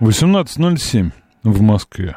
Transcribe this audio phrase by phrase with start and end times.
[0.00, 1.10] 18.07
[1.42, 2.16] в Москве.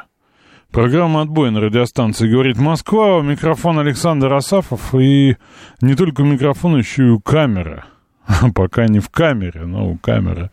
[0.70, 3.18] Программа «Отбой» на радиостанции «Говорит Москва».
[3.18, 4.94] У микрофона Александр Асафов.
[4.94, 5.36] И
[5.82, 7.84] не только у микрофона, еще и у камеры.
[8.54, 10.48] Пока не в камере, но у камеры.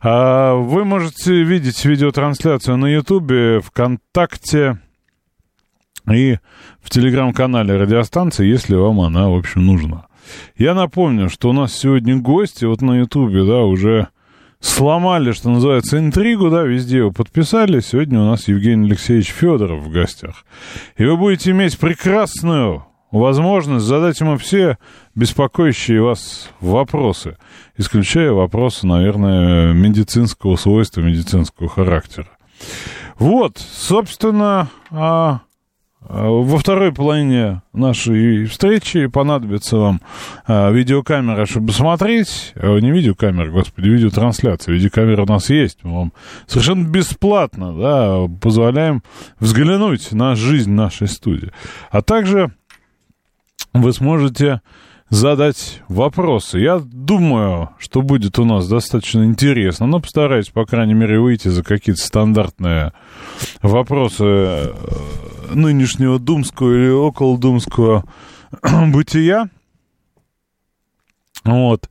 [0.00, 4.78] А вы можете видеть видеотрансляцию на Ютубе, ВКонтакте
[6.08, 6.38] и
[6.80, 10.06] в телеграм-канале радиостанции, если вам она, в общем, нужна.
[10.56, 14.08] Я напомню, что у нас сегодня гости вот на Ютубе, да, уже
[14.60, 17.80] сломали, что называется, интригу, да, везде его подписали.
[17.80, 20.44] Сегодня у нас Евгений Алексеевич Федоров в гостях.
[20.96, 24.78] И вы будете иметь прекрасную возможность задать ему все
[25.14, 27.36] беспокоящие вас вопросы,
[27.76, 32.28] исключая вопросы, наверное, медицинского свойства, медицинского характера.
[33.18, 35.40] Вот, собственно, а
[36.12, 40.00] во второй половине нашей встречи понадобится вам
[40.48, 42.52] э, видеокамера, чтобы смотреть.
[42.56, 44.74] Э, не видеокамера, господи, видеотрансляция.
[44.74, 45.78] Видеокамера у нас есть.
[45.84, 46.12] Мы вам
[46.48, 49.04] совершенно бесплатно да, позволяем
[49.38, 51.52] взглянуть на жизнь нашей студии.
[51.92, 52.50] А также
[53.72, 54.62] вы сможете
[55.10, 56.60] задать вопросы.
[56.60, 61.62] Я думаю, что будет у нас достаточно интересно, но постараюсь, по крайней мере, выйти за
[61.62, 62.92] какие-то стандартные
[63.60, 64.72] вопросы э,
[65.52, 68.04] нынешнего думского или околодумского
[68.88, 69.48] бытия.
[71.44, 71.88] Вот.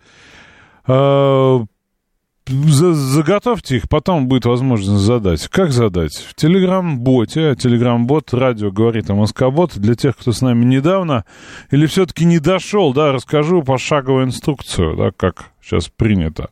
[2.50, 5.48] Заготовьте их, потом будет возможность задать.
[5.50, 6.16] Как задать?
[6.16, 11.26] В Телеграм-боте, Телеграм-бот, радио говорит о Москобот, для тех, кто с нами недавно,
[11.70, 16.50] или все-таки не дошел, да, расскажу пошаговую инструкцию, да, как сейчас принято.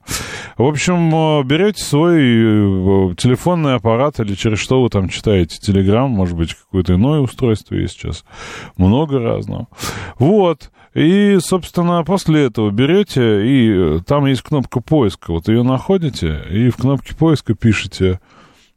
[0.57, 6.11] В общем, э, берете свой э, телефонный аппарат или через что вы там читаете Телеграм,
[6.11, 8.23] может быть, какое-то иное устройство есть сейчас,
[8.77, 9.67] много разного.
[10.19, 15.31] Вот, и, собственно, после этого берете, и э, там есть кнопка поиска.
[15.31, 18.19] Вот ее находите, и в кнопке поиска пишете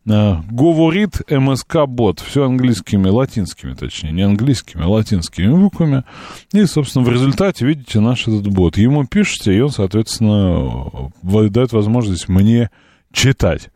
[0.05, 2.21] э, говорит МСК бот.
[2.21, 6.05] Все английскими, латинскими, точнее, не английскими, а латинскими буквами.
[6.53, 8.77] И, собственно, в результате видите наш этот бот.
[8.77, 12.69] Ему пишете, и он, соответственно, дает возможность мне
[13.13, 13.71] читать.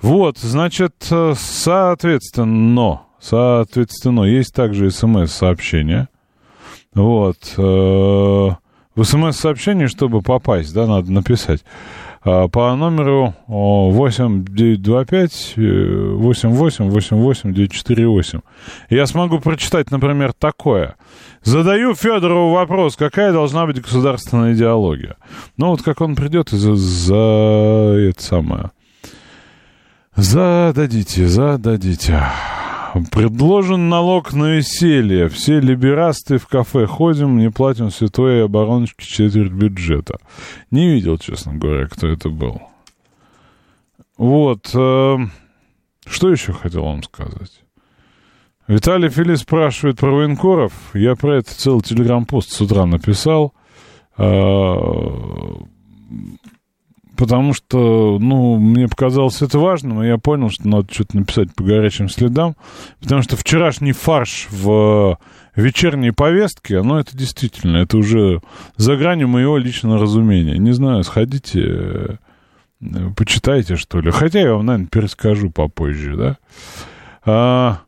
[0.00, 6.08] Вот, значит, э, соответственно, соответственно, есть также смс-сообщение.
[6.94, 7.54] Вот.
[7.56, 8.50] Э,
[8.94, 11.64] в смс-сообщении, чтобы попасть, да, надо написать.
[12.24, 18.40] А, по номеру 8925 88 88 948.
[18.90, 20.94] Я смогу прочитать, например, такое.
[21.42, 25.16] Задаю Федорову вопрос, какая должна быть государственная идеология.
[25.56, 28.70] Ну, вот как он придет и за, за это самое.
[30.14, 32.22] Зададите, зададите.
[33.10, 35.28] Предложен налог на веселье.
[35.28, 40.18] Все либерасты в кафе ходим, не платим святой обороночке четверть бюджета.
[40.70, 42.60] Не видел, честно говоря, кто это был.
[44.18, 44.70] Вот.
[44.74, 45.16] Э,
[46.06, 47.62] что еще хотел вам сказать?
[48.68, 50.72] Виталий Фили спрашивает про военкоров.
[50.94, 53.54] Я про это целый телеграм-пост с утра написал.
[57.22, 61.62] Потому что, ну, мне показалось это важным, и я понял, что надо что-то написать по
[61.62, 62.56] горячим следам,
[63.00, 65.16] потому что вчерашний фарш в
[65.54, 68.40] вечерней повестке, ну, это действительно, это уже
[68.76, 70.58] за гранью моего личного разумения.
[70.58, 72.16] Не знаю, сходите, э,
[73.16, 74.10] почитайте, что ли.
[74.10, 76.38] Хотя я вам, наверное, перескажу попозже, да.
[77.24, 77.82] А,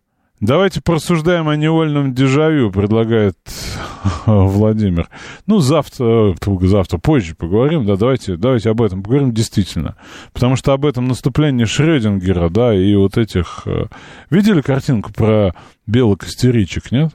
[0.45, 3.39] Давайте порассуждаем о невольном дежавю, предлагает
[4.27, 5.09] Владимир.
[5.47, 9.97] Ну, завтра, завтра, позже поговорим, да, давайте, давайте об этом поговорим действительно.
[10.35, 13.63] Потому что об этом наступлении Шрёдингера, да, и вот этих...
[13.65, 13.87] Э,
[14.29, 15.55] видели картинку про
[15.87, 17.13] белок истеричек, нет?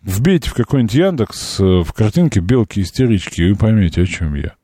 [0.00, 4.54] Вбейте в какой-нибудь Яндекс э, в картинке белки-истерички, и вы поймете, о чем я.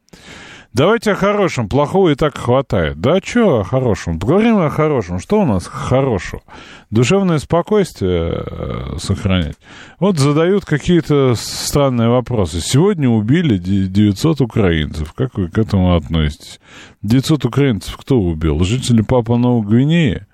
[0.75, 1.69] Давайте о хорошем.
[1.69, 3.00] Плохого и так хватает.
[3.00, 4.19] Да что о хорошем?
[4.19, 5.21] Поговорим о хорошем.
[5.21, 6.43] Что у нас хорошего?
[6.91, 9.55] Душевное спокойствие э, сохранять.
[10.00, 12.61] Вот задают какие-то странные вопросы.
[12.61, 15.12] Сегодня убили 900 украинцев.
[15.12, 16.59] Как вы к этому относитесь?
[17.03, 18.65] 900 украинцев кто убил?
[18.65, 20.27] Жители Папа Новой Гвинеи?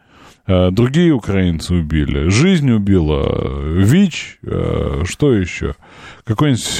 [0.46, 2.30] Э, другие украинцы убили.
[2.30, 3.60] Жизнь убила.
[3.76, 4.38] ВИЧ.
[4.44, 5.74] Э, что еще?
[6.30, 6.78] Какой-нибудь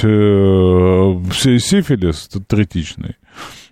[1.33, 3.17] э, сифилис третичный.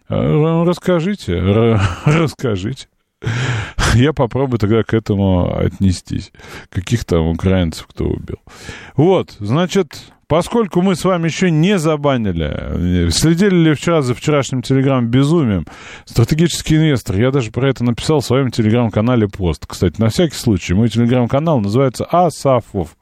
[0.09, 1.39] Расскажите,
[2.05, 2.89] расскажите.
[3.93, 6.33] Я попробую тогда к этому отнестись.
[6.69, 8.39] Каких там украинцев кто убил.
[8.97, 15.65] Вот, значит, Поскольку мы с вами еще не забанили, следили ли вчера за вчерашним телеграм-безумием,
[16.05, 19.65] стратегический инвестор, я даже про это написал в своем телеграм-канале пост.
[19.65, 22.95] Кстати, на всякий случай, мой телеграм-канал называется Асафов.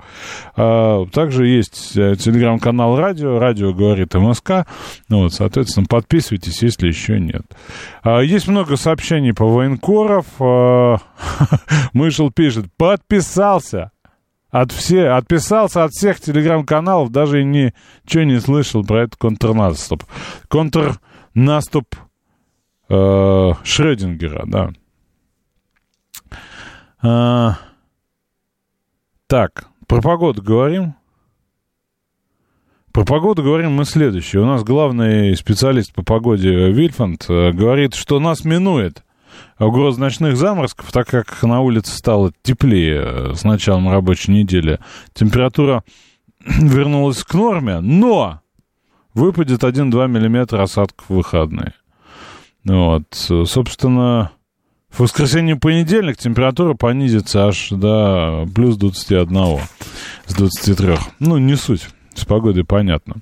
[0.55, 4.65] А, также есть э, телеграм-канал радио, радио говорит МСК.
[5.09, 7.43] Ну, вот, соответственно, подписывайтесь, если еще нет.
[8.03, 10.27] А, есть много сообщений по военкоров.
[10.39, 10.99] А,
[11.91, 13.91] Мышел пишет, подписался.
[14.59, 20.03] От все, отписался от всех телеграм-каналов, даже ничего не слышал про этот контрнаступ.
[20.47, 21.95] Контрнаступ
[22.89, 24.71] э, Шрёдингера, да.
[27.03, 27.59] А,
[29.27, 30.95] так, про погоду говорим.
[32.91, 34.41] Про погоду говорим мы следующее.
[34.41, 39.03] У нас главный специалист по погоде Вильфанд э, говорит, что нас минует
[39.59, 44.79] угроз ночных заморозков, так как на улице стало теплее э, с началом рабочей недели.
[45.13, 45.83] Температура
[46.45, 48.41] вернулась к норме, но
[49.13, 51.73] выпадет 1-2 миллиметра осадков в выходные.
[52.63, 54.31] Вот, собственно,
[54.89, 59.59] в воскресенье и понедельник температура понизится аж до плюс 21
[60.25, 60.97] с 23.
[61.19, 63.17] Ну, не суть, с погодой понятно.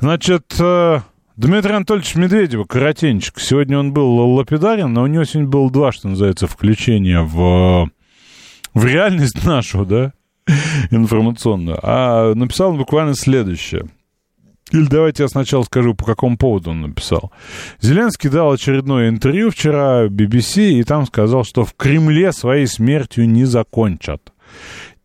[0.00, 1.00] Значит, э,
[1.36, 3.40] Дмитрий Анатольевич Медведев, коротенчик.
[3.40, 7.90] Сегодня он был лапидарен, но у него сегодня было два, что называется, включения в,
[8.72, 10.12] в реальность нашу, да,
[10.92, 11.80] информационную.
[11.82, 13.88] А написал он буквально следующее.
[14.70, 17.32] Или давайте я сначала скажу, по какому поводу он написал.
[17.80, 23.44] Зеленский дал очередное интервью вчера BBC, и там сказал, что в Кремле своей смертью не
[23.44, 24.32] закончат.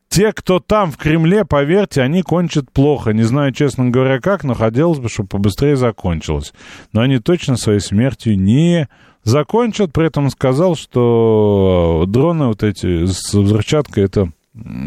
[0.09, 3.11] Те, кто там в Кремле, поверьте, они кончат плохо.
[3.11, 6.53] Не знаю, честно говоря, как, но хотелось бы, чтобы побыстрее закончилось.
[6.93, 8.89] Но они точно своей смертью не
[9.23, 9.93] закончат.
[9.93, 14.31] При этом сказал, что дроны вот эти с взрывчаткой, это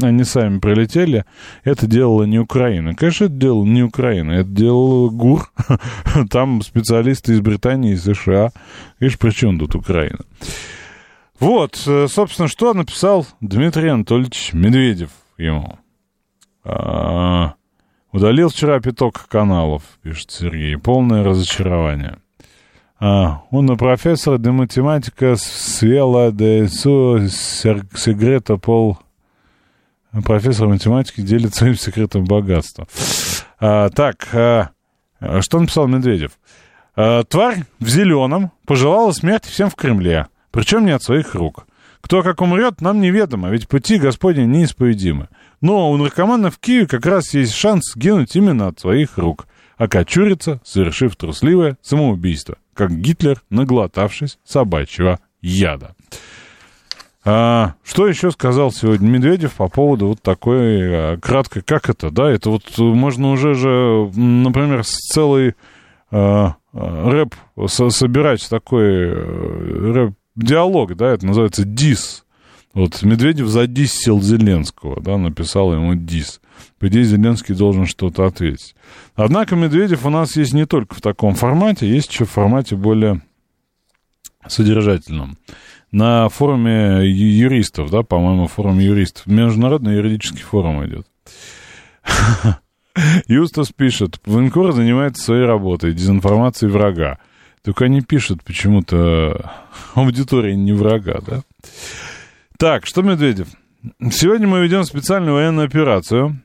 [0.03, 1.25] они сами прилетели,
[1.63, 2.95] это делала не Украина.
[2.95, 5.49] Конечно, это делала не Украина, это делал ГУР.
[6.31, 8.51] Там специалисты из Британии и США.
[8.99, 10.19] Видишь, при чем тут Украина?
[11.43, 15.77] Вот, э, собственно, что написал Дмитрий Анатольевич Медведев ему.
[16.63, 17.55] А,
[18.13, 20.77] удалил вчера пяток каналов, пишет Сергей.
[20.77, 22.19] Полное разочарование.
[23.01, 28.99] А, он на профессора де математика свела де су секрета пол
[30.25, 32.87] профессор математики делит своим секретом богатства.
[33.59, 34.71] А, так, а,
[35.41, 36.39] что написал Медведев?
[36.95, 41.67] А, тварь в зеленом пожелала смерти всем в Кремле причем не от своих рук.
[42.01, 45.29] Кто как умрет, нам неведомо, ведь пути Господни неисповедимы.
[45.61, 49.47] Но у наркомана в Киеве как раз есть шанс сгинуть именно от своих рук,
[49.77, 55.95] окочуриться, совершив трусливое самоубийство, как Гитлер, наглотавшись собачьего яда.
[57.25, 62.29] А, что еще сказал сегодня Медведев по поводу вот такой а, краткой, как это, да,
[62.29, 65.55] это вот можно уже же, например, с целой
[66.11, 67.35] а, а рэп
[67.69, 72.25] со, собирать такой э, рэп диалог, да, это называется дис.
[72.75, 76.41] Вот Медведев задиссил Зеленского, да, написал ему дис.
[76.79, 78.75] По идее, Зеленский должен что-то ответить.
[79.15, 83.21] Однако Медведев у нас есть не только в таком формате, есть еще в формате более
[84.47, 85.37] содержательном.
[85.91, 91.07] На форуме юристов, да, по-моему, форум юристов, международный юридический форум идет.
[93.27, 97.19] Юстас пишет, военкор занимается своей работой, дезинформацией врага.
[97.65, 99.53] Только они пишут почему-то
[99.95, 101.43] аудитория не врага, да?
[102.59, 103.49] Так, что Медведев?
[104.11, 106.41] Сегодня мы ведем специальную военную операцию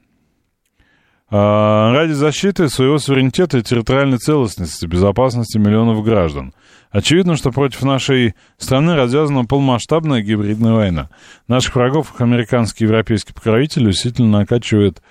[1.29, 6.53] а, ради защиты своего суверенитета и территориальной целостности, безопасности миллионов граждан.
[6.89, 11.09] Очевидно, что против нашей страны развязана полномасштабная гибридная война.
[11.47, 15.01] Наших врагов американские и европейские покровители усилительно накачивают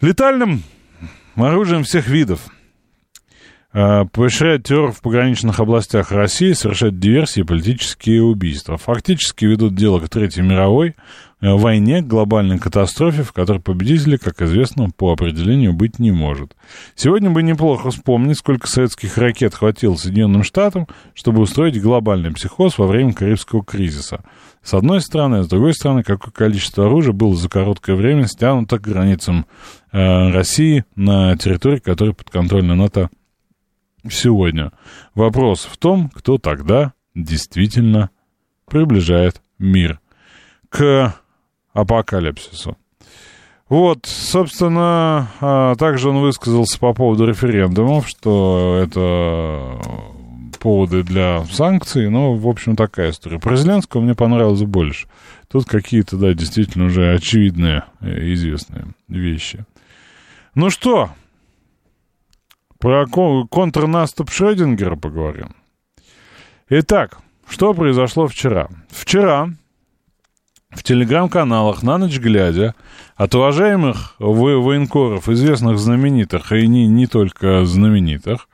[0.00, 0.62] летальным
[1.36, 2.40] оружием всех видов–
[3.74, 8.76] Э, поощряет террор в пограничных областях России, совершает диверсии и политические убийства.
[8.76, 10.94] Фактически ведут дело к Третьей мировой
[11.40, 16.54] э, войне, глобальной катастрофе, в которой победителя, как известно, по определению быть не может.
[16.96, 22.86] Сегодня бы неплохо вспомнить, сколько советских ракет хватило Соединенным Штатам, чтобы устроить глобальный психоз во
[22.86, 24.22] время Карибского кризиса.
[24.62, 28.78] С одной стороны, а с другой стороны, какое количество оружия было за короткое время стянуто
[28.78, 29.46] к границам
[29.92, 33.08] э, России на территории, которая подконтрольна НАТО
[34.10, 34.72] сегодня.
[35.14, 38.10] Вопрос в том, кто тогда действительно
[38.66, 40.00] приближает мир.
[40.68, 41.14] к
[41.74, 42.76] апокалипсису.
[43.68, 49.80] Вот, собственно, а, также он высказался по поводу референдумов, что это
[50.58, 53.38] поводы для санкций, но, в общем, такая история.
[53.38, 55.08] Про Зеленского мне понравилось больше.
[55.48, 59.64] Тут какие-то, да, действительно уже очевидные известные вещи.
[60.54, 61.10] Ну что,
[62.82, 65.54] про контрнаступ Шрёдингера поговорим.
[66.68, 68.68] Итак, что произошло вчера?
[68.90, 69.50] Вчера
[70.70, 72.74] в телеграм-каналах на ночь глядя
[73.14, 78.48] от уважаемых военкоров, известных знаменитых, и не, не только знаменитых,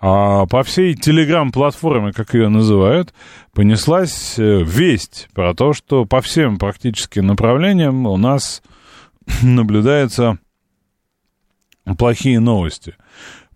[0.00, 3.14] а по всей телеграм-платформе, как ее называют,
[3.52, 8.60] понеслась э, весть про то, что по всем практически направлениям у нас
[9.42, 10.38] наблюдаются
[11.96, 12.96] плохие новости.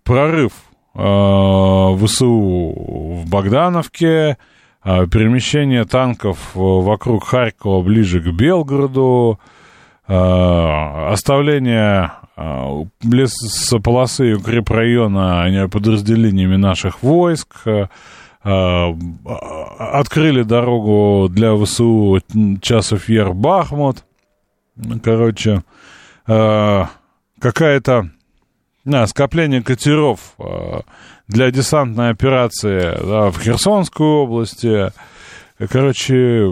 [0.04, 0.52] Прорыв
[0.94, 4.36] э, ВСУ в Богдановке,
[4.84, 9.38] э, перемещение танков вокруг Харькова ближе к Белгороду,
[10.08, 10.14] э,
[11.12, 12.12] оставление
[13.02, 17.86] лесополосы и укрепрайона подразделениями наших войск, э,
[18.44, 18.94] э,
[19.78, 22.20] открыли дорогу для ВСУ
[22.60, 24.04] часов Яр Бахмут.
[25.02, 25.62] Короче,
[26.26, 26.84] э,
[27.38, 28.10] какая-то
[28.84, 30.34] да, скопление катеров
[31.28, 34.92] для десантной операции да, в Херсонской области.
[35.70, 36.44] Короче,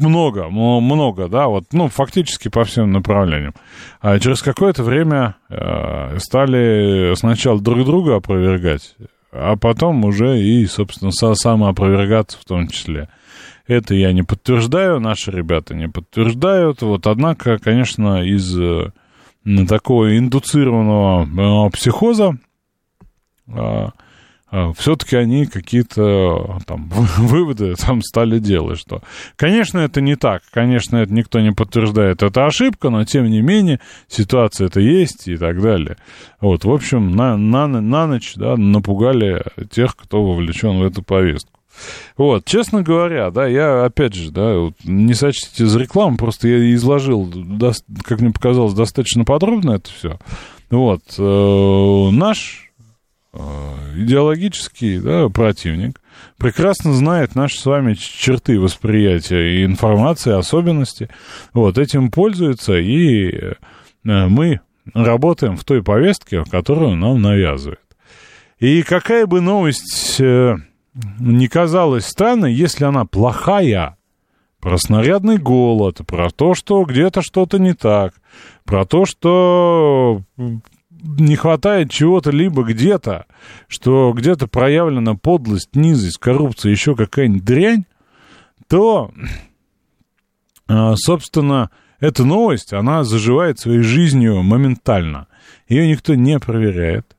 [0.00, 3.54] много, много, да, вот, ну, фактически по всем направлениям.
[4.00, 8.96] А через какое-то время э, стали сначала друг друга опровергать,
[9.32, 13.08] а потом уже и, собственно, самоопровергаться в том числе.
[13.66, 16.82] Это я не подтверждаю, наши ребята не подтверждают.
[16.82, 18.90] Вот, однако, конечно, из э,
[19.68, 22.38] такого индуцированного э, психоза
[23.48, 23.88] э,
[24.52, 29.02] а, все-таки они какие-то там выводы там стали делать, что,
[29.36, 33.80] конечно, это не так, конечно, это никто не подтверждает, это ошибка, но тем не менее
[34.08, 35.96] ситуация это есть и так далее.
[36.40, 41.59] Вот, в общем, на, на, на ночь, да, напугали тех, кто вовлечен в эту повестку.
[42.16, 46.74] Вот, честно говоря, да, я, опять же, да, вот, не сочтите за рекламу, просто я
[46.74, 47.72] изложил, до,
[48.02, 50.18] как мне показалось, достаточно подробно это все.
[50.70, 52.70] Вот, э, наш
[53.32, 56.00] Э, идеологический да, противник
[56.36, 61.08] прекрасно знает наши с вами черты восприятия и информации, особенности.
[61.52, 63.54] Вот, этим пользуется, и э,
[64.02, 64.60] мы
[64.94, 67.78] работаем в той повестке, которую нам навязывает.
[68.58, 70.56] И какая бы новость э,
[70.94, 73.96] не казалась странной, если она плохая,
[74.60, 78.14] про снарядный голод, про то, что где-то что-то не так,
[78.64, 80.22] про то, что
[81.02, 83.24] не хватает чего-то либо где-то,
[83.68, 87.84] что где-то проявлена подлость, низость, коррупция, еще какая-нибудь дрянь,
[88.68, 89.12] то,
[90.68, 95.26] а, собственно, эта новость, она заживает своей жизнью моментально.
[95.68, 97.16] Ее никто не проверяет,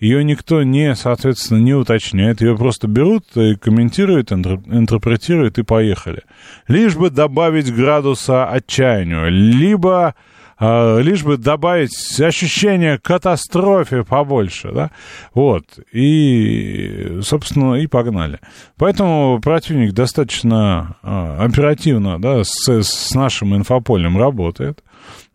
[0.00, 6.22] ее никто не, соответственно, не уточняет, ее просто берут и комментируют, интерпретируют и поехали.
[6.66, 10.14] Лишь бы добавить градуса отчаянию, либо
[10.62, 14.90] а, лишь бы добавить ощущение катастрофе побольше, да,
[15.32, 18.40] вот, и, собственно, и погнали.
[18.76, 24.82] Поэтому противник достаточно а, оперативно, да, с, с нашим инфополем работает,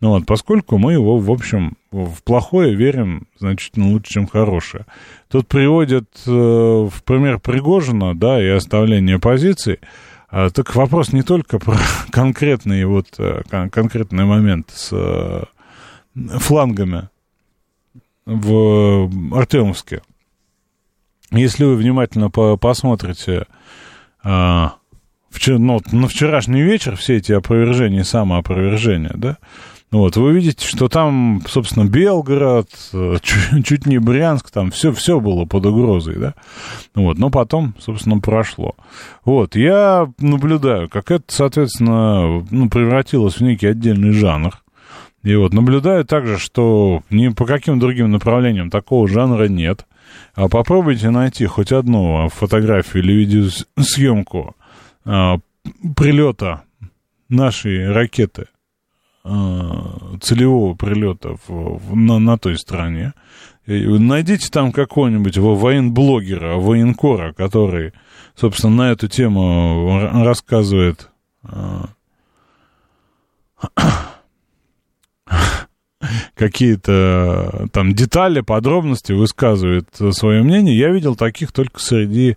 [0.01, 4.85] ну вот, поскольку мы его, в общем, в плохое верим значительно лучше, чем хорошее.
[5.29, 9.79] Тут приводят э, в пример Пригожина, да, и оставление позиций,
[10.29, 11.77] а, так вопрос не только про
[12.11, 15.43] конкретный вот э, конкретный момент с э,
[16.39, 17.09] флангами
[18.25, 20.01] в Артемовске.
[21.31, 23.45] Если вы внимательно посмотрите
[24.23, 24.75] а,
[25.29, 29.37] вчера, ну, на вчерашний вечер все эти опровержения самоопровержения, да,
[29.97, 35.21] вот, вы видите, что там, собственно, Белгород, э, чуть, чуть не Брянск, там все, все
[35.21, 36.33] было под угрозой, да.
[36.95, 38.75] Вот, но потом, собственно, прошло.
[39.23, 44.53] Вот, я наблюдаю, как это, соответственно, ну, превратилось в некий отдельный жанр.
[45.23, 49.85] И вот наблюдаю также, что ни по каким другим направлениям такого жанра нет.
[50.33, 54.55] А попробуйте найти хоть одну фотографию или видеосъемку
[55.05, 55.39] а,
[55.95, 56.63] прилета
[57.29, 58.47] нашей ракеты
[60.21, 63.13] целевого прилета в, в, на, на той стороне.
[63.65, 67.93] Найдите там какого-нибудь военблогера, военкора, который,
[68.35, 71.09] собственно, на эту тему рассказывает
[71.43, 71.85] э,
[76.35, 80.77] какие-то там детали, подробности, высказывает свое мнение.
[80.77, 82.35] Я видел таких только среди э,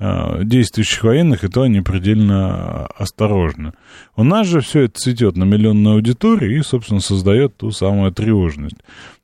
[0.00, 3.74] действующих военных, и то они предельно осторожны.
[4.16, 8.78] У нас же все это цветет на миллионную аудиторию и, собственно, создает ту самую тревожность.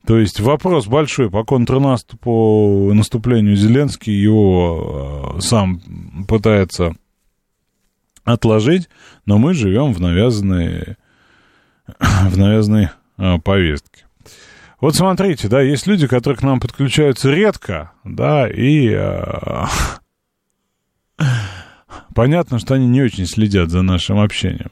[0.05, 5.81] То есть вопрос большой по контрнаступу, наступлению Зеленский, его э, сам
[6.27, 6.93] пытается
[8.23, 8.87] отложить,
[9.25, 10.95] но мы живем в навязанной,
[11.99, 14.05] в навязанной э, повестке.
[14.79, 19.65] Вот смотрите, да, есть люди, которые к нам подключаются редко, да, и э,
[22.13, 24.71] понятно, что они не очень следят за нашим общением.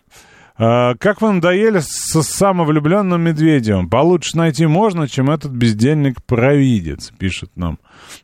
[0.57, 3.89] А, как вы надоели со самовлюбленным Медведевым?
[3.89, 7.77] Получше найти можно, чем этот бездельник-провидец, пишет нам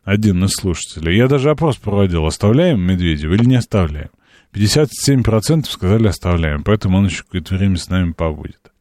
[0.05, 1.17] один из слушателей.
[1.17, 4.09] Я даже опрос проводил, оставляем Медведева или не оставляем.
[4.53, 8.71] 57% сказали оставляем, поэтому он еще какое-то время с нами побудет.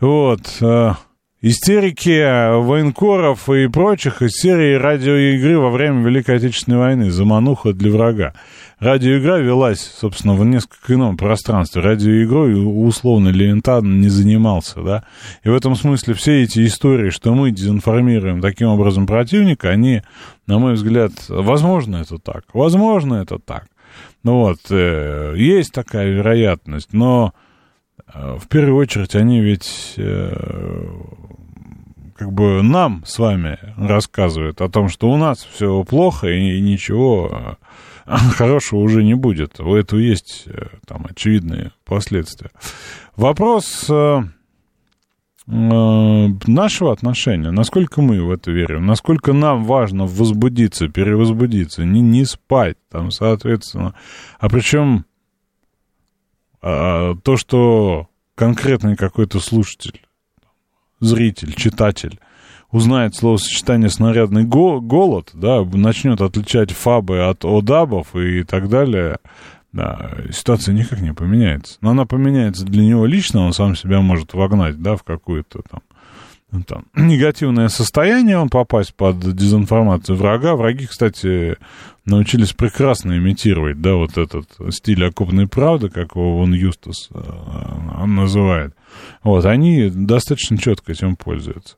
[0.00, 0.40] Вот.
[0.60, 0.96] А,
[1.40, 7.10] истерики военкоров и прочих из серии радиоигры во время Великой Отечественной войны.
[7.10, 8.34] Замануха для врага.
[8.78, 11.80] Радиоигра велась, собственно, в несколько ином пространстве.
[11.80, 15.04] Радиоигрой условно Левентан не занимался, да.
[15.44, 20.02] И в этом смысле все эти истории, что мы дезинформируем таким образом противника, они,
[20.46, 23.66] на мой взгляд, возможно это так, возможно это так.
[24.22, 27.32] Ну вот, э, есть такая вероятность, но
[28.12, 30.86] э, в первую очередь они ведь э,
[32.14, 37.56] как бы нам с вами рассказывают о том, что у нас все плохо и ничего
[38.32, 39.60] хорошего уже не будет.
[39.60, 40.46] У этого есть
[40.86, 42.50] там очевидные последствия.
[43.16, 43.90] Вопрос
[45.48, 52.24] Э, нашего отношения, насколько мы в это верим, насколько нам важно возбудиться, перевозбудиться, не, не
[52.24, 53.94] спать, там, соответственно.
[54.40, 55.04] А причем
[56.60, 60.00] а, то, что конкретный какой-то слушатель,
[60.98, 62.18] зритель, читатель
[62.70, 69.18] узнает словосочетание «снарядный голод», да, начнет отличать фабы от одабов и так далее–
[69.76, 71.76] да, ситуация никак не поменяется.
[71.82, 75.80] Но она поменяется для него лично, он сам себя может вогнать, да, в какую-то там,
[76.50, 80.56] ну, там негативное состояние, он попасть под дезинформацию врага.
[80.56, 81.56] Враги, кстати,
[82.06, 87.20] научились прекрасно имитировать, да, вот этот стиль окопной правды, как его Юстас э,
[88.00, 88.74] он называет.
[89.22, 91.76] Вот, они достаточно четко этим пользуются.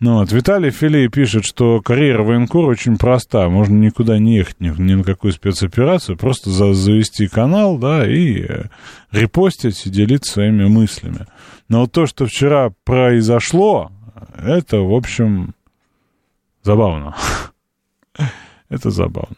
[0.00, 3.48] Ну, вот, Виталий Филей пишет, что карьера военкора очень проста.
[3.48, 8.42] Можно никуда не ехать, ни, ни на какую спецоперацию, просто за, завести канал, да, и
[8.42, 8.64] э,
[9.10, 11.26] репостить и делиться своими мыслями.
[11.68, 13.90] Но вот то, что вчера произошло,
[14.38, 15.54] это, в общем,
[16.62, 17.16] забавно.
[18.68, 19.36] это забавно.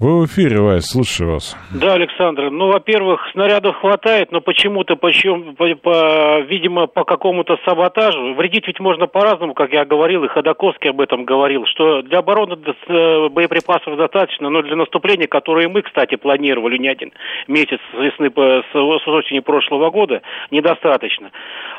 [0.00, 1.56] Вы в эфире, Вась, слушаю вас.
[1.70, 2.50] Да, Александр.
[2.50, 8.34] Ну, во-первых, снарядов хватает, но почему-то, почему, по, по, видимо, по какому-то саботажу.
[8.34, 12.54] Вредить ведь можно по-разному, как я говорил, и Ходаковский об этом говорил, что для обороны
[12.54, 17.12] э, боеприпасов достаточно, но для наступления, которое мы, кстати, планировали не один
[17.46, 21.30] месяц с весны, с, с осени прошлого года, недостаточно.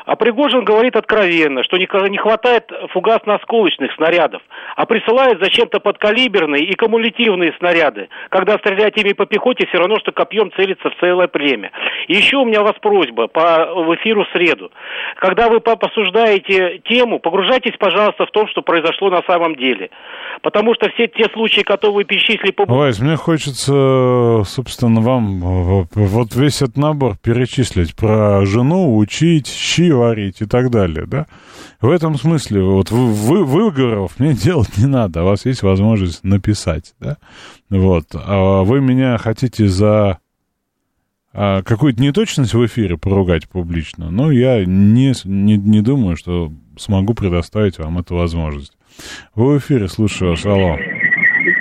[0.06, 4.40] А Пригожин говорит откровенно, что не, не хватает фугасно-осколочных снарядов,
[4.74, 10.12] а присылает зачем-то подкалиберные и кумулятивные снаряды когда стрелять ими по пехоте, все равно, что
[10.12, 11.70] копьем целиться в целое племя.
[12.08, 14.70] И еще у меня у вас просьба по в эфиру среду.
[15.16, 19.90] Когда вы посуждаете тему, погружайтесь, пожалуйста, в то, что произошло на самом деле.
[20.42, 22.50] Потому что все те случаи, которые вы перечислили...
[22.52, 22.64] По...
[22.64, 30.40] Вась, мне хочется, собственно, вам вот весь этот набор перечислить про жену, учить, щи варить
[30.42, 31.26] и так далее, да?
[31.80, 36.94] В этом смысле вот вы, выговоров мне делать не надо, у вас есть возможность написать,
[37.00, 37.16] да?
[37.70, 38.04] Вот.
[38.14, 40.18] А вы меня хотите за
[41.38, 47.12] а, какую-то неточность в эфире поругать публично, но я не, не, не думаю, что смогу
[47.12, 48.72] предоставить вам эту возможность.
[49.34, 50.78] Вы в эфире, слушаю вас, алло.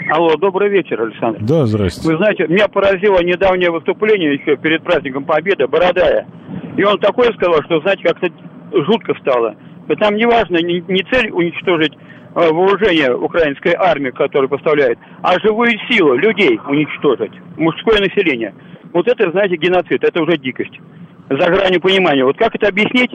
[0.10, 1.40] Алло, добрый вечер, Александр.
[1.42, 2.08] Да, здрасте.
[2.08, 6.26] Вы знаете, меня поразило недавнее выступление еще перед праздником Победы, Бородая.
[6.78, 8.28] И он такое сказал, что, знаете, как-то
[8.86, 9.56] жутко стало.
[10.00, 11.94] Там не важно, не, не цель уничтожить
[12.38, 18.54] Э, вооружение украинской армии, которую поставляет, а живую силу людей уничтожить, мужское население.
[18.92, 20.78] Вот это, знаете, геноцид, это уже дикость.
[21.30, 22.26] За гранью понимания.
[22.26, 23.12] Вот как это объяснить,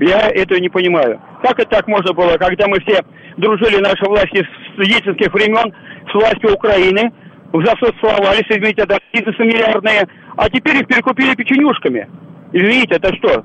[0.00, 1.18] я этого не понимаю.
[1.42, 3.02] Как это так можно было, когда мы все
[3.38, 5.72] дружили, наши власти с ельцинских времен,
[6.10, 7.10] с властью Украины,
[7.54, 12.06] засословались, извините, это бизнесы миллиардные, а теперь их перекупили печенюшками.
[12.52, 13.44] Извините, это что?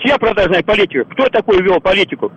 [0.00, 1.04] Чья продажная политика?
[1.04, 2.32] Кто такой вел политику?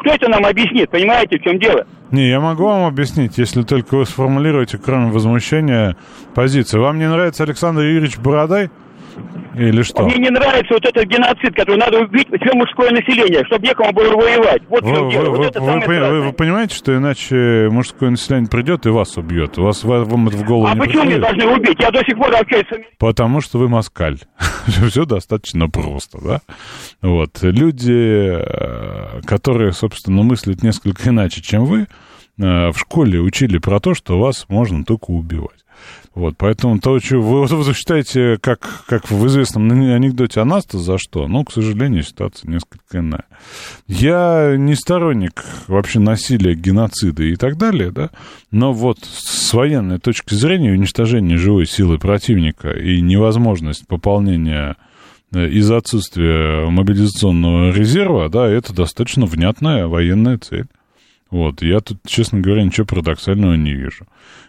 [0.00, 0.90] Кто это нам объяснит?
[0.90, 1.86] Понимаете, в чем дело?
[2.10, 5.96] Не, я могу вам объяснить, если только вы сформулируете, кроме возмущения,
[6.34, 6.82] позицию.
[6.82, 8.70] Вам не нравится Александр Юрьевич Бородай?
[9.56, 10.04] Или что?
[10.04, 14.14] Мне не нравится вот этот геноцид, который надо убить все мужское население, чтобы некому было
[14.14, 14.62] воевать.
[14.68, 15.24] Вот в чем Вы, дело.
[15.24, 19.16] вы- Вот вы- это вы вы- вы понимаете, что иначе мужское население придет и вас
[19.16, 19.58] убьет?
[19.58, 21.38] У вас ва- вам это в голову А не почему меня приходит?
[21.38, 21.76] должны убить?
[21.80, 24.18] Я до сих пор общаюсь с Потому что вы москаль.
[24.66, 26.40] Все достаточно просто, да?
[27.02, 27.38] Вот.
[27.42, 27.92] Люди,
[28.40, 31.86] э, которые, собственно, мыслят несколько иначе, чем вы,
[32.38, 35.59] э, в школе учили про то, что вас можно только убивать.
[36.14, 40.98] Вот, поэтому то, что вы, вы считаете, как, как в известном анекдоте о нас-то за
[40.98, 41.28] что?
[41.28, 43.24] Ну, к сожалению, ситуация несколько иная.
[43.86, 48.10] Я не сторонник вообще насилия, геноцида и так далее, да,
[48.50, 54.76] но вот с военной точки зрения уничтожение живой силы противника и невозможность пополнения
[55.32, 60.66] э, из-за отсутствия мобилизационного резерва, да, это достаточно внятная военная цель.
[61.30, 64.04] Вот, я тут, честно говоря, ничего парадоксального не вижу.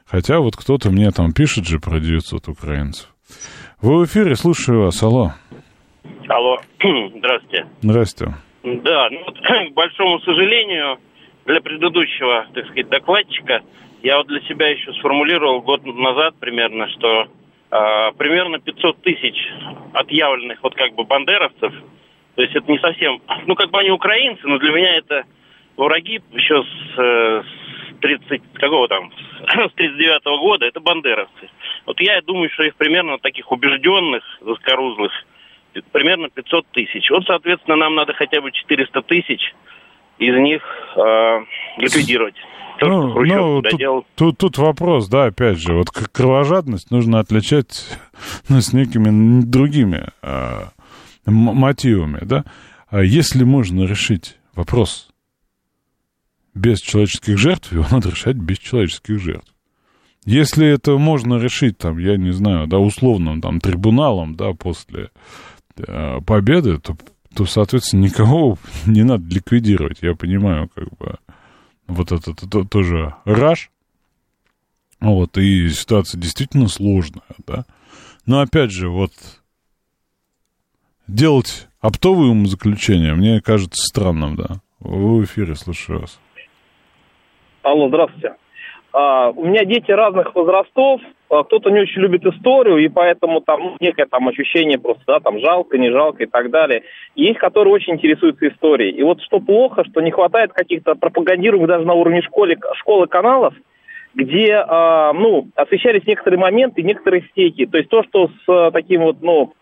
[0.05, 3.07] Хотя вот кто-то мне там пишет же про 900 украинцев.
[3.81, 5.33] Вы в эфире, слушаю вас, алло.
[6.27, 6.57] Алло,
[7.17, 7.67] здравствуйте.
[7.81, 8.25] Здрасте.
[8.63, 9.37] Да, ну вот,
[9.71, 10.97] к большому сожалению,
[11.45, 13.61] для предыдущего, так сказать, докладчика,
[14.03, 19.35] я вот для себя еще сформулировал год назад примерно, что э, примерно 500 тысяч
[19.93, 21.73] отъявленных вот как бы бандеровцев,
[22.35, 25.23] то есть это не совсем, ну как бы они украинцы, но для меня это
[25.85, 29.11] враги еще с, э, с 30, какого там,
[29.47, 31.49] с 39 года, это бандеровцы.
[31.85, 35.11] Вот я думаю, что их примерно таких убежденных, заскорузлых,
[35.91, 37.09] примерно 500 тысяч.
[37.09, 39.53] Вот, соответственно, нам надо хотя бы 400 тысяч
[40.19, 40.61] из них
[40.95, 41.39] э,
[41.77, 42.35] ликвидировать.
[42.79, 44.05] То, Ну, ну, тут, доделал.
[44.15, 47.85] тут, тут вопрос, да, опять же, вот кровожадность нужно отличать
[48.49, 50.69] ну, с некими другими м-
[51.33, 52.43] мотивами, да.
[52.89, 55.11] А если можно решить вопрос
[56.53, 59.53] без человеческих жертв, его надо решать без человеческих жертв.
[60.25, 65.09] Если это можно решить, там, я не знаю, да, условным там трибуналом, да, после
[65.77, 66.95] э, победы, то,
[67.33, 69.99] то, соответственно, никого не надо ликвидировать.
[70.01, 71.17] Я понимаю, как бы,
[71.87, 73.71] вот это, это тоже раш.
[74.99, 77.65] Вот, и ситуация действительно сложная, да.
[78.27, 79.11] Но опять же, вот
[81.07, 84.61] делать оптовые умозаключения мне кажется странным, да.
[84.79, 86.19] В эфире, слушаю вас.
[87.63, 88.36] Алло, здравствуйте.
[88.91, 91.02] А, у меня дети разных возрастов.
[91.30, 95.39] А, кто-то не очень любит историю, и поэтому там некое там ощущение просто, да, там
[95.39, 96.84] жалко, не жалко и так далее.
[97.15, 98.91] Есть, которые очень интересуются историей.
[98.91, 103.54] И вот что плохо, что не хватает каких-то пропагандируемых даже на уровне школы, школы каналов,
[104.15, 107.67] где, а, ну, освещались некоторые моменты, некоторые стеки.
[107.67, 109.54] То есть то, что с таким вот, ну,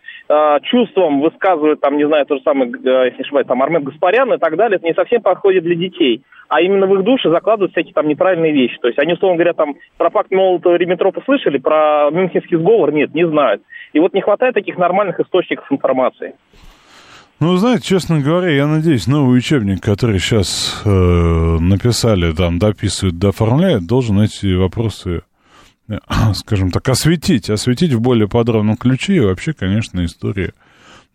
[0.63, 4.32] чувством высказывает, там, не знаю, то же самое, э, если не ошибаюсь, там, Армен Гаспарян
[4.34, 6.24] и так далее, это не совсем подходит для детей.
[6.48, 8.78] А именно в их души закладывают всякие там неправильные вещи.
[8.80, 13.28] То есть они, условно говоря, там про пакт Молотова-Риббентропа слышали, про Мюнхенский сговор нет, не
[13.28, 13.62] знают.
[13.94, 16.36] И вот не хватает таких нормальных источников информации.
[17.39, 23.88] Ну, знаете, честно говоря, я надеюсь, новый учебник, который сейчас э, написали, там, дописывают, дооформляют,
[23.88, 25.29] должен эти вопросы, э,
[26.36, 29.15] скажем так, осветить, осветить в более подробном ключе.
[29.15, 30.54] И вообще, конечно, истории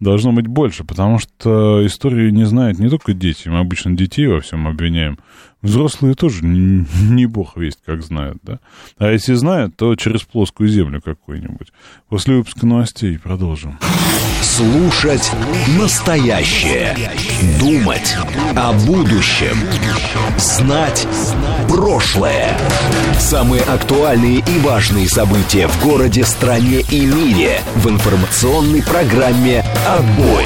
[0.00, 3.48] должно быть больше, потому что истории не знают не только дети.
[3.48, 5.18] Мы обычно детей во всем обвиняем.
[5.62, 8.60] Взрослые тоже не бог весть, как знают, да?
[8.98, 11.72] А если знают, то через плоскую землю какую-нибудь.
[12.08, 13.78] После выпуска новостей продолжим.
[14.44, 15.32] Слушать
[15.78, 16.94] настоящее.
[17.58, 18.14] Думать
[18.54, 19.56] о будущем.
[20.36, 21.08] Знать
[21.66, 22.56] прошлое.
[23.18, 30.44] Самые актуальные и важные события в городе, стране и мире в информационной программе «Отбой».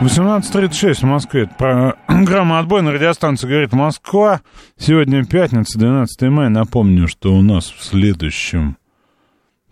[0.00, 1.42] 18.36 в Москве.
[1.44, 4.42] Это программа «Отбой» на радиостанции «Говорит Москва».
[4.78, 6.50] Сегодня пятница, 12 мая.
[6.50, 8.76] Напомню, что у нас в следующем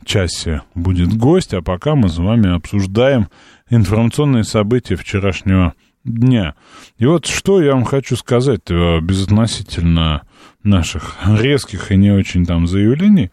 [0.05, 3.29] часе будет гость, а пока мы с вами обсуждаем
[3.71, 6.55] информационные события вчерашнего дня.
[6.99, 10.23] И вот что я вам хочу сказать э, безотносительно
[10.63, 13.31] наших резких и не очень там заявлений.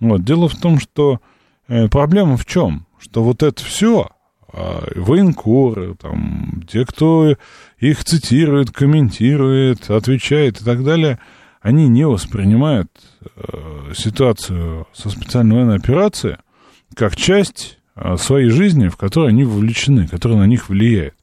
[0.00, 1.20] Вот, дело в том, что
[1.68, 2.86] э, проблема в чем?
[2.98, 4.08] Что вот это все,
[4.52, 7.36] военкоры, там, те, кто
[7.78, 11.18] их цитирует, комментирует, отвечает и так далее,
[11.62, 12.88] они не воспринимают
[13.36, 16.36] э, ситуацию со специальной военной операцией
[16.94, 21.14] как часть э, своей жизни, в которой они вовлечены, которая на них влияет.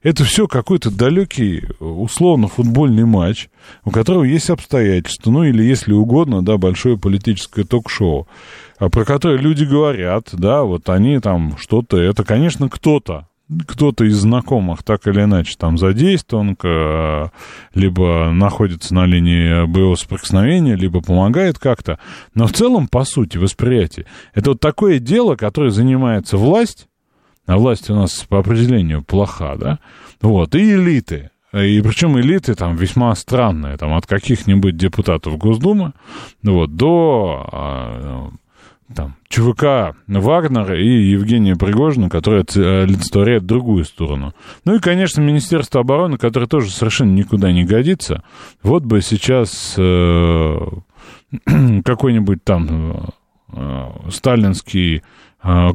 [0.00, 3.48] Это все какой-то далекий, условно, футбольный матч,
[3.84, 8.28] у которого есть обстоятельства, ну или, если угодно, да, большое политическое ток-шоу,
[8.78, 13.26] а про которое люди говорят, да, вот они там что-то, это, конечно, кто-то,
[13.66, 16.56] кто-то из знакомых так или иначе там задействован,
[17.74, 21.98] либо находится на линии боевого соприкосновения, либо помогает как-то.
[22.34, 26.88] Но в целом, по сути, восприятие, это вот такое дело, которое занимается власть,
[27.46, 29.78] а власть у нас по определению плоха, да,
[30.20, 31.30] вот, и элиты.
[31.54, 35.94] И причем элиты там весьма странные, там от каких-нибудь депутатов Госдумы,
[36.42, 38.30] вот, до а,
[38.94, 44.34] там, ЧВК Вагнера и Евгения Пригожина, который олицетворяет другую сторону.
[44.64, 48.22] Ну и, конечно, Министерство обороны, которое тоже совершенно никуда не годится.
[48.62, 50.58] Вот бы сейчас э,
[51.84, 53.12] какой-нибудь там
[53.52, 55.02] э, сталинский
[55.42, 55.68] э,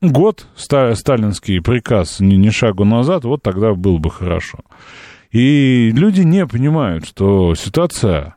[0.00, 4.60] год, ста, сталинский приказ ни, ни шагу назад, вот тогда было бы хорошо.
[5.30, 8.36] И люди не понимают, что ситуация,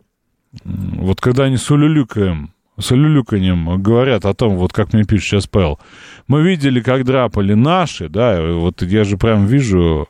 [0.63, 5.47] вот когда они с улюлюкаем с улюлюканьем говорят о том, вот как мне пишет сейчас
[5.47, 5.79] Павел,
[6.27, 10.07] мы видели, как драпали наши, да, вот я же прям вижу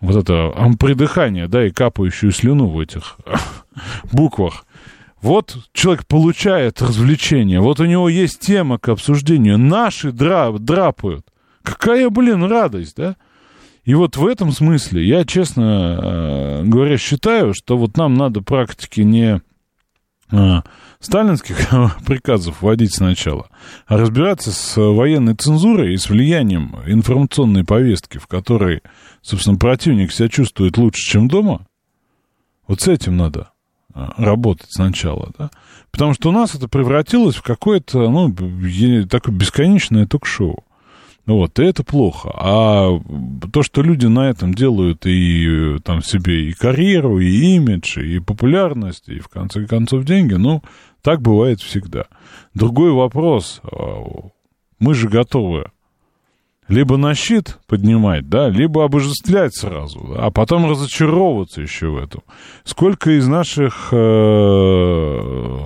[0.00, 3.16] вот это придыхание, да, и капающую слюну в этих
[4.12, 4.64] буквах.
[5.22, 11.26] Вот человек получает развлечение, вот у него есть тема к обсуждению, наши дра драпают.
[11.62, 13.16] Какая, блин, радость, да?
[13.84, 19.00] И вот в этом смысле я, честно э, говоря, считаю, что вот нам надо практики
[19.00, 19.42] не
[20.30, 20.62] а,
[21.00, 21.58] сталинских
[22.06, 23.48] приказов вводить сначала,
[23.86, 28.82] а разбираться с военной цензурой и с влиянием информационной повестки, в которой,
[29.22, 31.66] собственно, противник себя чувствует лучше, чем дома,
[32.68, 33.50] вот с этим надо
[33.92, 35.50] а, работать сначала, да?
[35.90, 38.32] Потому что у нас это превратилось в какое-то, ну,
[39.06, 40.64] такое бесконечное ток-шоу.
[41.26, 42.30] Вот, и это плохо.
[42.34, 43.00] А
[43.52, 49.08] то, что люди на этом делают и там себе и карьеру, и имидж, и популярность,
[49.08, 50.62] и в конце концов деньги, ну,
[51.02, 52.06] так бывает всегда.
[52.54, 53.60] Другой вопрос.
[53.64, 54.04] А,
[54.78, 55.70] мы же готовы
[56.70, 62.22] либо на щит поднимать, да, либо обожествлять сразу, да, а потом разочаровываться еще в этом.
[62.62, 65.58] Сколько из наших э,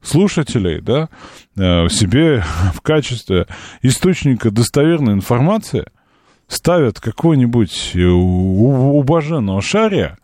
[0.00, 1.10] слушателей, да,
[1.54, 2.42] э, себе
[2.74, 3.46] в качестве
[3.82, 5.84] источника достоверной информации
[6.46, 10.16] ставят какого-нибудь убоженного шария,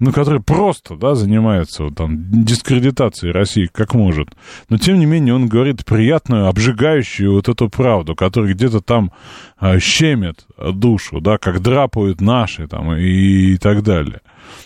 [0.00, 4.28] ну, который просто, да, занимается вот, там дискредитацией России как может.
[4.68, 9.12] Но, тем не менее, он говорит приятную, обжигающую вот эту правду, которая где-то там
[9.58, 14.20] а, щемит душу, да, как драпают наши там и, и так далее.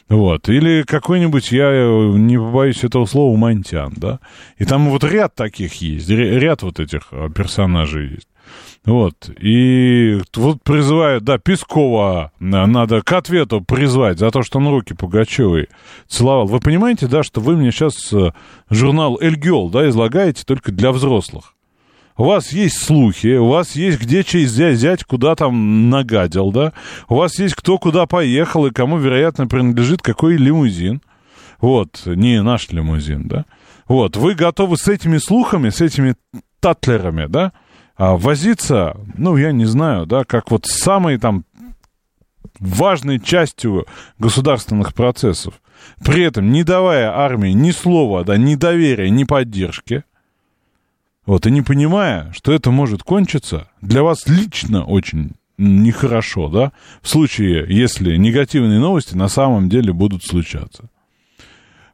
[0.08, 0.48] Вот.
[0.48, 1.70] Или какой-нибудь, я
[2.16, 4.20] не побоюсь этого слова, Монтян, да.
[4.58, 8.28] И там вот ряд таких есть, ряд вот этих а, персонажей есть.
[8.84, 9.30] Вот.
[9.40, 15.68] И вот призывают, да, Пескова надо к ответу призвать за то, что он руки Пугачевой
[16.06, 16.46] целовал.
[16.46, 18.32] Вы понимаете, да, что вы мне сейчас э,
[18.68, 21.54] журнал «Эльгел», да, излагаете только для взрослых.
[22.16, 26.72] У вас есть слухи, у вас есть где чей зять куда там нагадил, да?
[27.08, 31.00] У вас есть кто куда поехал и кому, вероятно, принадлежит какой лимузин.
[31.60, 33.46] Вот, не наш лимузин, да?
[33.88, 36.14] Вот, вы готовы с этими слухами, с этими
[36.60, 37.52] татлерами, да,
[37.96, 41.44] а возиться, ну, я не знаю, да, как вот с самой там
[42.58, 43.86] важной частью
[44.18, 45.60] государственных процессов,
[46.04, 50.04] при этом не давая армии ни слова, да, ни доверия, ни поддержки,
[51.26, 57.08] вот, и не понимая, что это может кончиться для вас лично очень нехорошо, да, в
[57.08, 60.90] случае, если негативные новости на самом деле будут случаться.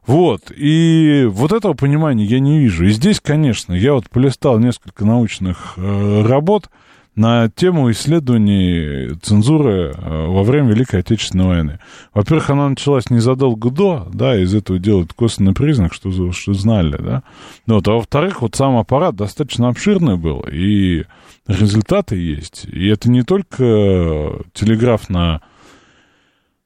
[0.05, 2.85] Вот, и вот этого понимания я не вижу.
[2.85, 6.69] И здесь, конечно, я вот полистал несколько научных э, работ
[7.15, 11.79] на тему исследований цензуры э, во время Великой Отечественной войны.
[12.13, 17.23] Во-первых, она началась незадолго до, да, из этого делают косвенный признак, что, что знали, да.
[17.67, 21.05] Ну вот, а во-вторых, вот сам аппарат достаточно обширный был, и
[21.47, 22.65] результаты есть.
[22.71, 25.41] И это не только телеграф на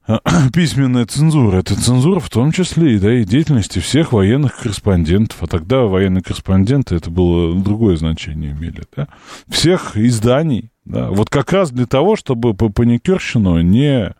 [0.54, 1.58] письменная цензура.
[1.58, 5.42] Это цензура в том числе и, да, и деятельности всех военных корреспондентов.
[5.42, 9.08] А тогда военные корреспонденты, это было другое значение имели, да.
[9.48, 11.10] Всех изданий, да.
[11.10, 14.14] Вот как раз для того, чтобы по паникерщину не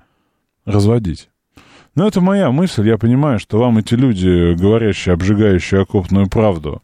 [0.66, 1.30] разводить.
[1.94, 2.88] Но это моя мысль.
[2.88, 6.82] Я понимаю, что вам эти люди, говорящие, обжигающие окопную правду,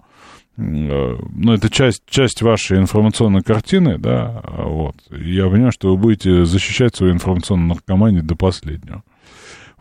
[0.57, 4.95] ну, это часть, часть вашей информационной картины, да, вот.
[5.09, 9.03] Я понимаю, что вы будете защищать свою информационную наркоманию до последнего.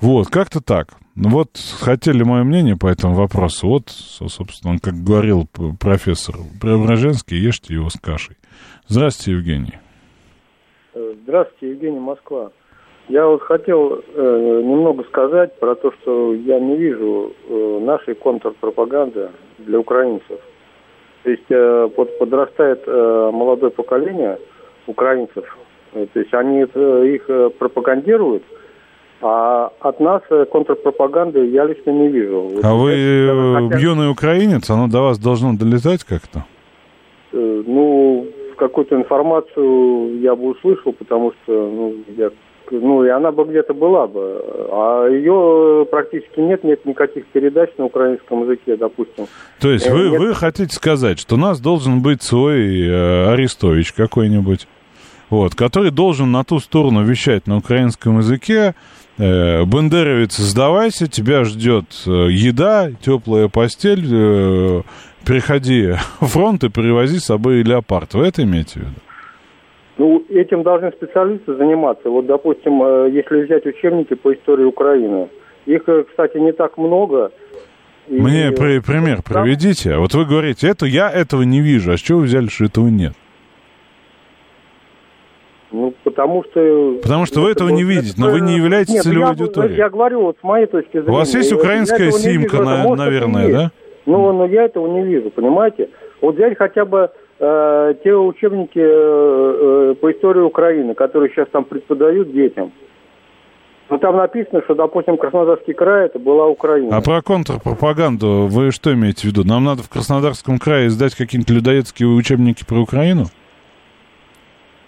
[0.00, 0.94] Вот, как-то так.
[1.14, 3.68] Ну, вот, хотели мое мнение по этому вопросу.
[3.68, 5.46] Вот, собственно, как говорил
[5.78, 8.36] профессор Преображенский, ешьте его с кашей.
[8.86, 9.74] Здравствуйте, Евгений.
[10.94, 12.50] Здравствуйте, Евгений, Москва.
[13.08, 19.30] Я вот хотел э, немного сказать про то, что я не вижу э, нашей контрпропаганды
[19.58, 20.40] для украинцев.
[21.22, 24.38] То есть э, под, подрастает э, молодое поколение
[24.86, 25.44] украинцев,
[25.92, 28.44] Э, То есть они э, их э, пропагандируют,
[29.20, 32.50] а от нас э, контрпропаганды я лично не вижу.
[32.62, 36.44] А вы э, хотя- юный украинец, оно до вас должно долетать как-то?
[37.32, 42.30] Э, Ну, какую-то информацию я бы услышал, потому что, ну, я,
[42.70, 44.44] ну, и она бы где-то была бы.
[44.72, 49.26] А ее практически нет, нет никаких передач на украинском языке, допустим.
[49.60, 50.20] То есть Э, вы, нет.
[50.20, 54.66] вы хотите сказать, что у нас должен быть свой э, Арестович какой-нибудь,
[55.30, 58.74] вот, который должен на ту сторону вещать на украинском языке,
[59.18, 64.82] э, бандеровец, сдавайся, тебя ждет э, еда, теплая постель, э,
[65.26, 68.14] переходи фронт и привози с собой леопард.
[68.14, 68.94] Вы это имеете в виду?
[70.00, 72.08] Ну, этим должны специалисты заниматься.
[72.08, 75.28] Вот, допустим, э, если взять учебники по истории Украины,
[75.66, 77.32] их, э, кстати, не так много.
[78.08, 79.98] И- Мне при- пример Там- приведите.
[79.98, 82.86] Вот вы говорите, это я этого не вижу, а с чего вы взяли, что этого
[82.88, 83.12] нет?
[85.70, 86.98] Ну, потому что...
[87.02, 89.30] Потому что вы Это этого не видите, но вы не являетесь Нет, ну, целевой я,
[89.32, 89.76] аудиторией.
[89.76, 91.10] Я говорю, вот с моей точки зрения.
[91.10, 92.64] У вас есть украинская симка, вижу.
[92.70, 93.70] на- может, наверное, да?
[94.06, 95.90] Ну, но я этого не вижу, понимаете?
[96.22, 97.10] Вот взять хотя бы
[97.40, 102.72] э, те учебники э, э, по истории Украины, которые сейчас там преподают детям.
[103.88, 106.96] Ну, там написано, что, допустим, Краснодарский край это была Украина.
[106.96, 109.42] А про контрпропаганду вы что имеете в виду?
[109.44, 113.24] Нам надо в Краснодарском крае издать какие-нибудь людоедские учебники про Украину?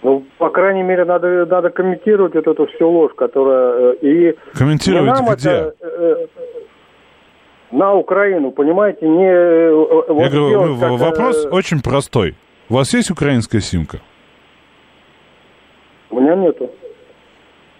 [0.03, 3.91] Ну, по крайней мере, надо, надо комментировать вот эту всю ложь, которая...
[3.93, 5.49] и Комментировать нам где?
[5.49, 5.75] это,
[7.73, 9.25] на Украину, понимаете, не...
[9.25, 9.71] э,
[10.07, 12.35] вот Я говорю, как, э, вопрос очень простой.
[12.69, 13.99] У вас есть украинская симка?
[16.09, 16.69] У меня нету.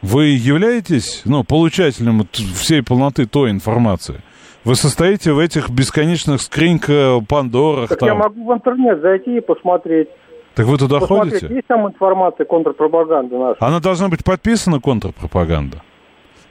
[0.02, 4.22] Вы являетесь, ну, получателем всей полноты той информации?
[4.66, 8.18] Вы состоите в этих бесконечных скринька, пандорах Так я там?
[8.20, 10.10] могу в интернет зайти и посмотреть.
[10.56, 11.56] Так вы туда посмотреть, ходите?
[11.56, 13.58] есть там информация контрпропаганды наша?
[13.60, 15.82] Она должна быть подписана, контрпропаганда?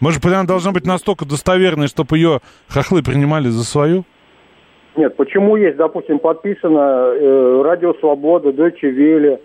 [0.03, 4.03] Может быть, она должна быть настолько достоверной, чтобы ее хохлы принимали за свою?
[4.97, 6.79] Нет, почему есть, допустим, подписано
[7.15, 9.39] э, Радио Свобода, Deutsche Welle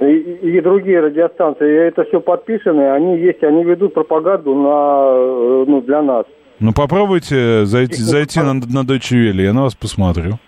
[0.00, 1.68] и, и- и другие радиостанции.
[1.70, 6.24] И это все подписано, и они есть, они ведут пропаганду на, э, ну, для нас.
[6.60, 10.38] Ну, попробуйте зайти, зайти на, на Deutsche Welle, я на вас посмотрю.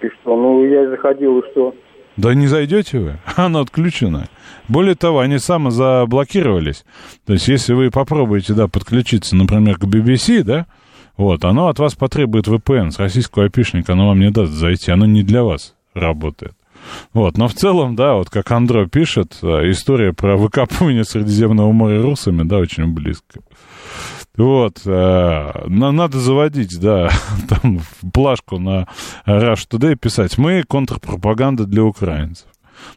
[0.00, 1.74] И что, ну, я заходил, и что?
[2.16, 4.28] Да не зайдете вы, оно отключено.
[4.68, 6.84] Более того, они самозаблокировались.
[7.24, 10.66] То есть, если вы попробуете, да, подключиться, например, к BBC, да,
[11.16, 15.06] вот, оно от вас потребует VPN с российского айпишника, оно вам не даст зайти, оно
[15.06, 16.54] не для вас работает.
[17.12, 22.02] Вот, но в целом, да, вот как Андро пишет, э, история про выкапывание Средиземного моря
[22.02, 23.40] русами, да, очень близко.
[24.36, 24.90] Вот, э,
[25.68, 27.08] на- надо заводить, да,
[27.48, 27.78] там
[28.12, 28.86] плашку на
[29.26, 30.36] Rush Today писать.
[30.38, 32.48] Мы контрпропаганда для украинцев.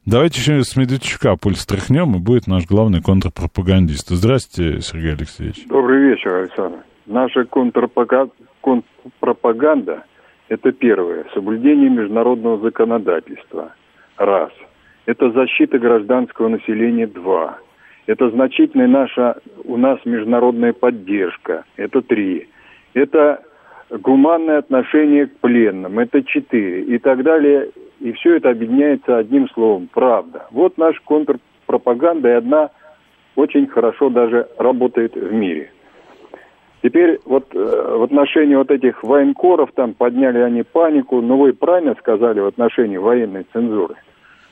[0.05, 4.09] Давайте еще с Медведчука пульс стряхнем, и будет наш главный контрпропагандист.
[4.09, 5.65] Здравствуйте, Сергей Алексеевич.
[5.67, 6.79] Добрый вечер, Александр.
[7.05, 8.29] Наша контрпропага-
[8.61, 10.03] контрпропаганда–
[10.49, 13.73] это первое– соблюдение международного законодательства.
[14.17, 14.51] Раз.
[15.05, 17.07] Это защита гражданского населения.
[17.07, 17.57] Два.
[18.09, 21.65] Это значительная наша у нас международная поддержка.
[21.75, 22.47] Это три.
[22.95, 23.43] Это
[23.91, 25.99] гуманное отношение к пленным.
[25.99, 26.85] Это четыре.
[26.85, 27.69] И так далее.
[27.99, 30.47] И все это объединяется одним словом– правда.
[30.49, 32.71] Вот наша контрпропаганда, и одна
[33.35, 35.71] очень хорошо даже работает в мире.
[36.81, 41.93] Теперь вот э, в отношении вот этих военкоров, там подняли они панику, но вы правильно
[41.99, 43.97] сказали в отношении военной цензуры.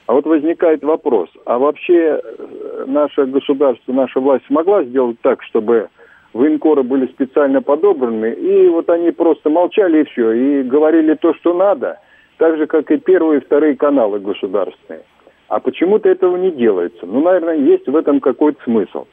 [0.08, 5.90] А вот возникает вопрос, а вообще э, наше государство, наша власть смогла сделать так, чтобы
[6.32, 11.54] военкоры были специально подобраны, и вот они просто молчали и все, и говорили то, что
[11.54, 12.00] надо,
[12.38, 15.04] так же, как и первые и вторые каналы государственные.
[15.50, 17.06] А почему-то этого не делается.
[17.06, 19.08] Ну, наверное, есть в этом какой-то смысл.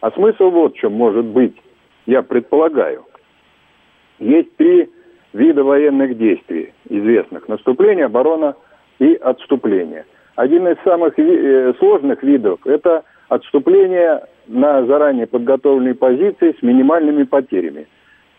[0.00, 1.56] А смысл вот в чем может быть,
[2.04, 3.06] я предполагаю.
[4.18, 4.90] Есть три
[5.32, 7.48] вида военных действий известных.
[7.48, 8.56] Наступление, оборона
[8.98, 10.04] и отступление.
[10.36, 17.86] Один из самых э, сложных видов– это отступление на заранее подготовленные позиции с минимальными потерями.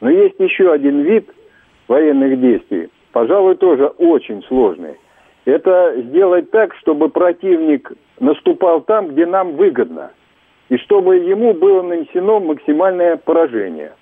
[0.02, 1.30] Но есть еще один вид
[1.88, 4.96] военных действий, пожалуй, тоже очень сложный.
[5.46, 10.12] Это сделать так, чтобы противник наступал там, где нам выгодно,
[10.70, 13.94] и чтобы ему было нанесено максимальное поражение.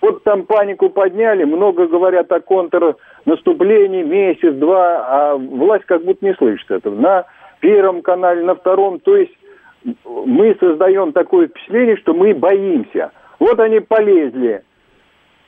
[0.00, 6.70] Вот там панику подняли, много говорят о контрнаступлении, месяц-два, а власть как будто не слышит
[6.70, 6.94] этого.
[6.94, 7.24] На
[7.60, 9.32] первом канале, на втором, то есть
[10.04, 13.10] мы создаем такое впечатление, что мы боимся.
[13.40, 14.62] Вот они полезли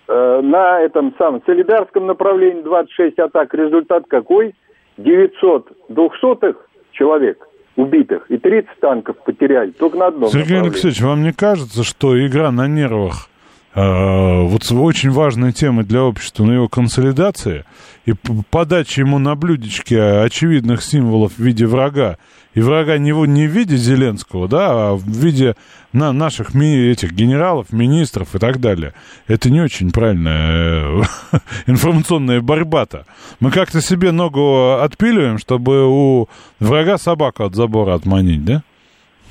[0.08, 3.54] э, на этом самом солидарском направлении 26 атак.
[3.54, 4.54] Результат какой?
[4.98, 6.56] 900 двухсотых
[6.92, 7.46] человек
[7.76, 10.60] убитых и 30 танков потеряли только на одном Сергей.
[10.60, 13.29] Алексеевич, вам не кажется, что игра на нервах
[13.74, 17.64] вот с- очень важной темой для общества, на его консолидации
[18.06, 18.14] и
[18.50, 22.16] подача ему на блюдечке очевидных символов в виде врага,
[22.54, 25.54] и врага не не в виде Зеленского, да, а в виде
[25.92, 28.92] на, наших ми- этих генералов, министров и так далее.
[29.28, 31.02] Это не очень правильная
[31.32, 33.06] э, информационная борьба-то.
[33.38, 38.62] Мы как-то себе ногу отпиливаем, чтобы у врага собаку от забора отманить, да?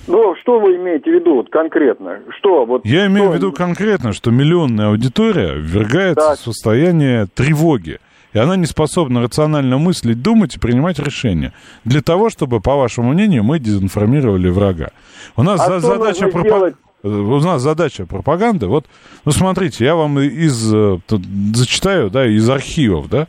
[0.07, 2.19] Ну, что вы имеете в виду вот конкретно?
[2.39, 2.85] Что вот?
[2.85, 6.39] Я имею что- в виду конкретно, что миллионная аудитория ввергается Так.
[6.39, 7.99] в состояние тревоги.
[8.33, 11.51] И она не способна рационально мыслить, думать и принимать решения.
[11.83, 14.89] Для того, чтобы, по вашему мнению, мы дезинформировали врага.
[15.35, 16.75] У нас А за- задача нужно пропа- сделать?
[17.03, 18.67] э, У нас задача пропаганды.
[18.67, 18.85] Вот,
[19.25, 21.21] ну смотрите, я вам из э, тут
[21.55, 23.27] зачитаю, да, из архивов, да.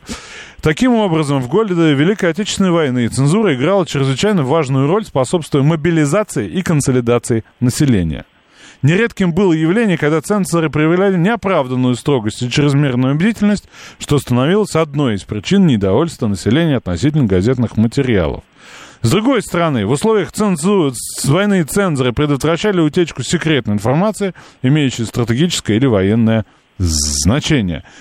[0.61, 6.61] Таким образом, в годы Великой Отечественной войны цензура играла чрезвычайно важную роль, способствуя мобилизации и
[6.61, 8.25] консолидации населения.
[8.83, 15.23] Нередким было явление, когда цензоры проявляли неоправданную строгость и чрезмерную бдительность, что становилось одной из
[15.23, 18.43] причин недовольства населения относительно газетных материалов.
[19.01, 25.77] С другой стороны, в условиях цензуры, с войны цензоры предотвращали утечку секретной информации, имеющей стратегическое
[25.77, 26.60] или военное значение.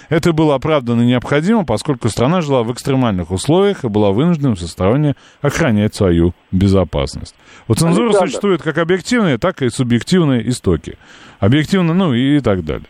[0.09, 5.15] Это было оправданно и необходимо, поскольку страна жила в экстремальных условиях и была вынуждена всесторонне
[5.43, 7.35] охранять свою безопасность.
[7.69, 8.29] У цензуры Александр.
[8.29, 10.97] существуют как объективные, так и субъективные истоки.
[11.39, 12.87] Объективно, ну и так далее.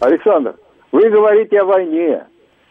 [0.00, 0.54] Александр,
[0.92, 2.24] вы говорите о войне,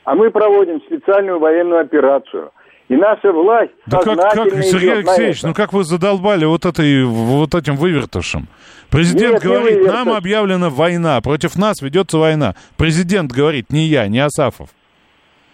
[0.04, 2.52] а мы проводим специальную военную операцию.
[2.88, 7.56] И наша власть Да как, как, Сергей Алексеевич, ну как вы задолбали вот, этой, вот
[7.56, 8.48] этим вывертышем?
[8.92, 12.54] Президент Нет, не говорит, нам объявлена война, против нас ведется война.
[12.78, 14.70] Президент говорит, не я, не Асафов.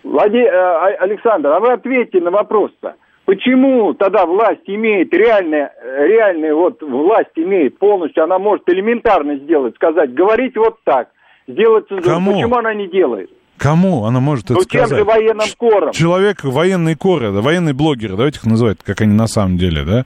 [0.04, 2.96] Влади- э, А- Александр, а вы ответьте на вопрос-то.
[3.26, 9.76] Почему тогда власть имеет реальная, э, реальная вот власть имеет полностью, она может элементарно сделать,
[9.76, 11.08] сказать, говорить вот так,
[11.48, 11.88] сделать.
[12.04, 12.34] Кому?
[12.34, 13.30] Почему она не делает?
[13.62, 14.98] Кому она может это Ну, тем сказать?
[14.98, 15.92] же военным кором.
[15.92, 20.06] Человек, военный коры, да, военные блогеры, давайте их называть, как они на самом деле, да?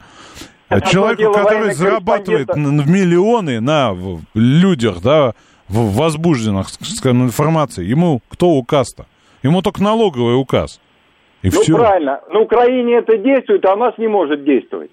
[0.67, 3.95] Одно Человеку, который военный зарабатывает в миллионы на
[4.33, 5.35] людях, да,
[5.69, 9.05] в возбужденных, скажем, информации, ему кто указ-то?
[9.41, 10.81] Ему только налоговый указ.
[11.41, 11.77] И Ну, все.
[11.77, 12.19] правильно.
[12.33, 14.91] На Украине это действует, а у нас не может действовать.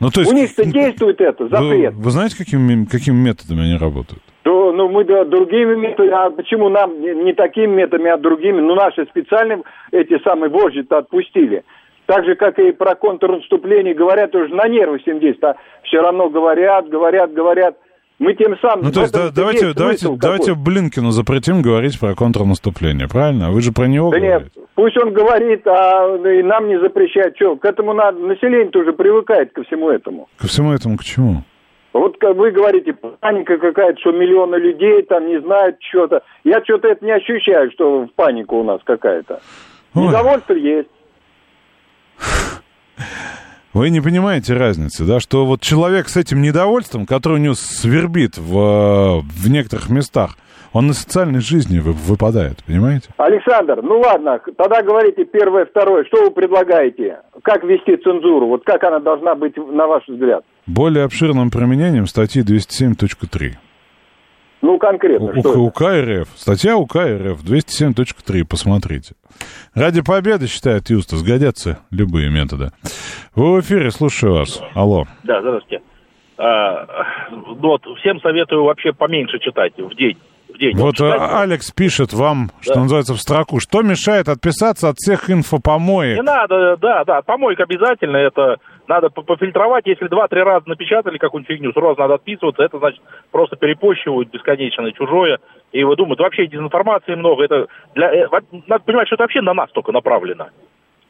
[0.00, 1.94] Ну, то есть, У них-то действует это, вы, запрет.
[1.94, 4.22] вы знаете, какими, какими методами они работают?
[4.72, 8.60] Ну, мы да, другими методами, а почему нам не, не такими методами, а другими?
[8.60, 11.62] Ну, наши специальные, эти самые вожди-то отпустили.
[12.06, 16.28] Так же, как и про контрнаступление, говорят уже на нервы всем действует, а все равно
[16.30, 17.76] говорят, говорят, говорят.
[18.18, 18.84] Мы тем самым...
[18.84, 20.62] Ну, то есть, да- давайте, давайте, смысл давайте какой.
[20.64, 23.50] Блинкину запретим говорить про контрнаступление, правильно?
[23.50, 24.50] Вы же про него Да говорите.
[24.54, 27.34] нет, пусть он говорит, а и нам не запрещать.
[27.36, 30.28] Что, к этому надо, население тоже привыкает ко всему этому.
[30.38, 31.42] Ко всему этому к чему?
[31.92, 36.22] Вот как вы говорите, паника какая-то, что миллионы людей там не знают что-то.
[36.44, 39.40] Я что-то это не ощущаю, что паника у нас какая-то.
[39.94, 40.88] Недовольство есть.
[43.74, 48.36] Вы не понимаете разницы, да, что вот человек с этим недовольством, который у него свербит
[48.36, 50.36] в, в некоторых местах,
[50.74, 53.08] он на социальной жизни вы- выпадает, понимаете?
[53.16, 56.04] Александр, ну ладно, тогда говорите первое, второе.
[56.04, 57.20] Что вы предлагаете?
[57.42, 58.46] Как вести цензуру?
[58.48, 60.44] Вот как она должна быть, на ваш взгляд?
[60.66, 63.54] Более обширным применением статьи 207.3.
[64.62, 65.58] Ну, конкретно, У- что это?
[65.58, 66.28] УК РФ.
[66.36, 69.14] Статья УК РФ 207.3, посмотрите.
[69.74, 72.70] Ради победы, считает Юстас, годятся любые методы.
[73.34, 74.62] Вы в эфире, слушаю вас.
[74.74, 75.06] Алло.
[75.24, 75.82] Да, здравствуйте.
[76.38, 76.86] А,
[77.30, 80.16] ну вот, всем советую вообще поменьше читать в день.
[80.62, 80.76] День.
[80.76, 83.58] Вот читать- а, Алекс пишет вам, что называется, в строку.
[83.58, 86.16] Что мешает отписаться от всех инфопомоек?
[86.16, 89.86] Не надо, да, да, помоек обязательно, это надо по- пофильтровать.
[89.86, 93.00] Если два-три раза напечатали какую-нибудь фигню, сразу надо отписываться, это значит
[93.32, 95.38] просто перепощивают бесконечно чужое.
[95.72, 98.28] И вы думаете, вообще дезинформации много, это для, э,
[98.68, 100.46] надо понимать, что это вообще на нас только направлено.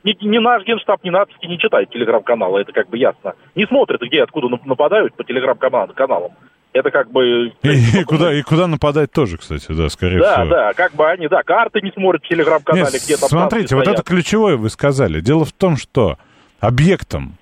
[0.05, 3.35] Ни, ни наш генштаб, ни натовский не читает телеграм-каналы, это как бы ясно.
[3.55, 6.33] Не смотрят, где, откуда нап- нападают по телеграм-каналам.
[6.73, 7.49] Это как бы...
[7.63, 10.55] И, и куда, и куда нападать тоже, кстати, да, скорее Да, всего.
[10.55, 13.29] да, как бы они, да, карты не смотрят в телеграм-канале, где там...
[13.29, 14.01] смотрите, вот стоят.
[14.01, 15.21] это ключевое вы сказали.
[15.21, 16.17] Дело в том, что
[16.61, 17.35] объектом,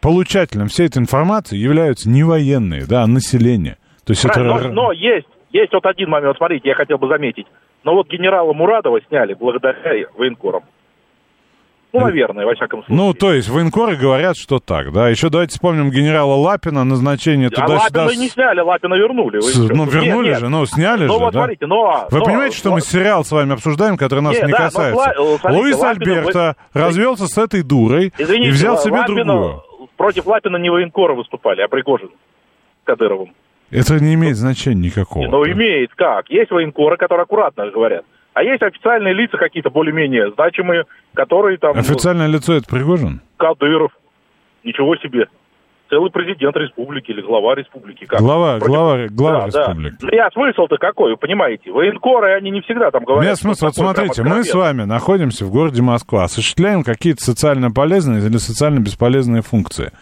[0.00, 3.76] получателем всей этой информации являются не военные, да, а население.
[4.04, 4.34] То есть это...
[4.34, 7.46] Правильно, но, но есть, есть вот один момент, смотрите, я хотел бы заметить.
[7.84, 10.62] Но вот генерала Мурадова сняли благодаря военкорам.
[11.94, 12.96] Ну, наверное, во всяком случае.
[12.96, 15.08] Ну, то есть военкоры говорят, что так, да.
[15.08, 18.04] Еще давайте вспомним генерала Лапина, назначение а туда-сюда...
[18.04, 19.40] Лапина не сняли, Лапина вернули.
[19.40, 19.56] С-?
[19.56, 20.38] Ну, Нет, вернули нет.
[20.40, 21.40] же, ну, сняли Ну, же, вот да?
[21.40, 22.08] смотрите, но...
[22.10, 24.58] Вы но- понимаете, что но- мы сериал с вами обсуждаем, который нас Не, не да,
[24.58, 24.96] но касается?
[24.98, 28.98] Ла- э, смотрите, Луис Лапина Альберто вы- развелся с этой дурой Извините, и взял себе
[28.98, 29.62] Лапина, другую.
[29.96, 33.32] Против Лапина не военкоры выступали, а Пригожин с Кадыровым.
[33.70, 35.26] Это не имеет значения никакого.
[35.26, 36.28] Ну, имеет как.
[36.28, 38.04] Есть военкоры, которые аккуратно говорят.
[38.34, 41.78] А есть официальные лица какие-то более-менее значимые, которые там...
[41.78, 43.20] Официальное лицо это Пригожин?
[43.36, 43.92] Кадыров.
[44.64, 45.26] Ничего себе.
[45.90, 48.06] Целый президент республики или глава республики.
[48.06, 48.18] Как?
[48.18, 49.96] Глава, Против- глава, глава Да, республики.
[50.00, 50.08] Да.
[50.16, 51.70] Я смысл-то какой, вы понимаете?
[51.70, 53.24] Военкоры, они не всегда там говорят...
[53.30, 58.26] Нет смысла, вот смотрите, мы с вами находимся в городе Москва, осуществляем какие-то социально полезные
[58.26, 59.92] или социально бесполезные функции.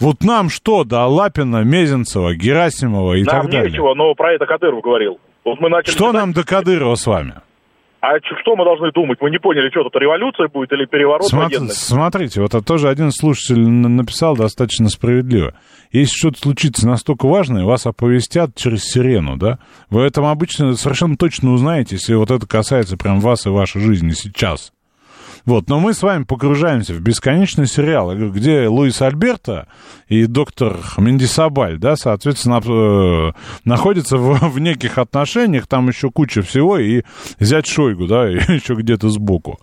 [0.00, 3.70] Вот нам что до Лапина, Мезенцева, Герасимова и Нам так далее?
[3.70, 5.20] нечего, но про это Кадыров говорил.
[5.44, 7.34] Вот мы начали Что читать, нам до Кадырова с вами?
[8.00, 9.18] А что мы должны думать?
[9.20, 11.74] Мы не поняли, что тут революция будет или переворот Смотри- военный?
[11.74, 15.54] смотрите, вот это тоже один слушатель написал достаточно справедливо.
[15.92, 19.58] Если что-то случится настолько важное, вас оповестят через сирену, да?
[19.90, 24.10] Вы этом обычно совершенно точно узнаете, если вот это касается прям вас и вашей жизни
[24.10, 24.72] сейчас.
[25.46, 29.68] Вот, но мы с вами погружаемся в бесконечный сериал, говорю, где Луис Альберто
[30.08, 33.32] и доктор Мендисабаль, да, соответственно, э,
[33.64, 37.04] находятся в, в неких отношениях, там еще куча всего, и
[37.38, 39.60] взять Шойгу, да, еще где-то сбоку.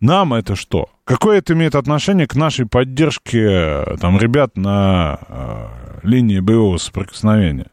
[0.00, 0.88] Нам это что?
[1.04, 5.66] Какое это имеет отношение к нашей поддержке э, там ребят на э,
[6.02, 7.70] линии боевого соприкосновения?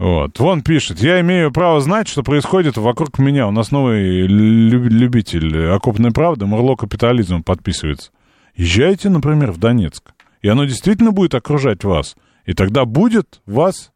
[0.00, 0.38] Вот.
[0.38, 3.46] Вон пишет, я имею право знать, что происходит вокруг меня.
[3.46, 8.10] У нас новый лю- любитель окопной правды, Мурло капитализм подписывается.
[8.56, 12.16] Езжайте, например, в Донецк, и оно действительно будет окружать вас.
[12.46, 13.92] И тогда будет вас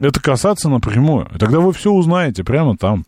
[0.00, 1.28] это касаться напрямую.
[1.32, 3.04] И тогда вы все узнаете прямо там.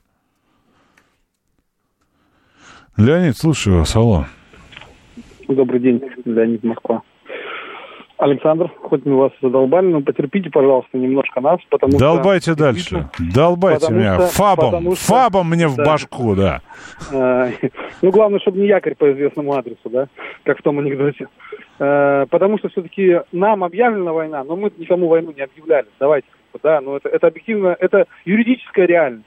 [2.97, 4.27] Леонид, слушаю вас, алло.
[5.49, 7.03] Добрый день, Леонид Москва.
[8.25, 12.01] Александр, хоть мы вас задолбали, но потерпите, пожалуйста, немножко нас, потому что...
[12.01, 13.07] Долбайте дальше.
[13.35, 14.15] Долбайте потому меня.
[14.15, 14.97] что- Фабом.
[14.97, 15.85] что- Фабом мне в да.
[15.85, 16.63] башку, да.
[17.13, 17.51] Э,
[18.01, 20.09] Ну, главное, чтобы не якорь по известному адресу, да,
[20.45, 21.29] как в том анекдоте.
[21.79, 25.87] Э, Потому что все-таки нам объявлена война, но мы никому войну не объявляли.
[26.01, 26.27] Давайте,
[26.63, 29.27] да, но это, это объективно, это юридическая реальность.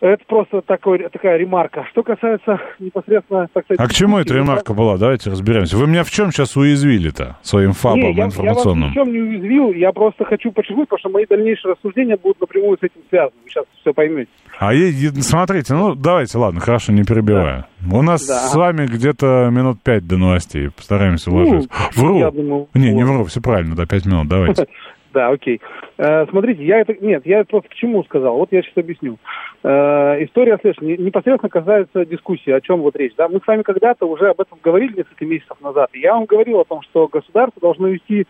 [0.00, 1.84] Это просто такой, такая ремарка.
[1.90, 3.80] Что касается непосредственно, так сказать...
[3.80, 4.96] А к чему эта ремарка была?
[4.96, 5.76] Давайте разберемся.
[5.76, 8.92] Вы меня в чем сейчас уязвили-то своим фабом Не, я, информационным?
[8.92, 11.72] Я вас ни в чем не уязвил, я просто хочу подчеркнуть, потому что мои дальнейшие
[11.72, 13.32] рассуждения будут напрямую с этим связаны.
[13.44, 14.30] Вы сейчас все поймете.
[14.60, 17.64] А е- смотрите, ну давайте, ладно, хорошо, не перебиваю.
[17.92, 18.38] У нас Да.
[18.40, 20.70] с вами где-то минут пять до новостей.
[20.70, 21.68] Постараемся уложиться.
[21.96, 22.18] Ну, вру.
[22.18, 23.12] я думаю, не, не вот.
[23.12, 24.66] вру, все правильно, да, пять минут, давайте.
[25.18, 25.60] Да, окей.
[25.96, 26.94] Э, смотрите, я это...
[27.00, 28.36] Нет, я просто к чему сказал.
[28.36, 29.16] Вот я сейчас объясню.
[29.64, 30.86] Э, история следующая.
[30.86, 33.14] Не- Непосредственно касается дискуссии, о чем вот речь.
[33.16, 33.28] Да?
[33.28, 35.90] Мы с вами когда-то уже об этом говорили несколько месяцев назад.
[35.92, 38.28] Я вам говорил о том, что государство должно вести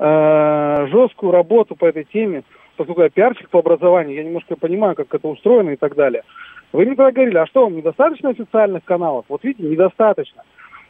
[0.00, 2.42] э, жесткую работу по этой теме,
[2.76, 6.24] поскольку я пиарщик по образованию, я немножко понимаю, как это устроено и так далее.
[6.72, 9.26] Вы мне тогда говорили, а что, вам недостаточно официальных каналов?
[9.28, 10.42] Вот видите, недостаточно.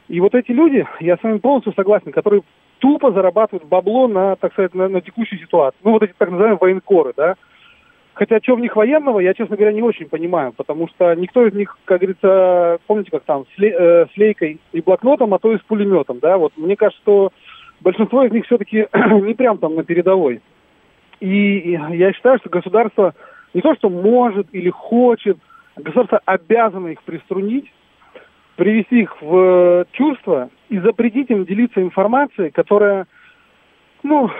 [0.09, 2.41] И вот эти люди, я с вами полностью согласен, которые
[2.79, 5.81] тупо зарабатывают бабло на, так сказать, на, на текущую ситуацию.
[5.85, 7.35] Ну, вот эти так называемые военкоры, да.
[8.15, 11.53] Хотя, что в них военного, я, честно говоря, не очень понимаю, потому что никто из
[11.53, 15.63] них, как говорится, помните, как там, э, с лейкой и блокнотом, а то и с
[15.63, 17.33] пулеметом, да, вот мне кажется, что
[17.83, 20.41] большинство из них все-таки не прям там на передовой.
[21.21, 23.15] И я считаю, что государство
[23.53, 25.39] не то, что может или хочет,
[25.77, 27.71] государство обязано их приструнить,
[28.57, 33.07] привести их в э, чувство и запретить им делиться информацией, которая,
[34.03, 34.31] ну,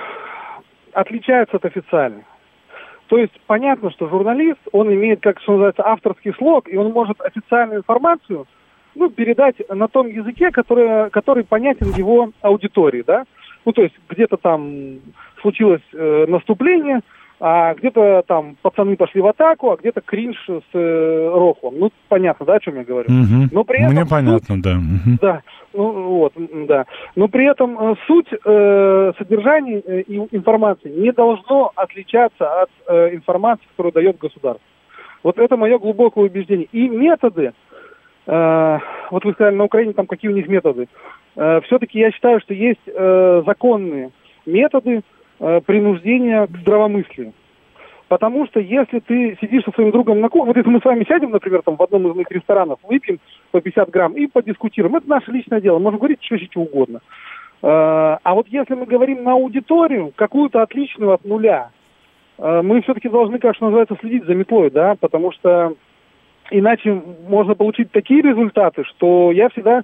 [0.93, 2.25] отличается от официальной.
[3.09, 7.21] То есть понятно, что журналист, он имеет, как что называется, авторский слог, и он может
[7.21, 8.47] официальную информацию
[8.95, 13.25] ну, передать на том языке, который, который понятен его аудитории, да.
[13.65, 15.01] Ну, то есть где-то там
[15.43, 17.01] случилось э, наступление,
[17.39, 21.75] а где-то там пацаны пошли в атаку, а где-то кринж с э, рохлом.
[21.79, 23.11] Ну, понятно, да, о чем я говорю?
[23.11, 23.49] Мгм.
[23.53, 24.77] Но при этом Мне суть- понятно, да.
[25.21, 25.43] Да,
[25.75, 26.33] ну вот,
[26.67, 26.87] да.
[27.15, 33.15] Но при этом э, суть э, содержания э, и информации не должно отличаться от э,
[33.15, 34.65] информации, которую дает государство.
[35.23, 36.69] Вот это мое глубокое убеждение.
[36.73, 37.53] И методы,
[38.27, 38.79] э,
[39.11, 40.89] вот вы сказали, на Украине там какие у них методы.
[41.37, 44.11] Э, все-таки я считаю, что есть э, законные
[44.47, 45.03] методы
[45.41, 47.33] э, принуждения к здравомыслию.
[48.09, 51.05] Потому что если ты сидишь со своим другом на кухне, вот если мы с вами
[51.09, 53.19] сядем, например, там в одном из моих ресторанов, выпьем
[53.51, 57.01] по 50 грамм и подискутируем, это наше личное дело, можем говорить что, что угодно.
[57.63, 61.71] Э, А вот если мы говорим на аудиторию, какую-то отличную от нуля,
[62.39, 65.75] э, мы все-таки должны, как что называется, следить за метлой, да, потому что
[66.51, 69.83] иначе можно получить такие результаты, что я всегда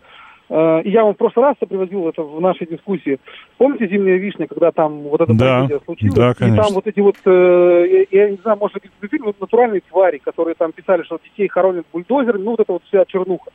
[0.84, 3.18] и я вам в прошлый раз приводил это в нашей дискуссии.
[3.58, 6.14] Помните «Зимняя вишня», когда там вот эта Да, случилась?
[6.14, 6.62] да, и конечно.
[6.64, 10.18] там вот эти вот, э, я, я не знаю, может быть, фильм, вот натуральные твари,
[10.18, 13.50] которые там писали, что детей хоронят бульдозерами, ну вот это вот вся чернуха.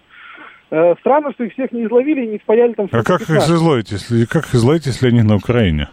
[0.71, 2.87] Э, странно, что их всех не изловили и не спаяли там...
[2.91, 3.49] А как их 15.
[3.51, 5.89] изловить, если, как их изловить, если они на Украине?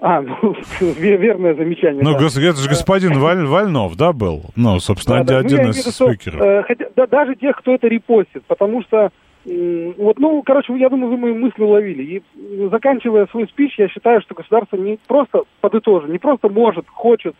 [0.00, 2.02] А, ну, ве- верное замечание.
[2.02, 2.18] Ну, да.
[2.24, 4.46] гос- это же господин Валь- Вальнов, да, был?
[4.56, 5.40] Ну, собственно, Да, да.
[5.40, 6.40] Ну, один из виду, что, спикеров.
[6.42, 9.10] э, хотя, да, даже тех, кто это репостит, потому что
[9.44, 12.02] вот, ну, короче, я думаю, вы мои мысли уловили.
[12.02, 16.86] И м, заканчивая свой спич, я считаю, что государство не просто подытожит, не просто может,
[16.88, 17.34] хочет,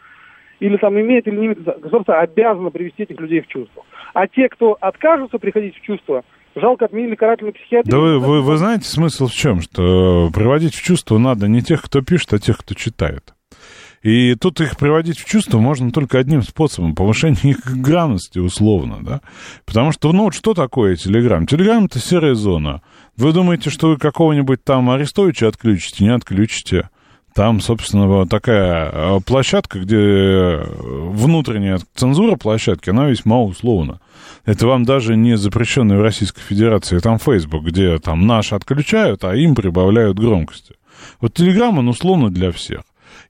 [0.59, 3.85] или там имеет или не имеет, государство обязано привести этих людей в чувство.
[4.15, 6.23] А те, кто откажутся приходить в чувство,
[6.57, 7.93] жалко отменили карательную психиатрию.
[7.93, 9.61] Да вы, вы, вы знаете смысл в чем?
[9.61, 13.35] Что приводить в чувство надо не тех, кто пишет, а тех, кто читает.
[14.03, 19.21] И тут их приводить в чувство можно только одним способом, повышение их грамотности условно, да.
[19.65, 21.47] Потому что, ну вот что такое Телеграм?
[21.47, 22.83] Телеграм— это серая зона.
[23.17, 26.05] Вы думаете, что вы какого-нибудь там Арестовича отключите?
[26.05, 26.89] Не отключите.
[27.35, 34.01] Там, собственно, такая э, площадка, где э, внутренняя цензура площадки, она весьма условна.
[34.45, 39.35] Это вам даже не запрещенная в Российской Федерации, там Facebook, где там наши отключают, а
[39.35, 40.75] им прибавляют громкости.
[41.21, 42.83] Вот Телеграм, он условно для всех.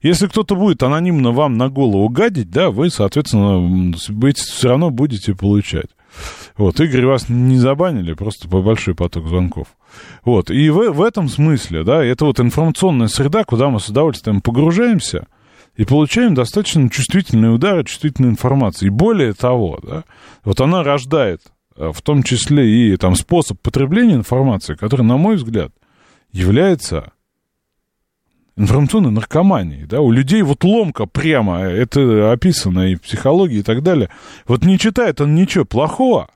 [0.03, 5.33] Если кто-то будет анонимно вам на голову гадить, да, вы, соответственно, будете- все равно будете
[5.33, 5.87] получать.
[6.57, 9.67] Вот, Игорь, вас не забанили, просто по большой поток звонков.
[10.25, 14.41] Вот, и в, в этом смысле, да, это вот информационная среда, куда мы с удовольствием
[14.41, 15.25] погружаемся
[15.75, 18.87] и получаем достаточно чувствительные удары, чувствительной информации.
[18.87, 20.03] И более того, да,
[20.43, 21.41] вот она рождает
[21.77, 25.71] э, в том числе и там способ потребления информации, который, на мой взгляд,
[26.31, 27.13] является
[28.55, 33.83] информационной наркоманией, да, у людей вот ломка прямо, это описано и в психологии и так
[33.83, 34.09] далее.
[34.47, 36.29] Вот не читает он ничего плохого,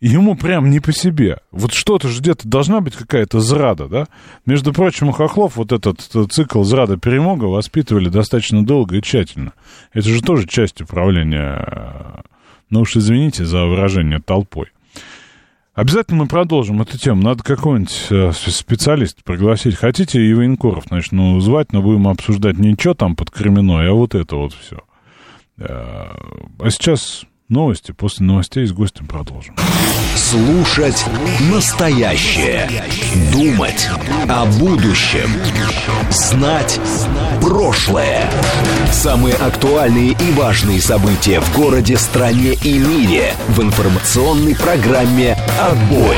[0.00, 1.38] ему прям не по себе.
[1.50, 4.06] Вот что-то же где-то должна быть какая-то зрада, да?
[4.46, 9.52] Между прочим, у хохлов вот этот э, цикл зрада-перемога воспитывали достаточно долго и тщательно.
[9.92, 12.20] Это же тоже часть управления, э,
[12.70, 14.68] ну уж извините за выражение, толпой.
[15.80, 17.22] Обязательно мы продолжим эту тему.
[17.22, 19.76] Надо какого-нибудь э, специалиста пригласить.
[19.76, 24.14] Хотите, и военкоров начну звать, но будем обсуждать не что там под Кременной, а вот
[24.14, 24.80] это вот все.
[25.58, 27.92] А сейчас новости.
[27.92, 29.54] После новостей с гостем продолжим.
[30.16, 31.04] Слушать
[31.52, 32.68] настоящее.
[33.32, 33.88] Думать
[34.28, 35.30] о будущем.
[36.10, 36.80] Знать
[37.42, 38.30] прошлое.
[38.92, 46.16] Самые актуальные и важные события в городе, стране и мире в информационной программе «Отбой».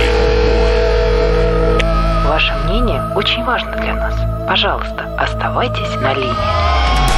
[2.26, 4.14] Ваше мнение очень важно для нас.
[4.49, 7.11] Пожалуйста, оставайтесь на линии.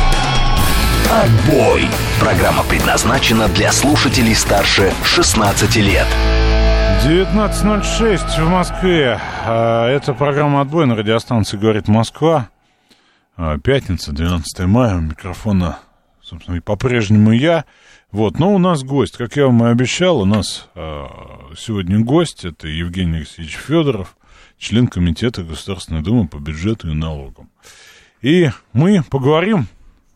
[1.10, 1.82] Отбой.
[2.18, 6.06] Программа предназначена для слушателей старше 16 лет.
[7.04, 9.20] 19.06 в Москве.
[9.46, 12.48] А, Это программа «Отбой» на радиостанции «Говорит Москва».
[13.36, 14.96] А, Пятница, 12 мая.
[14.96, 15.78] Микрофона,
[16.22, 17.64] собственно, и по-прежнему я.
[18.10, 19.16] Вот, но у нас гость.
[19.16, 21.08] Как я вам и обещал, у нас а,
[21.56, 22.44] сегодня гость.
[22.44, 24.16] Это Евгений Алексеевич Федоров,
[24.58, 27.50] член Комитета Государственной Думы по бюджету и налогам.
[28.22, 29.66] И мы поговорим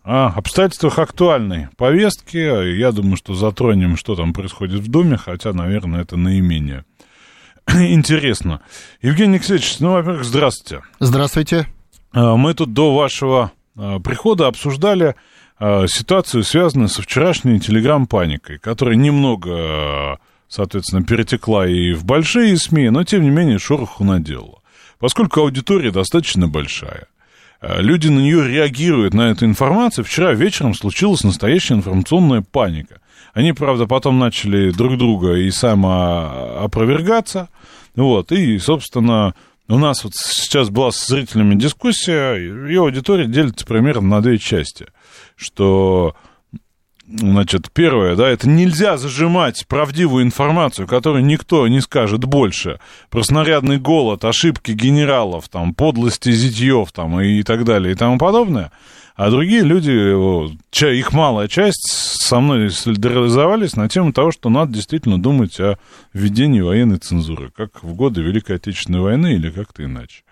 [0.09, 2.39] о обстоятельствах актуальной повестки.
[2.79, 6.87] Я думаю, что затронем, что там происходит в Думе, хотя, наверное, это наименее
[7.69, 8.63] интересно.
[9.03, 10.83] Евгений Алексеевич, ну, во-первых, здравствуйте.
[10.99, 11.67] Здравствуйте.
[12.13, 15.15] А, Мы тут до вашего а, прихода обсуждали
[15.59, 22.89] а, ситуацию, связанную со вчерашней телеграм-паникой, которая немного, а, соответственно, перетекла и в большие СМИ,
[22.89, 24.63] но, тем не менее, шороху наделала.
[24.99, 27.18] Поскольку аудитория достаточно большая, а,
[27.61, 30.05] люди на нее реагируют, на эту информацию.
[30.05, 33.01] Вчера вечером случилась настоящая информационная паника.
[33.35, 37.49] Они, правда, потом начали друг друга и самоопровергаться.
[37.95, 39.35] Вот, и, собственно,
[39.69, 44.87] у нас вот сейчас была с зрителями дискуссия, и аудитория делится примерно на две части.
[45.37, 46.17] Что,
[47.09, 52.79] значит, первое, да, это нельзя зажимать правдивую информацию, которую никто не скажет больше.
[53.11, 58.71] Про снарядный голод, ошибки генералов, там, подлости зятьев, там, и так далее, и тому подобное.
[59.17, 59.91] А другие люди,
[60.85, 65.77] их малая часть, со мной солидаризовались на тему того, что надо действительно думать о
[66.13, 70.23] введении военной цензуры, как в годы Великой Отечественной войны или как-то иначе.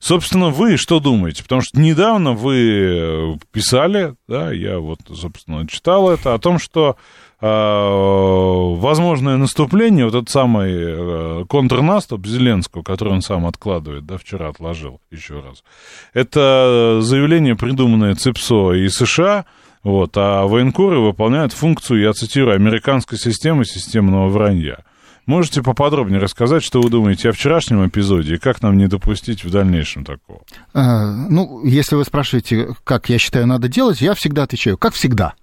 [0.00, 1.42] Собственно, вы что думаете?
[1.42, 6.96] Потому что недавно вы э, писали, да, я вот, собственно, читал это, о том, что
[7.40, 14.48] э, возможное наступление, вот этот самый э, контрнаступ Зеленского, который он сам откладывает, да, вчера
[14.48, 15.64] отложил еще раз,
[16.14, 19.46] это заявление, придуманное ЦИПСО и США,
[19.82, 24.84] вот, а военкоры выполняют функцию, я цитирую, американской системы системного вранья.
[25.28, 29.50] Можете поподробнее рассказать, что вы думаете о вчерашнем эпизоде и как нам не допустить в
[29.50, 30.40] дальнейшем такого?
[30.72, 35.34] А, Ну, если вы спрашиваете, как я считаю надо делать, я всегда отвечаю, как всегда.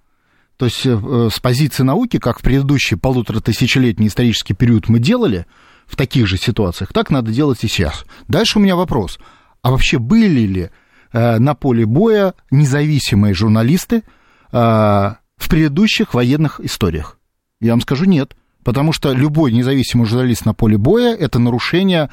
[0.56, 5.46] то есть э, с позиции науки, как в предыдущий полутора тысячелетний исторический период мы делали
[5.86, 8.04] в таких же ситуациях, так надо делать и сейчас.
[8.26, 9.20] Дальше у меня вопрос.
[9.62, 10.70] А вообще были ли
[11.12, 14.02] э, на поле боя независимые журналисты э,
[14.50, 17.20] в предыдущих военных историях?
[17.60, 18.34] Я вам скажу нет.
[18.66, 22.10] Потому что любой независимый журналист на поле боя– это нарушение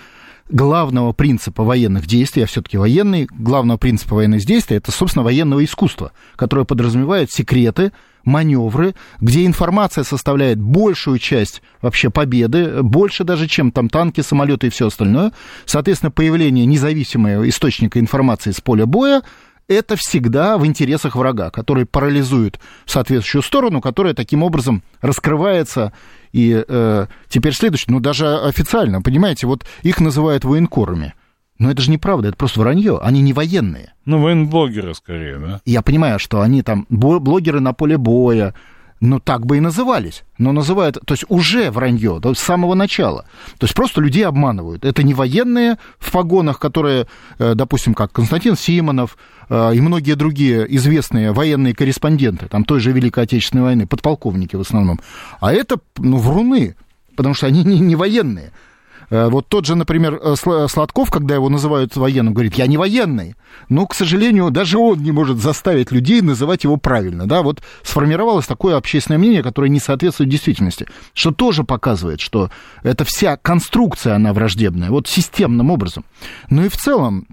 [0.50, 6.12] главного принципа военных действий, а все-таки военный, главного принципа военных действий, это, собственно, военного искусства,
[6.36, 7.92] которое подразумевает секреты,
[8.24, 14.70] маневры, где информация составляет большую часть вообще победы, больше даже, чем там танки, самолеты и
[14.70, 15.32] все остальное.
[15.66, 19.24] Соответственно, появление независимого источника информации с поля боя
[19.68, 25.94] это всегда в интересах врага, который парализует соответствующую сторону, которая таким образом раскрывается.
[26.34, 31.14] И э, теперь следующее, ну даже официально, понимаете, вот их называют военкорами.
[31.60, 33.94] Но это же неправда, это просто вранье, они не военные.
[34.06, 35.62] Ну, военблогеры скорее, да?
[35.66, 38.56] Я понимаю, что они там блогеры на поле боя,
[39.04, 40.24] ну, так бы и назывались.
[40.38, 43.26] Но называют, то есть уже вранье, есть с самого начала.
[43.58, 44.86] То есть просто людей обманывают.
[44.86, 49.18] Это не военные в погонах, которые, э, допустим, как Константин Симонов
[49.50, 54.62] э, и многие другие известные военные корреспонденты, там той же Великой Отечественной войны, подполковники в
[54.62, 55.02] основном.
[55.42, 56.78] А это, ну, вруны,
[57.18, 58.54] потому что они не, не военные.
[59.10, 63.36] Э, вот тот же, например, э, Сладков, когда его называют военным, говорит, я не военный.
[63.70, 67.28] Но, к сожалению, даже он не может заставить людей называть его правильно.
[67.28, 67.42] Да?
[67.42, 72.50] Вот сформировалось такое общественное мнение, которое не соответствует действительности, что тоже показывает, что
[72.84, 76.06] эта вся конструкция, она враждебная, вот системным образом.
[76.50, 77.28] Ну и в целом,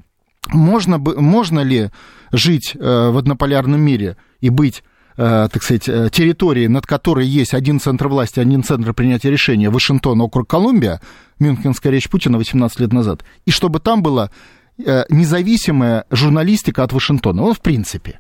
[0.49, 1.91] можно, можно ли
[2.33, 4.83] жить э, в однополярном мире и быть
[5.21, 10.49] так сказать, территории, над которой есть один центр власти, один центр принятия решения, Вашингтон, округ
[10.49, 11.03] Колумбия,
[11.39, 14.31] Мюнхенская речь Путина 18 лет назад, и чтобы там была
[14.79, 17.43] э, независимая журналистика от Вашингтона.
[17.43, 18.19] Он в принципе.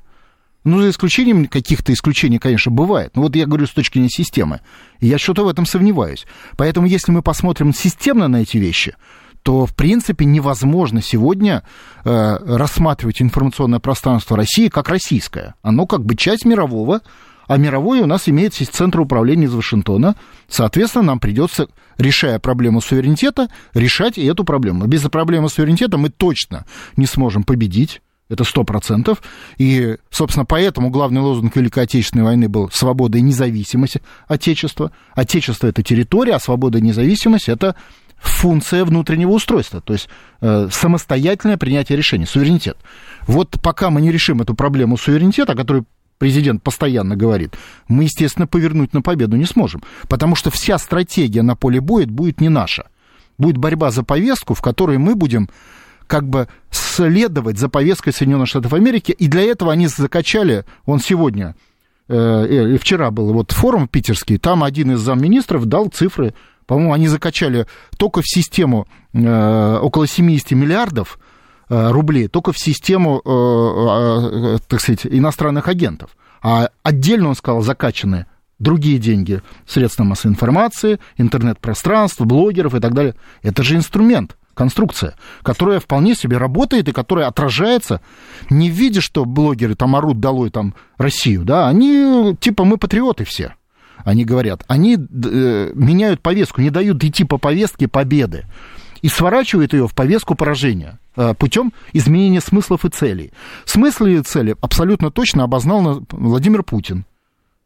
[0.62, 3.16] Ну, за исключением каких-то исключений, конечно, бывает.
[3.16, 4.61] Но вот я говорю с точки зрения системы.
[5.01, 6.26] Я что-то в этом сомневаюсь.
[6.59, 8.94] Поэтому, если мы посмотрим системно на эти вещи,
[9.43, 11.62] то, в принципе, невозможно сегодня
[12.05, 15.55] э, рассматривать информационное пространство России как российское.
[15.62, 17.01] Оно как бы часть мирового,
[17.47, 20.14] а мировое у нас имеется центр управления из Вашингтона.
[20.49, 21.68] Соответственно, нам придется,
[21.99, 24.86] решая проблему суверенитета, решать и эту проблему.
[24.86, 26.64] Без проблемы суверенитета мы точно
[26.97, 28.03] не сможем победить.
[28.28, 29.20] Это сто процентов.
[29.59, 33.97] И, собственно, поэтому главный лозунг Великой Отечественной войны был «Свобода и независимость
[34.28, 34.93] Отечества».
[35.16, 37.74] Отечество– это территория, а свобода и независимость– это
[38.21, 40.09] функция внутреннего устройства, то есть
[40.41, 42.77] э, самостоятельное принятие решений, суверенитет.
[43.27, 45.85] Вот пока мы не решим эту проблему суверенитета, который
[46.18, 47.55] президент постоянно говорит,
[47.89, 49.83] мы, естественно, повернуть на победу не сможем.
[50.09, 52.87] Потому что вся стратегия на поле боя будет не наша.
[53.39, 55.49] Будет борьба за повестку, в которой мы будем
[56.07, 61.55] как бы следовать за повесткой Соединенных Штатов Америки, и для этого они закачали, он сегодня,
[62.09, 66.35] э, э, вчера был вот форум питерский, там один из замминистров дал цифры,
[66.71, 67.66] по-моему, они закачали
[67.99, 71.18] только в систему э, около 70 миллиардов,
[71.71, 76.11] Э, рублей только в систему, э, так сказать, иностранных агентов.
[76.43, 78.27] А отдельно, он сказал, закачаны
[78.59, 83.14] другие деньги, средства массовой информации, интернет-пространство, блогеров и так далее.
[83.43, 85.14] Это же инструмент, конструкция,
[85.45, 88.01] которая вполне себе работает и которая отражается
[88.51, 93.55] не в что блогеры там орут долой там Россию, да, они типа мы патриоты все,
[94.05, 98.44] они говорят, они э, меняют повестку, не дают идти по повестке победы
[99.03, 103.32] и сворачивает ее в повестку поражения э, путем изменения смыслов и целей.
[103.64, 107.05] Смыслы и цели абсолютно точно обознал Владимир Путин.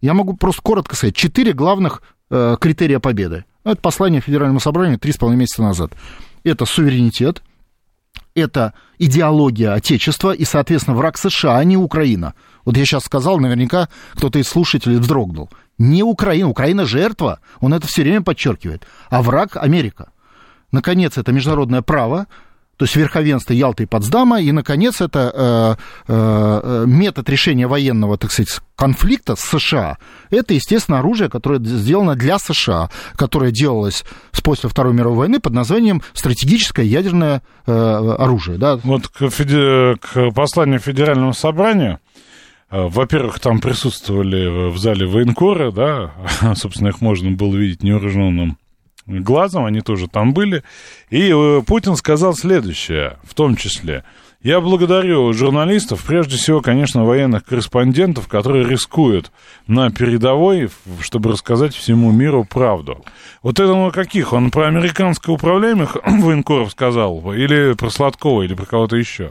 [0.01, 3.45] Я могу просто коротко сказать, четыре главных э, критерия победы.
[3.65, 5.93] Это послание Федеральному собранию три с половиной месяца назад.
[6.45, 7.43] Это суверенитет,
[8.35, 12.35] это идеология Отечества и, соответственно, враг США, а не Украина.
[12.65, 15.49] Вот я сейчас сказал, наверняка кто-то из слушателей вздрогнул.
[15.79, 20.11] Не Украина, Украина жертва, он это все время подчеркивает, а враг Америка.
[20.71, 22.27] Наконец, это международное право,
[22.77, 28.33] то есть верховенство Ялты и Потсдама, и, наконец, это э, э, метод решения военного, так
[28.33, 29.99] сказать, конфликта с США.
[30.31, 34.05] Это, естественно, оружие, которое сделано для США, которое делалось
[34.43, 37.73] после Второй мировой войны под названием стратегическое ядерное э,
[38.19, 38.59] оружие.
[38.59, 38.77] Да?
[38.83, 39.97] Вот к, феде...
[39.97, 42.14] к посланию Федерального собрания э,
[42.83, 46.13] во-первых, там присутствовали в зале военкоры, да,
[46.55, 48.59] собственно, их можно было видеть невооруженным
[49.07, 50.63] глазом, они тоже там были.
[51.11, 54.05] И э, Путин сказал следующее, в том числе.
[54.43, 59.33] Я благодарю журналистов, прежде всего, конечно, военных корреспондентов, которые рискуют
[59.67, 60.69] на передовой,
[61.01, 63.03] чтобы рассказать всему миру правду.
[63.43, 64.35] Вот это он каких?
[64.35, 67.33] Он про американское управляемых военкоров сказал?
[67.33, 69.31] Или про Сладкова, или про кого-то еще?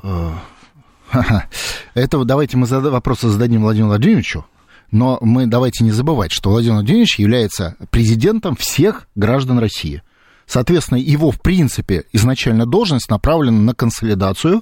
[1.93, 4.45] Это давайте мы вопросы зададим Владимиру Владимировичу.
[4.91, 10.03] Но мы давайте не забывать, что Владимир Владимирович является президентом всех граждан России.
[10.45, 14.61] Соответственно, его, в принципе, изначально должность направлена на консолидацию,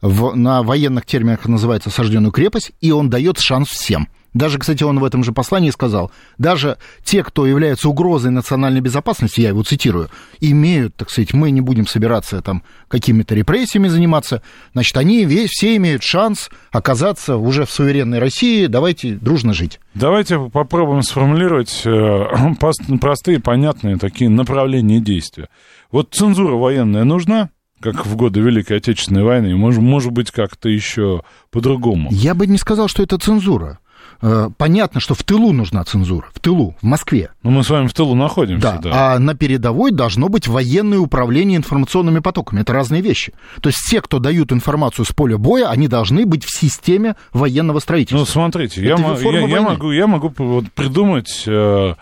[0.00, 4.98] в, на военных терминах называется осажденную крепость, и он дает шанс всем– даже, кстати, он
[4.98, 10.10] в этом же послании сказал, даже те, кто являются угрозой национальной безопасности, я его цитирую,
[10.40, 15.76] имеют, так сказать, мы не будем собираться там какими-то репрессиями заниматься, значит, они весь, все
[15.76, 19.78] имеют шанс оказаться уже в суверенной России, давайте дружно жить.
[19.94, 22.54] Давайте попробуем сформулировать э,
[23.00, 25.48] простые, понятные такие направления действия.
[25.92, 27.50] Вот цензура военная нужна?
[27.80, 32.08] как в годы Великой Отечественной войны, может, может быть, как-то еще по-другому.
[32.12, 33.78] Я бы не сказал, что это цензура.
[34.26, 37.28] Э, понятно, что в тылу нужна цензура, в тылу, в Москве.
[37.42, 38.78] Ну, мы с вами в тылу находимся, да.
[38.78, 39.14] да.
[39.14, 42.62] А на передовой должно быть военное управление информационными потоками.
[42.62, 43.34] Это разные вещи.
[43.60, 47.80] То есть все, кто дают информацию с поля боя, они должны быть в системе военного
[47.80, 48.20] строительства.
[48.20, 50.30] Ну, смотрите, я, я, я, могу, я могу
[50.74, 51.44] придумать...
[51.46, 51.94] Э,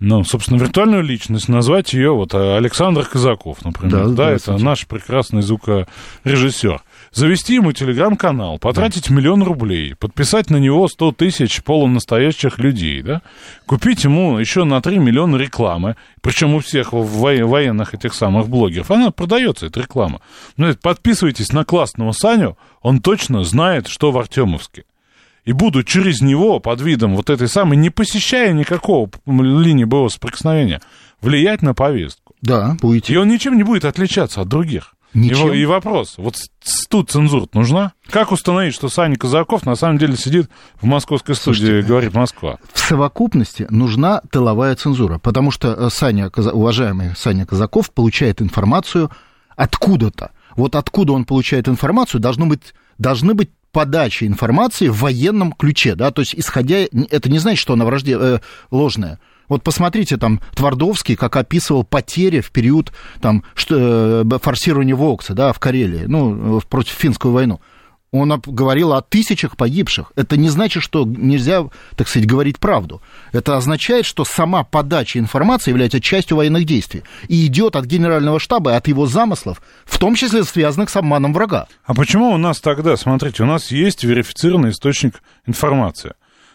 [0.00, 4.08] ну, собственно, виртуальную личность, назвать ее вот Александр Казаков, например.
[4.08, 6.82] Да, да это наш прекрасный звукорежиссер
[7.12, 9.14] завести ему телеграм-канал, потратить да.
[9.14, 13.22] миллион рублей, подписать на него 100 тысяч полунастоящих людей, да,
[13.66, 19.10] купить ему еще на 3 миллиона рекламы, причем у всех военных этих самых блогеров, она
[19.10, 20.20] продается, эта реклама.
[20.56, 24.84] Ну, подписывайтесь на классного Саню, он точно знает, что в Артемовске.
[25.44, 30.80] И буду через него, под видом вот этой самой, не посещая никакого линии боевого соприкосновения,
[31.20, 32.34] влиять на повестку.
[32.42, 33.14] Да, будете.
[33.14, 34.94] И он ничем не будет отличаться от других.
[35.14, 35.52] Ничем.
[35.52, 36.36] И, и вопрос, вот
[36.88, 37.92] тут цензура нужна?
[38.08, 40.48] Как установить, что Саня Казаков на самом деле сидит
[40.80, 42.58] в московской студии, Слушайте, говорит Москва?
[42.72, 49.10] В совокупности нужна тыловая цензура, потому что э, Саня, уважаемый Саня Казаков получает информацию
[49.54, 50.30] откуда-то.
[50.56, 56.10] Вот откуда он получает информацию, должно быть, должны быть подачи информации в военном ключе, да,
[56.10, 56.76] то есть исходя,
[57.10, 58.38] это не значит, что она вражде, э,
[58.70, 59.18] ложная,
[59.52, 62.90] вот посмотрите, там, Твардовский, как описывал потери в период
[63.20, 67.60] там, что, э, форсирования Вокса, да, в Карелии, ну, против финскую войну.
[68.12, 70.12] Он говорил о тысячах погибших.
[70.16, 73.02] Это не значит, что нельзя, так сказать, говорить правду.
[73.32, 78.76] Это означает, что сама подача информации является частью военных действий и идет от генерального штаба,
[78.76, 81.66] от его замыслов, в том числе связанных с обманом врага.
[81.84, 86.14] А почему у нас тогда, смотрите, у нас есть верифицированный источник информации,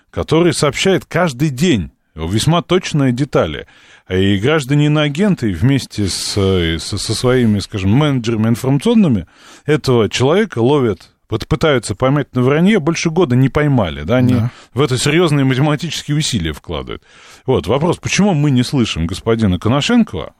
[0.10, 1.92] который сообщает каждый день
[2.26, 3.68] весьма точные детали.
[4.10, 6.34] И граждане иноагенты вместе с,
[6.80, 9.28] со, со своими, скажем, менеджерами информационными
[9.66, 14.52] этого человека ловят пытаются поймать на вранье, больше года не поймали, да, они да.
[14.74, 17.04] в это серьезные математические усилия вкладывают.
[17.46, 20.34] Вот, вопрос, почему мы не слышим господина Коношенкова,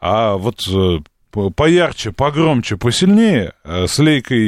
[0.00, 0.98] а вот э,
[1.54, 4.40] поярче, погромче, посильнее, э, с лейкой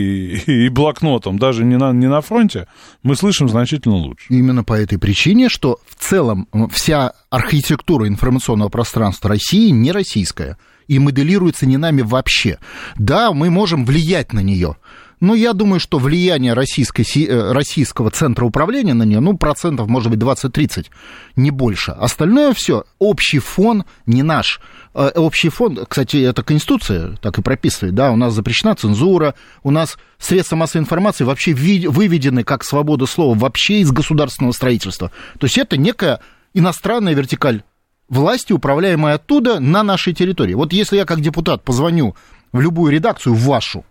[0.47, 2.67] и блокнотом, даже не на, не на фронте,
[3.03, 4.27] мы слышим значительно лучше.
[4.29, 10.57] Именно по этой причине, что в целом вся архитектура информационного пространства России не российская
[10.89, 12.59] и моделируется не нами вообще.
[12.97, 14.77] Да, мы можем влиять на нее,
[15.21, 20.11] но я думаю, что влияние российской, э, российского центра управления на нее, ну, процентов, может
[20.11, 20.91] быть, 20-30,
[21.37, 21.93] не больше.
[21.93, 24.61] Остальное все, общий фон не наш.
[24.95, 29.71] Э, общий фон, кстати, это Конституция так и прописывает, да, у нас запрещена цензура, у
[29.71, 35.11] нас средства массовой информации вообще выведены как свобода слова вообще из государственного строительства.
[35.39, 36.21] То есть это некая
[36.53, 37.63] иностранная вертикаль
[38.09, 40.55] власти, управляемая оттуда на нашей территории.
[40.55, 42.15] Вот если я как депутат позвоню
[42.53, 43.85] в любую редакцию, в вашу,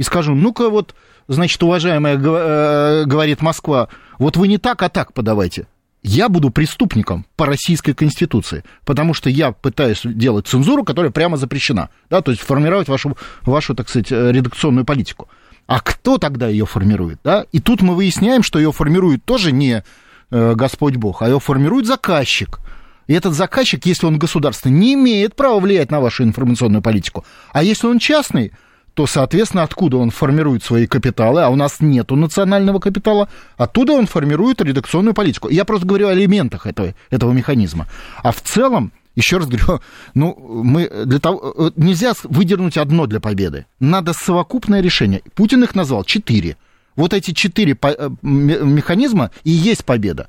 [0.00, 0.94] и скажу, ну-ка вот,
[1.28, 3.88] значит, уважаемая, э, говорит Москва,
[4.18, 5.66] вот вы не так, а так подавайте.
[6.02, 11.90] Я буду преступником по российской конституции, потому что я пытаюсь делать цензуру, которая прямо запрещена,
[12.08, 15.28] да, то есть формировать вашу, вашу, так сказать, э, редакционную политику.
[15.66, 17.44] А кто тогда ее формирует, да?
[17.52, 19.84] И тут мы выясняем, что ее формирует тоже не
[20.30, 22.58] э, Господь Бог, а ее формирует заказчик.
[23.06, 27.26] И этот заказчик, если он государственный, не имеет права влиять на вашу информационную политику.
[27.52, 28.52] А если он частный,
[28.94, 34.06] то, соответственно, откуда он формирует свои капиталы, а у нас нету национального капитала, оттуда он
[34.06, 35.48] формирует редакционную политику.
[35.48, 37.86] Я просто говорю о элементах этого, этого механизма.
[38.22, 39.80] А в целом, еще раз говорю,
[40.14, 43.66] ну, мы для того, э, нельзя выдернуть одно для победы.
[43.78, 45.22] Надо совокупное решение.
[45.34, 46.56] Путин их назвал четыре.
[46.96, 50.28] Вот эти четыре э, механизма и есть победа.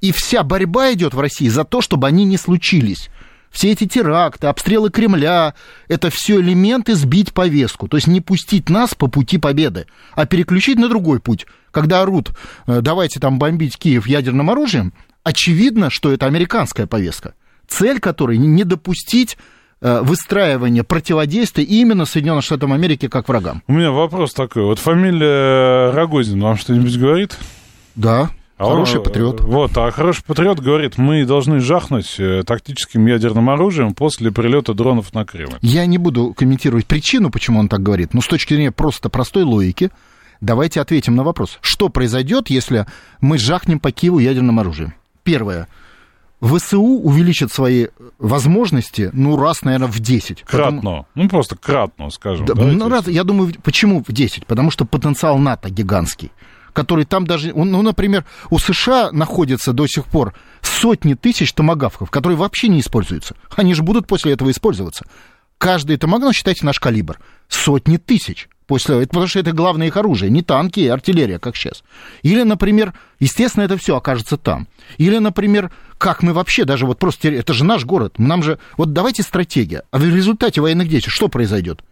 [0.00, 3.08] И вся борьба идет в России за то, чтобы они не случились
[3.52, 5.54] все эти теракты, обстрелы Кремля,
[5.86, 10.78] это все элементы сбить повестку, то есть не пустить нас по пути победы, а переключить
[10.78, 11.46] на другой путь.
[11.70, 12.32] Когда орут,
[12.66, 14.92] э, давайте там бомбить Киев ядерным оружием,
[15.22, 17.34] очевидно, что это американская повестка,
[17.68, 19.36] цель которой не допустить
[19.80, 23.62] э, выстраивания противодействия именно Соединенным Штатам Америки как врагам.
[23.68, 24.64] У меня вопрос такой.
[24.64, 27.38] Вот фамилия Рогозин вам что-нибудь говорит?
[27.94, 28.30] Да.
[28.58, 29.40] А Хороший он, патриот.
[29.40, 35.12] Вот, а хороший патриот говорит, мы должны жахнуть э, тактическим ядерным оружием после прилета дронов
[35.14, 35.58] на Кремль.
[35.62, 39.42] Я не буду комментировать причину, почему он так говорит, но с точки зрения просто простой
[39.42, 39.90] логики,
[40.40, 41.58] давайте ответим на вопрос.
[41.60, 42.86] Что произойдет, если
[43.20, 44.94] мы жахнем по Киеву ядерным оружием?
[45.24, 45.66] Первое.
[46.40, 47.86] ВСУ увеличит свои
[48.18, 50.42] возможности, ну, раз, наверное, в 10.
[50.42, 50.76] Кратно.
[50.78, 52.46] Потому- Ну, просто кратно, скажем.
[52.46, 54.46] Да, ну, раз, я думаю, почему в 10?
[54.46, 56.32] Потому что потенциал НАТО гигантский,
[56.72, 62.36] который там даже, ну, например, у США находится до сих пор сотни тысяч томогавков, которые
[62.36, 63.34] вообще не используются.
[63.56, 65.04] Они же будут после этого использоваться.
[65.58, 68.48] Каждый томагавк, ну, считайте наш калибр, сотни тысяч.
[68.66, 71.84] После, это потому что это главное их оружие, не танки и артиллерия, как сейчас.
[72.22, 74.66] Или, например, естественно, это все окажется там.
[74.98, 78.92] Или, например, как мы вообще даже вот просто, это же наш город, нам же, вот
[78.92, 79.82] давайте стратегия.
[79.90, 81.82] А в результате военных действий что произойдет?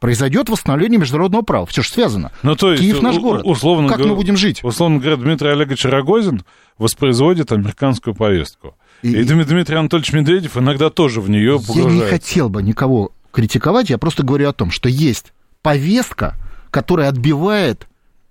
[0.00, 1.66] Произойдет восстановление международного права.
[1.66, 2.32] Все же связано.
[2.42, 3.42] Ну, то есть, Киев наш город.
[3.44, 4.64] Условно, как говоря- мы будем жить?
[4.64, 6.42] Условно говоря, Дмитрий Олегович Рогозин
[6.78, 8.74] воспроизводит американскую повестку.
[9.02, 12.08] И, И- Дмит- Дмитрий Анатольевич Медведев иногда тоже в нее Я не погружается.
[12.08, 15.32] хотел бы никого критиковать, я просто говорю о том, что есть
[15.62, 16.34] повестка,
[16.70, 17.86] которая отбивает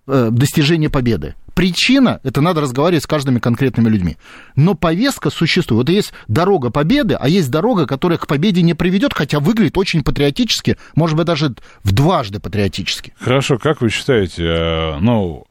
[0.07, 1.36] э, достижение победы.
[1.60, 4.16] Причина, это надо разговаривать с каждыми конкретными людьми.
[4.55, 5.89] Но повестка существует.
[5.89, 10.01] Вот есть дорога победы, а есть дорога, которая к победе не приведет, хотя выглядит очень
[10.01, 11.53] патриотически, может быть, даже
[11.84, 13.14] в дважды патриотически.
[13.20, 15.47] Хорошо, как вы считаете, э, ну,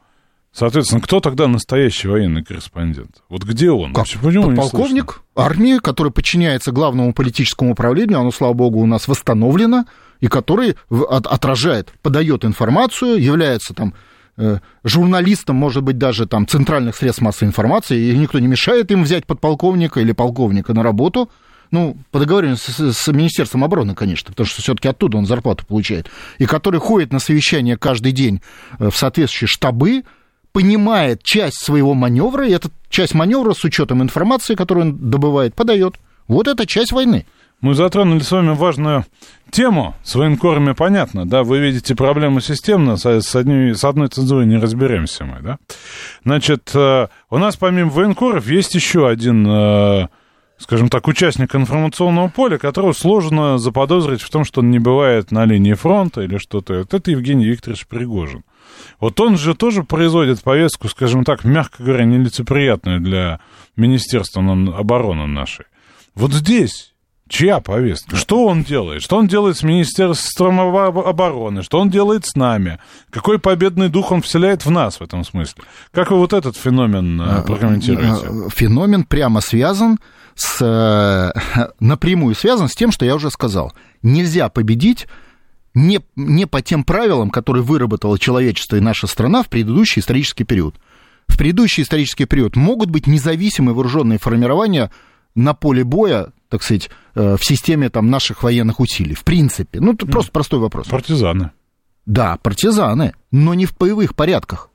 [0.50, 3.22] соответственно, кто тогда настоящий военный корреспондент?
[3.28, 3.92] Вот где он?
[3.92, 4.06] Как?
[4.06, 9.84] Почему не Подполковник армии, который подчиняется главному политическому управлению, оно, слава богу, у нас восстановлено,
[10.20, 13.92] и который отражает, подает информацию, является там
[14.38, 19.04] э, журналистом, может быть, даже там центральных средств массовой информации, и никто не мешает им
[19.04, 21.30] взять подполковника или полковника на работу,
[21.70, 26.08] ну, по договоренности с, с Министерством обороны, конечно, потому что все-таки оттуда он зарплату получает,
[26.38, 28.40] и который ходит на совещания каждый день
[28.78, 30.04] э, в соответствующие штабы,
[30.52, 35.96] понимает часть своего маневра, и эта часть маневра с учетом информации, которую он добывает, подает.
[36.26, 37.26] Вот это часть войны.
[37.60, 39.04] Мы затронули с вами важную
[39.50, 39.96] тему.
[40.04, 44.58] С военкорами понятно, да, вы видите проблему системно, с, с, одним- с одной цензурой не
[44.58, 45.58] разберемся мы, да.
[46.24, 50.06] Значит, э, у нас помимо военкоров есть еще один, э,
[50.58, 55.44] скажем так, участник информационного поля, которого сложно заподозрить в том, что он не бывает на
[55.44, 56.74] линии фронта или что-то.
[56.74, 58.44] Это Евгений Викторович Пригожин.
[59.00, 63.40] Вот он же тоже производит повестку, скажем так, мягко говоря, нелицеприятную для
[63.74, 64.42] Министерства
[64.76, 65.64] обороны нашей.
[66.14, 66.94] Вот здесь
[67.28, 68.16] чья повестка?
[68.16, 69.02] Что он делает?
[69.02, 71.62] Что он делает с Министерством обо- обороны?
[71.62, 72.78] Что он делает с нами?
[73.10, 75.62] Какой победный дух он вселяет в нас в этом смысле?
[75.92, 78.26] Как вы вот этот феномен э, прокомментируете?
[78.26, 79.98] Э, Феномен прямо связан
[80.34, 81.32] с, э,
[81.80, 83.72] напрямую связан с тем, что я уже сказал.
[84.02, 85.06] Нельзя победить
[85.74, 90.74] не, не по тем правилам, которые выработало человечество и наша страна в предыдущий исторический период.
[91.28, 94.90] В предыдущий исторический период могут быть независимые вооруженные формирования
[95.38, 99.14] на поле боя, так сказать, э, в системе там, наших военных усилий.
[99.14, 99.80] В принципе.
[99.80, 100.88] Ну, это просто простой вопрос.
[100.88, 101.52] Партизаны.
[102.06, 104.70] Да, партизаны, но не в боевых порядках.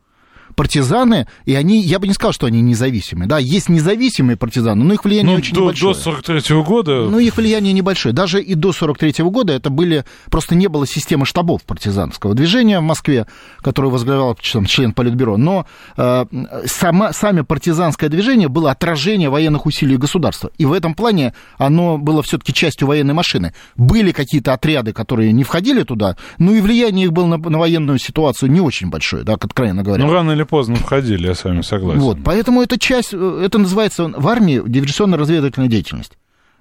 [0.56, 3.28] Партизаны, и они, я бы не сказал, что они независимые.
[3.28, 5.93] Да, есть независимые партизаны, но их влияние Ну, очень до, небольшое.
[5.93, 6.91] до 43 года...
[7.10, 8.14] Ну, их влияние небольшое.
[8.14, 10.06] Даже и до 43 года это были...
[10.30, 13.28] Просто не было системы штабов партизанского движения в Москве,
[13.62, 15.38] которую возглавлял там, член Политбюро.
[15.38, 15.66] Но
[15.97, 16.26] э,
[16.66, 20.51] сама, сами партизанское движение было отражение военных усилий государства.
[20.58, 23.54] И в этом плане оно было все-таки частью военной машины.
[23.76, 27.99] Были какие-то отряды, которые не входили туда, ну и влияние их было на, на военную
[27.99, 30.06] ситуацию не очень большое, да, откровенно говоря.
[30.06, 32.02] Ну, рано или поздно входили, я с вами согласен.
[32.02, 36.14] Вот, поэтому это часть, э, это называется в армии диверсионно-разведывательная деятельность.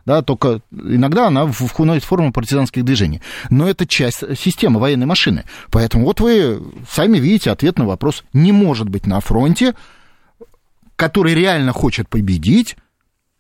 [0.04, 3.22] Да, только иногда она входит в форму партизанских движений.
[3.50, 5.44] Но это часть системы военной машины.
[5.70, 6.60] Поэтому вот вы
[6.90, 8.24] сами видите ответ на вопрос.
[8.32, 9.74] Не может быть на фронте,
[10.96, 12.76] который реально хочет победить,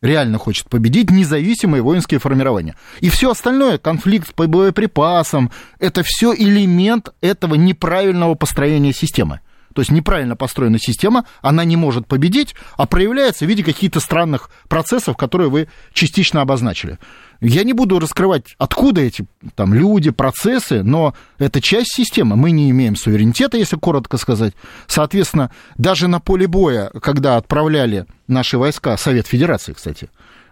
[0.02, 2.76] реально хочет победить независимые воинские формирования.
[3.00, 9.40] И все остальное, конфликт по боеприпасам, это все элемент этого неправильного построения системы.
[9.72, 14.50] То есть неправильно построена система, она не может победить, а проявляется в виде каких-то странных
[14.68, 16.98] процессов, которые вы частично обозначили.
[17.44, 22.36] Я не буду раскрывать, откуда эти там, люди, процессы, но это часть системы.
[22.36, 24.54] Мы не имеем суверенитета, если коротко сказать.
[24.86, 30.08] Соответственно, даже на поле боя, когда отправляли наши войска, Совет Федерации, кстати,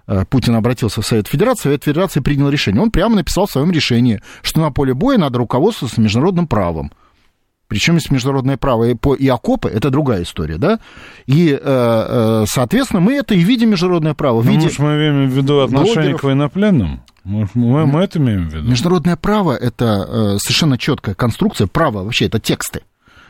[0.08, 2.82] э, Путин обратился в Совет Федерации, Совет Федерации принял решение.
[2.82, 6.90] Он прямо написал в своем решении, что на поле боя надо руководствоваться международным правом.
[7.70, 10.80] Причем есть международное право и, по, и окопы, это другая история, да?
[11.26, 14.40] И, э, э, соответственно, мы это и видим международное право.
[14.40, 16.20] В Ну, виде может, мы имеем в виду отношение блогеров.
[16.20, 17.00] к военнопленным?
[17.22, 18.68] Может, мы, мы это имеем в виду?
[18.68, 21.68] Международное право это э, совершенно четкая конструкция.
[21.68, 22.80] Право вообще это тексты.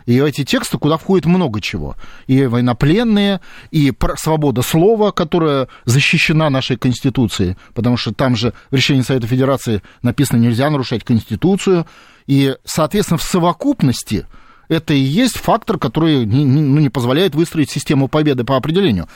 [0.06, 1.94] И эти тексты, куда входит много чего.
[2.26, 9.02] И военнопленные, и свобода слова, которая защищена нашей Конституцией, потому что там же в решении
[9.02, 11.86] Совета Федерации написано, нельзя нарушать Конституцию.
[12.30, 14.24] И, соответственно, в совокупности
[14.68, 19.08] это и есть фактор, который не, ну, не позволяет выстроить систему победы по определению.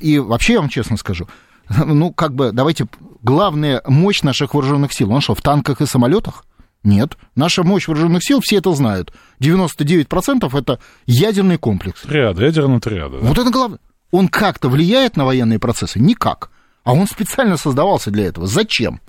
[0.00, 1.28] И вообще, я вам честно скажу,
[1.68, 2.88] ну, как бы, давайте,
[3.22, 6.44] главная мощь наших вооруженных сил, он что, в танках и самолетах?
[6.82, 7.16] Нет.
[7.36, 9.12] Наша мощь вооруженных сил, все это знают.
[9.40, 12.00] 99% это ядерный комплекс.
[12.02, 13.20] Триада, ядерная триада.
[13.20, 13.28] Да?
[13.28, 13.78] Вот это главное.
[14.10, 16.00] Он как-то влияет на военные процессы?
[16.00, 16.50] Никак.
[16.82, 18.48] А он специально создавался для этого.
[18.48, 19.00] Зачем?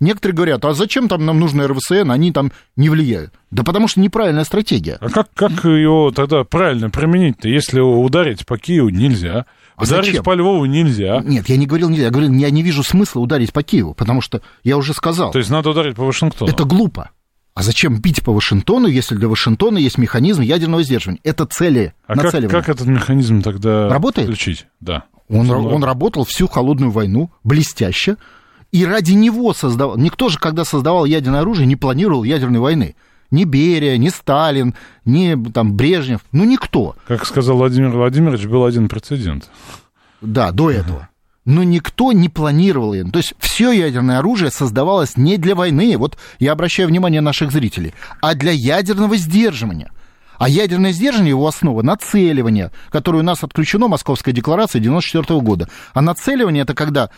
[0.00, 3.32] Некоторые говорят, а зачем там нам нужны РВСН, они там не влияют.
[3.50, 4.98] Да потому что неправильная стратегия.
[5.00, 9.46] А как, как его тогда правильно применить-то, если ударить по Киеву нельзя?
[9.76, 10.24] А ударить зачем?
[10.24, 11.20] по Львову нельзя.
[11.24, 12.04] Нет, я не говорил нельзя.
[12.04, 15.30] Я говорил, я не вижу смысла ударить по Киеву, потому что я уже сказал.
[15.30, 16.50] То есть надо ударить по Вашингтону.
[16.50, 17.10] Это глупо.
[17.54, 21.20] А зачем бить по Вашингтону, если для Вашингтона есть механизм ядерного сдерживания?
[21.22, 22.48] Это цели а нацеливания.
[22.48, 24.26] Как, как этот механизм тогда Работает?
[24.26, 24.66] включить?
[24.80, 25.04] Да.
[25.28, 28.16] Он, он работал всю холодную войну блестяще,
[28.74, 29.96] и ради него создавал...
[29.96, 32.96] Никто же, когда создавал ядерное оружие, не планировал ядерной войны.
[33.30, 36.96] Ни Берия, ни Сталин, ни там, Брежнев, ну никто.
[37.06, 39.48] Как сказал Владимир Владимирович, был один прецедент.
[40.20, 41.08] Да, до этого
[41.46, 43.04] но никто не планировал ее.
[43.04, 47.92] То есть все ядерное оружие создавалось не для войны, вот я обращаю внимание наших зрителей,
[48.22, 49.90] а для ядерного сдерживания.
[50.38, 55.68] А ядерное сдерживание, его основа нацеливание, которое у нас отключено Московской декларацией 94 года.
[55.92, 57.10] А нацеливание это когда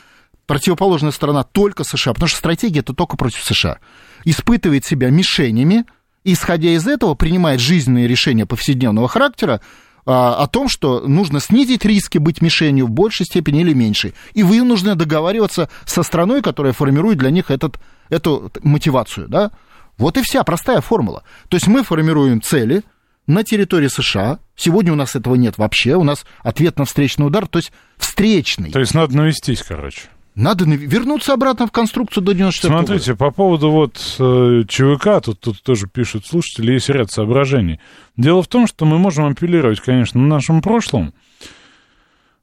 [0.46, 3.78] противоположная сторона только США, потому что стратегия это только против США,
[4.24, 5.84] испытывает себя мишенями,
[6.24, 9.60] исходя из этого принимает жизненные решения повседневного характера,
[10.08, 14.14] а, о том, что нужно снизить риски быть мишенью в большей степени или меньшей.
[14.34, 19.28] И вынуждены договариваться со страной, которая формирует для них этот, эту мотивацию.
[19.28, 19.50] Да?
[19.98, 21.24] Вот и вся простая формула.
[21.48, 22.84] То есть мы формируем цели
[23.26, 24.38] на территории США.
[24.54, 25.96] Сегодня у нас этого нет вообще.
[25.96, 28.70] У нас ответ на встречный удар, то есть встречный.
[28.70, 30.02] То есть надо навестись, короче.
[30.36, 33.24] Надо вернуться обратно в конструкцию до 94 Смотрите, года.
[33.24, 37.80] по поводу вот э, ЧВК, тут, тут тоже пишут слушатели, есть ряд соображений.
[38.18, 41.14] Дело в том, что мы можем апеллировать, конечно, на нашем прошлом.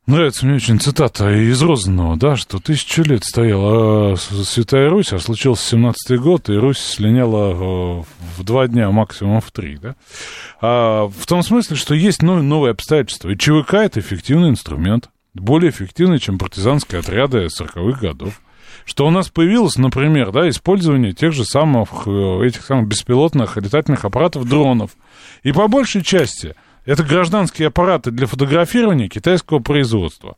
[0.07, 5.77] Нравится мне очень цитата из Розанова, да, что тысячу лет стояла Святая Русь, а случился
[5.77, 8.03] 17-й год, и Русь слиняла э,
[8.37, 9.95] в два дня, максимум в три, да.
[10.61, 15.71] А, в том смысле, что есть новые, новые обстоятельства, и ЧВК— это эффективный инструмент более
[15.71, 18.41] эффективны, чем партизанские отряды 40-х годов.
[18.85, 24.03] Что у нас появилось, например, да, использование тех же самых, э, этих самых беспилотных летательных
[24.03, 24.91] аппаратов, дронов.
[25.43, 26.55] И по большей части
[26.85, 30.35] это гражданские аппараты для фотографирования китайского производства.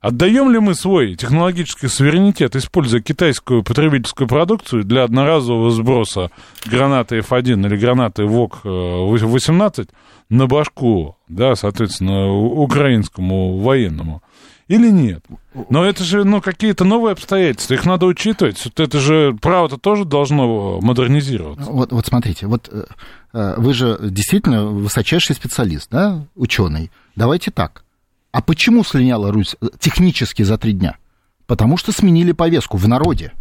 [0.00, 6.30] Отдаем ли мы свой технологический суверенитет, используя китайскую потребительскую продукцию для одноразового сброса
[6.66, 9.86] гранаты F1 или гранаты ВОК-18 э,
[10.28, 14.22] на башку, да, соответственно, украинскому военному?
[14.68, 15.24] Или нет?
[15.70, 18.62] Но это же, ну, какие-то новые обстоятельства, их надо учитывать.
[18.76, 21.70] Это же право-то тоже должно модернизироваться.
[21.70, 22.84] Вот, вот смотрите, вот э,
[23.32, 26.90] э, вы же действительно высочайший специалист, да, ученый.
[27.16, 27.82] Давайте так.
[28.30, 30.98] А почему слиняла Русь э, технически за три дня?
[31.46, 33.32] Потому что сменили повестку в народе.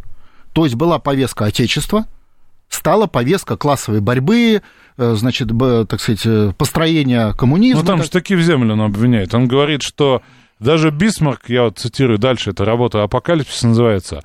[0.53, 2.05] То есть была повестка Отечества,
[2.69, 4.61] стала повестка классовой борьбы,
[4.97, 5.49] значит,
[5.89, 7.81] так сказать, построения коммунизма.
[7.81, 9.33] Ну, там же таки в землю он обвиняет.
[9.35, 10.21] Он говорит, что
[10.59, 14.21] даже Бисмарк, я вот цитирую дальше, это работа «Апокалипсис» называется,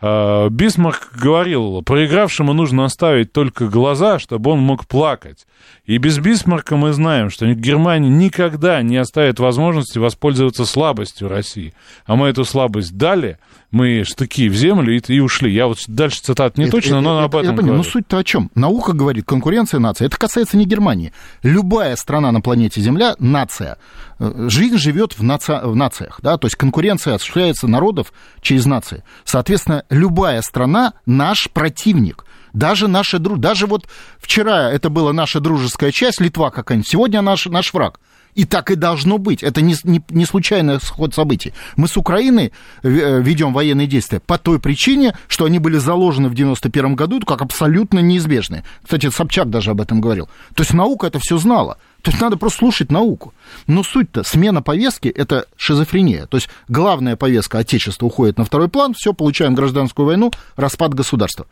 [0.00, 5.46] а, Бисмарк говорил, проигравшему нужно оставить только глаза, чтобы он мог плакать.
[5.92, 11.74] И без Бисмарка мы знаем, что Германия никогда не оставит возможности воспользоваться слабостью России.
[12.06, 13.36] А мы эту слабость дали,
[13.70, 15.52] мы штыки в землю и, и ушли.
[15.52, 18.24] Я вот дальше цитат не это, точно, но это, об этом я Но суть-то о
[18.24, 18.50] чем?
[18.54, 20.06] Наука говорит, конкуренция нации.
[20.06, 21.12] Это касается не Германии.
[21.42, 23.76] Любая страна на планете Земля– нация.
[24.18, 25.60] Э, жизнь живет в, наци...
[25.62, 29.04] в нациях, да, то есть конкуренция осуществляется народов через нации.
[29.26, 33.86] Соответственно, любая страна– наш противник– даже наша друг, даже вот
[34.18, 38.00] вчера это была наша дружеская часть, Литва какая-нибудь, сегодня наш, наш враг.
[38.34, 39.42] И так и должно быть.
[39.42, 41.52] Это не, не, не случайный ход событий.
[41.76, 42.52] Мы с Украиной
[42.82, 47.42] э, ведем военные действия по той причине, что они были заложены в 91 году как
[47.42, 48.64] абсолютно неизбежные.
[48.82, 50.30] Кстати, Собчак даже об этом говорил.
[50.54, 51.76] То есть наука это все знала.
[52.00, 53.34] То есть надо просто слушать науку.
[53.66, 56.26] Но суть-то, смена повестки– это шизофрения.
[56.26, 61.46] То есть главная повестка Отечества уходит на второй план, все, получаем гражданскую войну, распад государства.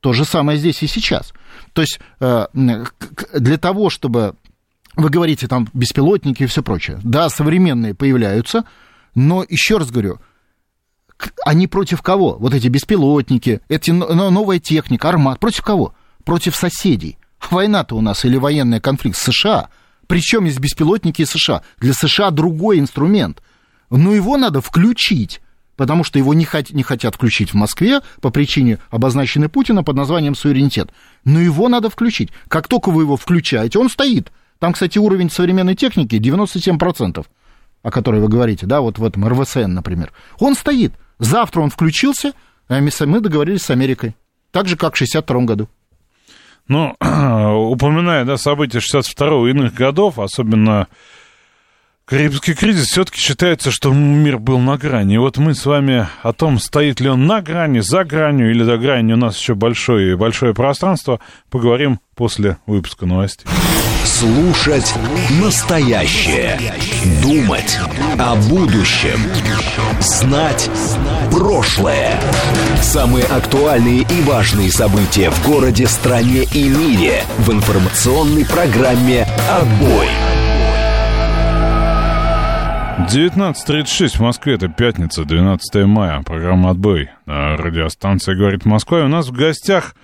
[0.00, 1.32] То же самое здесь и сейчас.
[1.72, 4.36] То есть э, для того, чтобы...
[4.94, 6.98] Вы говорите, там, беспилотники и все прочее.
[7.04, 8.64] Да, современные появляются,
[9.14, 10.18] но, еще раз говорю,
[11.44, 12.36] они против кого?
[12.38, 15.40] Вот эти беспилотники, эти новая техника, армат.
[15.40, 15.94] Против кого?
[16.24, 17.18] Против соседей.
[17.50, 19.68] Война-то у нас или военный конфликт США
[20.08, 21.62] Причем есть беспилотники из США.
[21.78, 23.42] Для США другой инструмент.
[23.90, 25.40] Но его надо включить
[25.78, 29.96] потому что его не, хот- не хотят включить в Москве по причине обозначенной Путина под
[29.96, 30.90] названием суверенитет.
[31.24, 32.30] Но его надо включить.
[32.48, 34.30] Как только вы его включаете, он стоит.
[34.58, 37.24] Там, кстати, уровень современной техники 97%,
[37.84, 40.12] о которой вы говорите, да, вот в этом РВСН, например.
[40.40, 40.92] Он стоит.
[41.20, 42.32] Завтра он включился,
[42.68, 44.16] а мы договорились с Америкой.
[44.50, 45.68] Так же, как в 62 году.
[46.66, 50.88] Ну, упоминая, да, события 62-го и иных годов, особенно
[52.08, 55.16] Карибский кризис все-таки считается, что мир был на грани.
[55.16, 58.62] И вот мы с вами о том, стоит ли он на грани, за гранью или
[58.62, 61.20] за гранью, у нас еще большое, большое пространство,
[61.50, 63.46] поговорим после выпуска новостей.
[64.04, 64.94] Слушать
[65.42, 66.58] настоящее.
[67.20, 67.78] Думать
[68.18, 69.20] о будущем.
[70.00, 70.70] Знать
[71.30, 72.18] прошлое.
[72.80, 80.08] Самые актуальные и важные события в городе, стране и мире в информационной программе «Отбой».
[83.06, 87.10] 19.36 в Москве, это пятница, 12 мая, программа «Отбой».
[87.26, 89.00] Радиостанция «Говорит Москва».
[89.00, 89.94] И у нас в гостях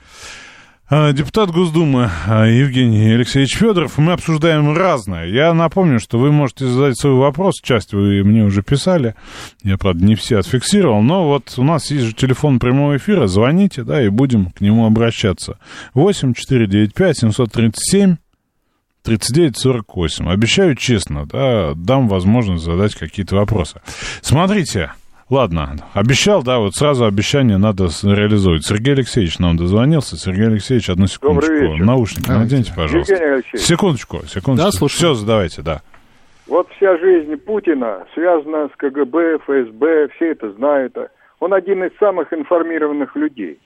[0.88, 3.98] а, депутат Госдумы а, Евгений Алексеевич Федоров.
[3.98, 5.26] Мы обсуждаем разное.
[5.26, 7.56] Я напомню, что вы можете задать свой вопрос.
[7.62, 9.14] Часть вы мне уже писали.
[9.62, 11.02] Я, правда, не все отфиксировал.
[11.02, 13.26] Но вот у нас есть же телефон прямого эфира.
[13.26, 15.58] Звоните, да, и будем к нему обращаться.
[15.94, 18.16] 8 495 737
[19.04, 20.28] 3948.
[20.30, 23.80] Обещаю честно, да, дам возможность задать какие-то вопросы.
[24.22, 24.92] Смотрите,
[25.28, 28.64] ладно, обещал, да, вот сразу обещание надо реализовать.
[28.64, 30.16] Сергей Алексеевич нам дозвонился.
[30.16, 31.76] Сергей Алексеевич, одну секундочку.
[31.76, 33.12] Наушники а, наденьте, пожалуйста.
[33.12, 33.66] Евгений Алексеевич.
[33.66, 34.70] Секундочку, секундочку.
[34.70, 34.98] Да, слушаю.
[34.98, 35.82] Все, задавайте, да.
[36.46, 40.96] Вот вся жизнь Путина связана с КГБ, ФСБ, все это знают.
[41.40, 43.58] Он один из самых информированных людей.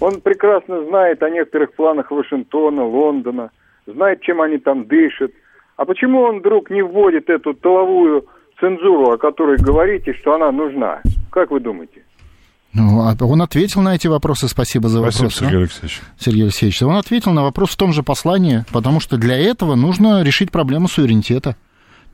[0.00, 3.50] Он прекрасно знает о некоторых планах Вашингтона, Лондона,
[3.86, 5.30] знает, чем они там дышат.
[5.76, 8.26] А почему он вдруг не вводит эту тыловую
[8.60, 11.00] цензуру, о которой говорите, что она нужна?
[11.30, 12.02] Как вы думаете?
[12.72, 14.46] Ну, а он ответил на эти вопросы.
[14.46, 15.16] Спасибо за вопрос.
[15.16, 16.00] Спасибо, Сергей Алексеевич.
[16.18, 16.82] Сергей Алексеевич.
[16.82, 20.86] Он ответил на вопрос в том же послании, потому что для этого нужно решить проблему
[20.86, 21.56] суверенитета.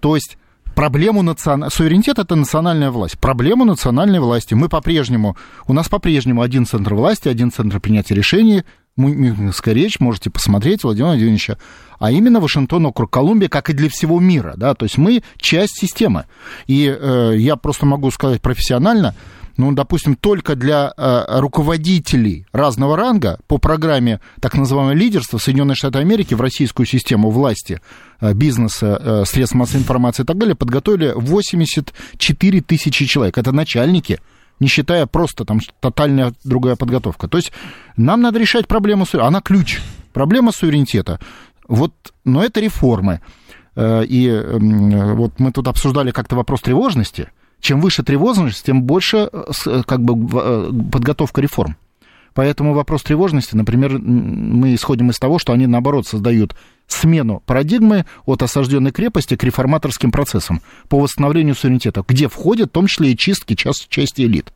[0.01, 0.39] То есть
[0.75, 1.71] проблему национального...
[1.71, 3.19] Суверенитет— это национальная власть.
[3.19, 5.37] Проблему национальной власти мы по-прежнему...
[5.67, 8.63] У нас по-прежнему один центр власти, один центр принятия решений,
[8.97, 11.59] Мюнхенская речь, можете посмотреть, Владимира Владимировича,
[11.99, 15.79] а именно Вашингтон, округ Колумбия, как и для всего мира, да, то есть мы часть
[15.79, 16.25] системы.
[16.67, 19.15] И э, я просто могу сказать профессионально,
[19.57, 26.03] ну, допустим, только для э, руководителей разного ранга по программе так называемого лидерства Соединенных Штатов
[26.03, 27.81] Америки в российскую систему власти,
[28.21, 33.39] э, бизнеса, э, средств массовой информации и так далее подготовили 84 тысячи человек.
[33.39, 34.21] Это начальники
[34.61, 37.29] не считая просто там тотальная другая подготовка.
[37.29, 37.53] То есть
[37.97, 39.81] нам надо решать проблему, она ключ,
[40.13, 41.21] проблема суверенитета.
[41.69, 41.93] Вот,
[42.25, 43.21] но это реформы.
[43.75, 47.29] Э, и вот мы тут обсуждали как-то вопрос тревожности.
[47.61, 51.77] Чем выше тревожность, тем больше э, э, как бы, подготовка реформ.
[52.35, 56.55] Поэтому вопрос тревожности, например, мы исходим из того, что они, наоборот, создают
[56.87, 62.87] смену парадигмы от осажденной крепости к реформаторским процессам по восстановлению суверенитета, где входят в том
[62.87, 64.53] числе и чистки части элит.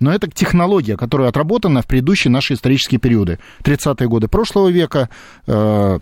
[0.00, 3.38] Но это технология, которая отработана в предыдущие наши исторические периоды.
[3.62, 5.10] 30-е годы прошлого века,
[5.46, 5.98] э,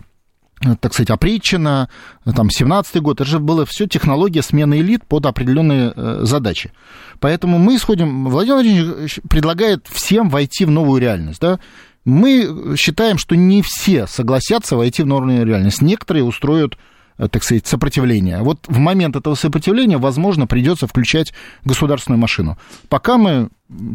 [0.79, 1.89] так сказать, опричина,
[2.35, 6.71] там, 17-й год, это же была все технология смены элит под определенные э, задачи.
[7.19, 11.59] Поэтому мы исходим, Владимир Владимирович предлагает всем войти в новую реальность, да,
[12.05, 15.81] мы считаем, что не все согласятся войти в новую реальность.
[15.81, 16.77] Некоторые устроят
[17.17, 18.39] э, так сказать, сопротивление.
[18.39, 21.33] Вот в момент этого сопротивления, возможно, придется включать
[21.63, 22.57] государственную машину.
[22.89, 23.49] Пока мы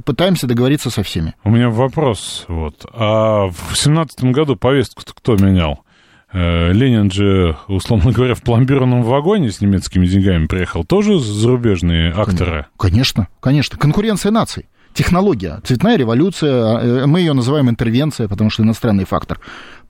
[0.04, 1.34] пытаемся договориться со всеми.
[1.44, 2.44] У меня вопрос.
[2.48, 2.86] Вот.
[2.92, 5.80] А в семнадцатом году повестку кто менял?
[6.32, 10.84] Э, Ленин же, условно говоря, в пломбированном вагоне с немецкими деньгами приехал.
[10.84, 12.66] Тоже зарубежные акторы?
[12.76, 13.78] Конечно, конечно.
[13.78, 14.66] Конкуренция наций.
[14.96, 19.38] Технология, цветная революция, а, э, мы ее называем интервенция, потому что иностранный фактор.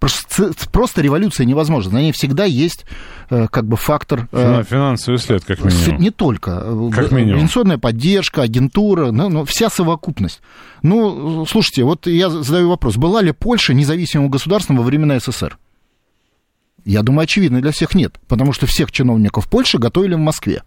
[0.00, 1.92] Просто, просто революция невозможна.
[1.92, 2.84] На ней всегда есть
[3.30, 4.28] э, как бы фактор...
[4.32, 6.00] Финансовый след, как минимум.
[6.00, 6.90] Не только.
[6.92, 7.40] Как минимум.
[7.40, 10.40] Пенсионная поддержка, агентура, ну, ну, вся совокупность.
[10.82, 12.96] Ну, слушайте, вот я задаю вопрос.
[12.96, 15.56] Была ли Польша независимым государством во времена СССР?
[16.84, 20.62] Я думаю, очевидно, для всех нет, потому что всех чиновников Польши готовили в Москве.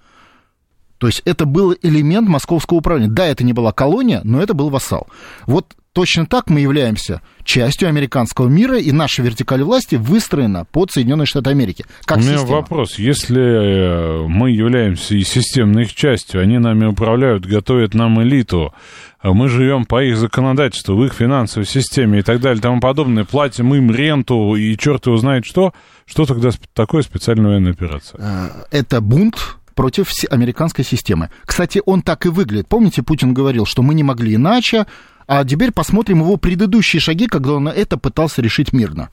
[0.99, 3.11] То есть это был элемент московского управления.
[3.11, 5.07] Да, это не была колония, но это был вассал.
[5.47, 11.25] Вот точно так мы являемся частью американского мира, и наша вертикаль власти выстроена под Соединенные
[11.25, 11.85] Штаты Америки.
[12.05, 12.57] Как У меня система.
[12.57, 12.99] вопрос.
[12.99, 18.73] Если э, мы являемся и системной их частью, они нами управляют, готовят нам элиту,
[19.19, 22.79] а мы живем по их законодательству, в их финансовой системе и так далее, и тому
[22.79, 25.73] подобное, платим им ренту и черт его знает что,
[26.05, 28.19] что тогда такое специальная военная операция?
[28.21, 31.29] Э, Это бунт против американской системы.
[31.45, 32.67] Кстати, он так и выглядит.
[32.67, 34.87] Помните, Путин говорил, что мы не могли иначе,
[35.25, 39.07] а теперь посмотрим его предыдущие шаги, когда он это пытался решить мирно.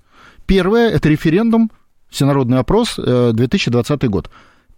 [0.45, 1.71] Первое– это референдум,
[2.09, 4.29] всенародный опрос, э, 2020 год.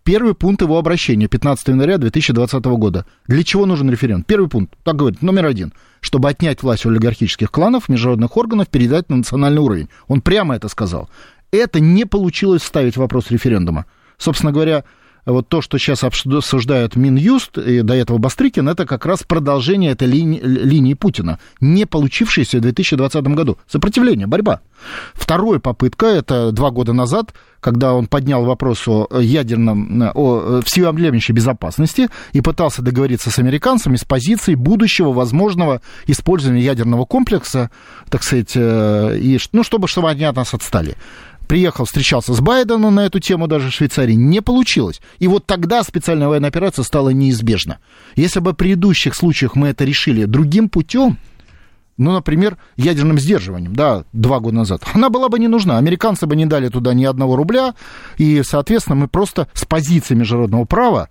[0.05, 3.07] Первый пункт его обращения, 15 января 2020 года.
[3.27, 4.25] Для чего нужен референдум?
[4.25, 5.73] Первый пункт, так говорит, номер один.
[6.03, 9.89] Чтобы отнять власть у олигархических кланов, международных органов, передать на национальный уровень.
[10.07, 11.09] Он прямо это сказал.
[11.51, 13.87] Это не получилось вставить в вопрос референдума.
[14.19, 14.85] Собственно говоря,
[15.33, 20.09] вот то, что сейчас обсуждают Минюст и до этого Бастрыкин, это как раз продолжение этой
[20.09, 23.59] линии, линии Путина, не получившейся в 2020 году.
[23.69, 24.61] Сопротивление, борьба.
[25.15, 32.09] Вторая попытка, это два года назад, когда он поднял вопрос о ядерном, о всеобъемлющей безопасности
[32.33, 37.71] и пытался договориться с американцами с позиции будущего возможного использования ядерного комплекса,
[38.09, 40.97] так сказать, э, и, ну, чтобы, чтобы они от нас отстали
[41.49, 45.01] приехал, встречался с Байденом на эту тему даже в Швейцарии, не получилось.
[45.19, 47.79] И вот тогда специальная военная операция стала неизбежна.
[48.15, 51.19] Если бы в предыдущих случаях мы это решили другим путем,
[51.97, 55.79] ну, например, ядерным сдерживанием, да, два года назад, она была бы не нужна.
[55.79, 57.75] Американцы бы не дали туда ни одного рубля,
[58.19, 61.09] и, соответственно, мы просто с позиции международного права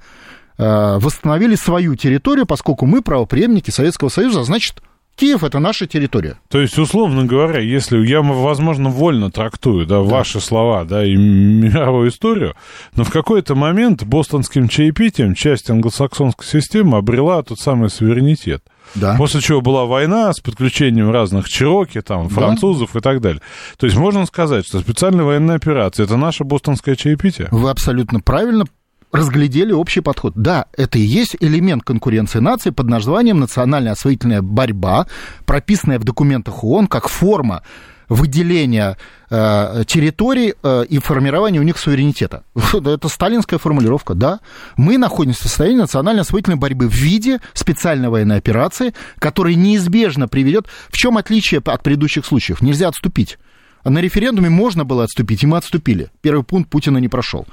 [0.58, 4.82] э, восстановили свою территорию, поскольку мы правопреемники Советского Союза, значит,
[5.18, 6.38] Киев это наша территория.
[6.48, 12.10] То есть, условно говоря, если я, возможно, вольно трактую, да, ваши слова, да, и мировую
[12.10, 12.54] историю,
[12.96, 18.62] но в какой-то момент бостонским чаепитием часть англосаксонской системы обрела тот самый суверенитет.
[18.94, 19.16] Да.
[19.18, 23.42] После чего была война с подключением разных чероки, там, французов и так далее.
[23.78, 27.48] То есть можно сказать, что специальная военная операция это наше бостонское чаепитие?
[27.50, 28.66] Вы абсолютно правильно
[29.12, 30.34] разглядели общий подход.
[30.36, 35.08] Да, это и есть элемент конкуренции наций под названием национальная освоительная борьба,
[35.46, 37.64] прописанная в документах ООН как форма
[38.10, 38.98] выделения
[39.30, 42.44] э, территорий э, и формирования у них суверенитета.
[42.74, 44.40] Это сталинская формулировка, да.
[44.78, 50.68] Мы находимся в состоянии национальной освоительной борьбы в виде специальной военной операции, которая неизбежно приведет...
[50.90, 52.62] В чем отличие от предыдущих случаев?
[52.62, 53.38] Нельзя отступить.
[53.84, 56.10] На референдуме можно было отступить, и мы отступили.
[56.22, 57.46] Первый пункт Путина не прошел.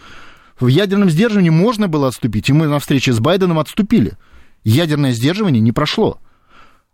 [0.59, 4.13] В ядерном сдерживании можно было отступить, и мы на встрече с Байденом отступили.
[4.63, 6.19] Ядерное сдерживание не прошло.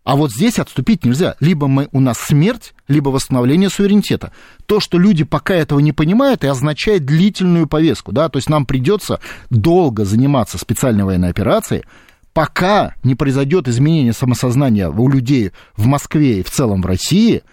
[0.03, 1.37] А вот здесь отступить нельзя.
[1.41, 4.33] Либо мы, у нас смерть, либо восстановление суверенитета.
[4.67, 8.13] То, что люди пока этого не понимают, и означает длительную повестку.
[8.13, 8.29] Да?
[8.31, 9.21] То есть нам придется
[9.51, 11.85] долго заниматься специальной военной операцией,
[12.33, 17.43] пока не произойдет изменение самосознания у людей в Москве и в целом в России–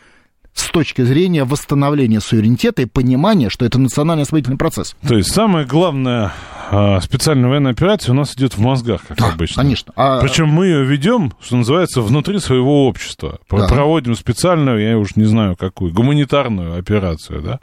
[0.60, 4.96] с точки зрения восстановления суверенитета и понимания, что это национальный освоительный процесс.
[5.08, 6.34] То есть самая главная
[6.70, 9.64] а, специальная военная операция у нас идет в мозгах, как да, обычно.
[9.64, 9.94] Конечно.
[9.96, 10.20] А...
[10.20, 13.40] Причем мы ее ведем, что называется, внутри своего общества.
[13.50, 13.68] Да.
[13.68, 17.60] Проводим специальную, я уж не знаю какую, гуманитарную операцию, да.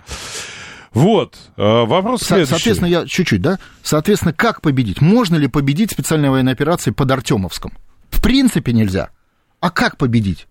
[0.92, 2.50] Вот, вопрос Со- следующий.
[2.50, 3.58] Соответственно, я чуть-чуть, да?
[3.82, 5.00] Соответственно, как победить?
[5.00, 7.72] Можно ли победить специальной военной операцией под Артемовском?
[8.10, 9.10] В принципе нельзя.
[9.58, 10.46] А как победить?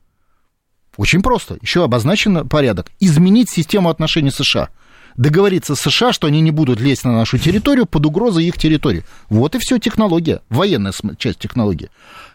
[0.97, 1.57] Очень просто.
[1.61, 2.91] Еще обозначен порядок.
[2.99, 4.69] Изменить систему отношений США.
[5.15, 9.03] Договориться с США, что они не будут лезть на нашу территорию под угрозой их территории.
[9.29, 11.89] Вот и все технология, военная часть технологии.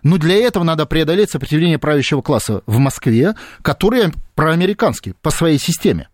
[0.05, 6.09] Но для этого надо преодолеть сопротивление правящего класса в Москве, который проамериканский по своей системе.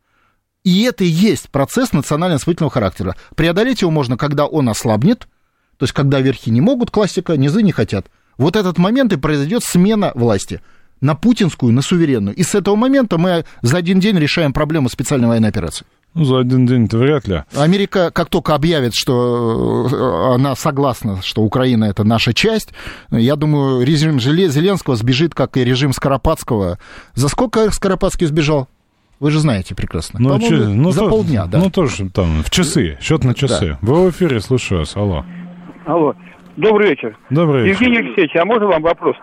[0.64, 3.16] И это и есть процесс национально-освоительного характера.
[3.36, 5.28] Преодолеть его можно, когда он ослабнет,
[5.76, 8.06] то есть когда верхи не могут, классика, низы не хотят.
[8.38, 10.62] Вот этот момент и произойдет смена власти
[11.00, 12.34] на путинскую, на суверенную.
[12.34, 15.86] И с этого момента мы за один день решаем проблему специальной военной операции.
[16.14, 17.42] Ну, за один день-то вряд ли.
[17.56, 22.72] Америка, как только объявит, что она согласна, что Украина это наша часть,
[23.10, 26.78] я думаю, режим Зеленского сбежит, как и режим Скоропадского.
[27.14, 28.68] За сколько Скоропадский сбежал?
[29.18, 30.20] Вы же знаете прекрасно.
[30.20, 31.58] Ну, че, ну за то, полдня, да.
[31.58, 33.70] Ну, тоже там, в часы, счет на часы.
[33.70, 33.78] Да.
[33.80, 35.24] Вы в эфире, слушаю вас, алло.
[35.86, 36.14] Алло,
[36.56, 37.16] добрый вечер.
[37.30, 37.82] Добрый вечер.
[37.82, 39.16] Евгений Алексеевич, а можно вам вопрос?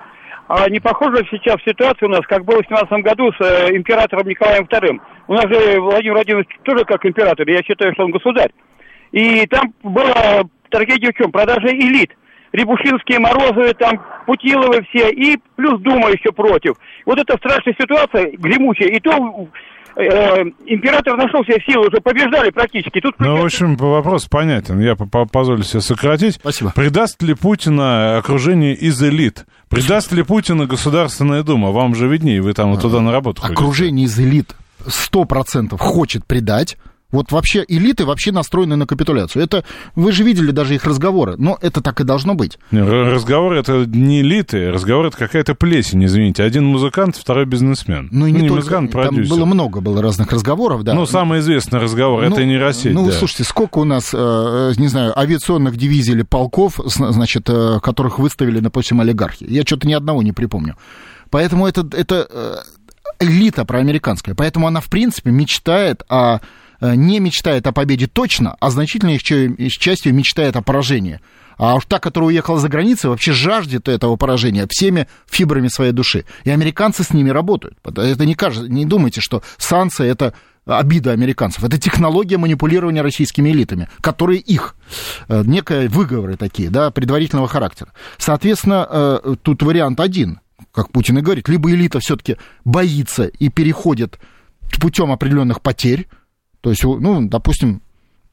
[0.48, 4.28] А не похоже сейчас ситуация у нас, как было в 17 году с э, императором
[4.28, 5.00] Николаем II?
[5.28, 8.52] У нас же Владимир Владимирович тоже как император, я считаю, что он государь.
[9.12, 11.32] И там была трагедия в чем?
[11.32, 12.12] Продажа элит.
[12.54, 16.74] Рябушинские, Морозовы, там, Путиловы все, и плюс Дума еще против.
[17.06, 18.90] Вот эта страшная ситуация, гремучая.
[18.90, 19.48] И то
[19.96, 23.00] император нашел себе силы, уже побеждали практически.
[23.02, 24.80] Тут Ну, в общем, вопрос понятен.
[24.80, 26.36] Я по- по- позволю себе сократить.
[26.36, 26.72] Спасибо.
[26.74, 29.46] Предаст ли Путина окружение из элит?
[29.70, 31.72] Предаст ли Путина Государственная Дума?
[31.72, 33.62] Вам же виднее, вы там вот туда на работу ходите.
[33.62, 34.56] Окружение из элит
[34.86, 36.78] 100% хочет предать.
[37.12, 39.44] Вот вообще элиты вообще настроены на капитуляцию.
[39.44, 39.64] Это
[39.96, 42.58] вы же видели даже их разговоры, но это так и должно быть.
[42.72, 46.44] Не, р- Разговор это не элиты, разговор это какая-то плесень, извините.
[46.44, 48.08] Один музыкант, второй бизнесмен.
[48.12, 49.36] Ну и не, только, музыкант, там продюсер.
[49.36, 50.94] было много было разных разговоров, да.
[50.94, 53.12] Ну, самый известный разговор, это Ну, нейросеть, Ну, да.
[53.12, 58.20] слушайте, сколько у нас, э, не знаю, авиационных дивизий или полков, зна- значит, э, которых
[58.20, 59.46] выставили, допустим, олигархи.
[59.50, 60.76] Я что-то ни одного не припомню.
[61.30, 62.56] Поэтому это, это э,
[63.20, 64.36] элита проамериканская.
[64.36, 66.40] Поэтому она, в принципе, мечтает о э,
[66.82, 71.20] не мечтает о победе точно, а значительной их ча- частью мечтает о поражении.
[71.58, 76.26] А уж та, которая уехала за границу, вообще жаждет этого поражения всеми фибрами своей души.
[76.44, 77.78] И американцы с ними работают.
[77.86, 80.34] Это не, кажется, не думайте, что санкции это
[80.66, 81.64] обида американцев.
[81.64, 84.76] Это технология манипулирования российскими элитами, которые их,
[85.28, 87.94] э, некие выговоры такие, да, предварительного характера.
[88.18, 90.40] Соответственно, э, тут вариант один,
[90.72, 94.20] как Путин и говорит, либо элита все-таки боится и переходит
[94.80, 96.08] путем определенных потерь,
[96.62, 97.82] то есть, ну, допустим,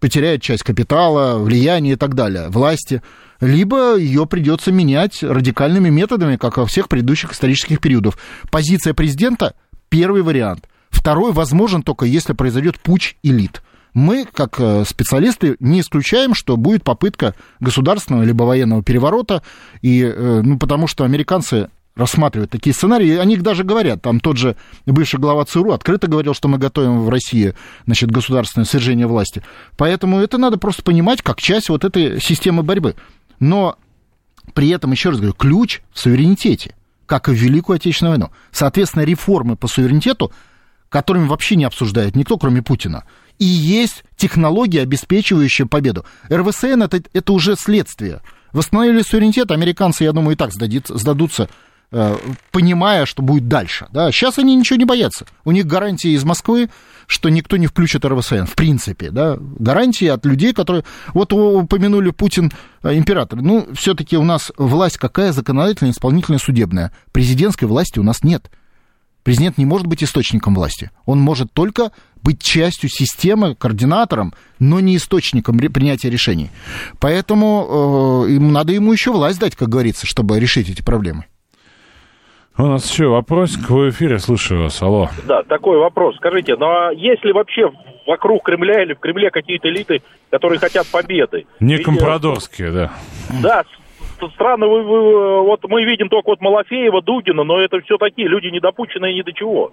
[0.00, 3.02] потеряет часть капитала, влияния и так далее, власти,
[3.40, 8.18] либо ее придется менять радикальными методами, как во всех предыдущих исторических периодов.
[8.50, 9.54] Позиция президента–
[9.88, 10.68] первый вариант.
[10.90, 13.62] Второй возможен только если произойдет путь элит.
[13.94, 19.42] Мы, как э, специалисты, не исключаем, что будет попытка государственного либо военного переворота,
[19.82, 21.68] и, э, ну, потому что американцы
[21.98, 24.00] рассматривают такие сценарии, они их даже говорят.
[24.00, 24.56] Там тот же
[24.86, 27.54] бывший глава ЦРУ открыто говорил, что мы готовим в России
[27.86, 29.42] значит, государственное свержение власти.
[29.76, 32.94] Поэтому это надо просто понимать как часть вот этой системы борьбы.
[33.40, 33.76] Но
[34.54, 38.30] при этом, еще раз говорю, ключ в суверенитете, как и в Великую Отечественную войну.
[38.52, 40.32] Соответственно, реформы по суверенитету,
[40.88, 43.04] которыми вообще не обсуждает никто, кроме Путина,
[43.40, 46.04] и есть технология, обеспечивающая победу.
[46.30, 48.20] РВСН это, это уже следствие.
[48.52, 51.48] Восстановили суверенитет, американцы, я думаю, и так сдадит, сдадутся
[51.90, 53.86] понимая, что будет дальше.
[53.92, 54.12] Да?
[54.12, 55.26] Сейчас они ничего не боятся.
[55.44, 56.68] У них гарантии из Москвы,
[57.06, 59.10] что никто не включит РВСН, в принципе.
[59.10, 59.38] Да?
[59.38, 60.84] Гарантии от людей, которые...
[61.14, 62.52] Вот упомянули Путин,
[62.82, 63.40] э, император.
[63.40, 65.32] Ну, все-таки у нас власть какая?
[65.32, 66.92] Законодательная, исполнительная, судебная.
[67.12, 68.50] Президентской власти у нас нет.
[69.22, 70.90] Президент не может быть источником власти.
[71.06, 71.92] Он может только
[72.22, 76.50] быть частью системы, координатором, но не источником принятия решений.
[76.98, 81.24] Поэтому э, им, надо ему еще власть дать, как говорится, чтобы решить эти проблемы.
[82.58, 85.08] У нас еще вопросик в эфире, слушаю вас, алло.
[85.28, 86.16] Да, такой вопрос.
[86.16, 87.70] Скажите, ну а есть ли вообще
[88.04, 91.46] вокруг Кремля или в Кремле какие-то элиты, которые хотят победы?
[91.60, 92.92] Не Ведь, э, компрадорские, да.
[93.40, 93.62] Да,
[94.34, 98.48] странно, вы, вы- вот мы видим только вот Малафеева, Дугина, но это все такие люди
[98.48, 99.72] недопущенные ни до чего.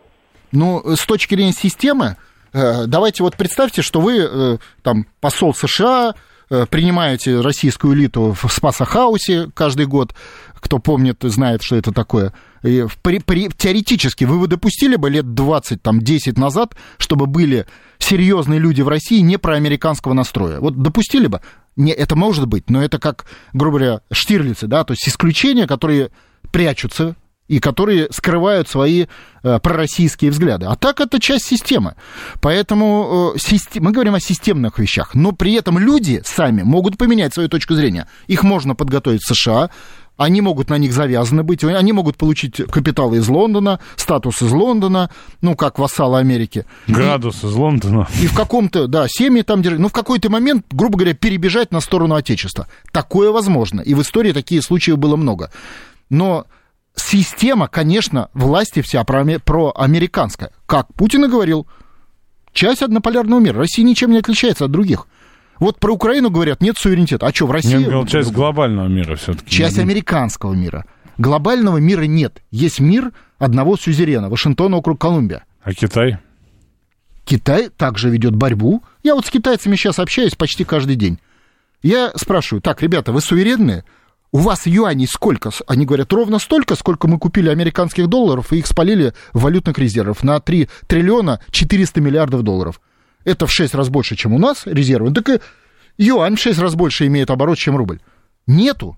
[0.51, 2.17] Ну, с точки зрения системы,
[2.53, 6.13] э, давайте вот представьте, что вы э, там посол США, э,
[6.49, 10.13] принимаете российскую элиту в Спасахаусе каждый год,
[10.55, 12.33] кто помнит, знает, что это такое.
[12.63, 17.65] И при- при- теоретически вы бы допустили бы лет 20, там, 10 назад, чтобы были
[17.99, 20.59] серьезные люди в России не проамериканского настроя?
[20.59, 21.41] Вот допустили бы?
[21.75, 26.09] Не, это может быть, но это как, грубо говоря, штирлицы, да, то есть исключения, которые
[26.51, 27.15] прячутся
[27.47, 29.05] и которые скрывают свои
[29.43, 30.65] э, пророссийские взгляды.
[30.65, 31.95] А так это часть системы.
[32.41, 37.33] Поэтому э, систем- мы говорим о системных вещах, но при этом люди сами могут поменять
[37.33, 38.07] свою точку зрения.
[38.27, 39.69] Их можно подготовить в США,
[40.17, 45.11] они могут на них завязаны быть, они могут получить капитал из Лондона, статус из Лондона,
[45.41, 46.65] ну, как вассалы Америки.
[46.87, 48.07] Градус из Лондона.
[48.21, 51.81] И в каком-то, да, семьи там держать, ну, в какой-то момент, грубо говоря, перебежать на
[51.81, 52.67] сторону Отечества.
[52.91, 53.81] Такое возможно.
[53.81, 55.51] И в истории такие случаи было много.
[56.09, 56.45] Но
[56.95, 60.51] система, конечно, власти вся проаме- проамериканская.
[60.65, 61.67] Как Путин и говорил,
[62.53, 63.59] часть однополярного мира.
[63.59, 65.07] Россия ничем не отличается от других.
[65.59, 67.27] Вот про Украину говорят, нет суверенитета.
[67.27, 67.71] А что, в России...
[67.71, 69.49] Я говорил, часть глобального мира все-таки.
[69.49, 70.85] Часть американского мира.
[71.17, 72.41] Глобального мира нет.
[72.51, 75.45] Есть мир одного сюзерена, Вашингтона, округ Колумбия.
[75.63, 76.17] А Китай?
[77.23, 78.83] Китай также ведет борьбу.
[79.01, 81.19] Я вот с китайцами сейчас общаюсь почти каждый день.
[81.81, 83.83] Я спрашиваю, так, ребята, вы суверенные?
[84.35, 85.49] У вас юаней сколько?
[85.65, 90.23] Они говорят, ровно столько, сколько мы купили американских долларов и их спалили в валютных резервах
[90.23, 92.81] на 3 триллиона 400 миллиардов долларов.
[93.23, 95.13] Это в 6 раз больше, чем у нас резервы.
[95.13, 95.39] Так и
[95.97, 98.01] юань в 6 раз больше имеет оборот, чем рубль.
[98.45, 98.97] Нету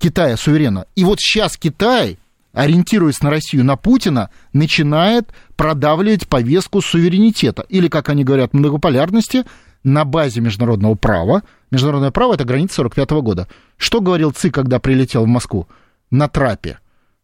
[0.00, 0.86] Китая суверена.
[0.96, 2.18] И вот сейчас Китай,
[2.52, 7.64] ориентируясь на Россию, на Путина, начинает продавливать повестку суверенитета.
[7.68, 9.44] Или, как они говорят, многополярности
[9.84, 11.44] на базе международного права.
[11.72, 13.48] Международное право– это граница 45 года.
[13.78, 15.66] Что говорил ЦИ, когда прилетел в Москву?
[16.10, 16.78] На трапе.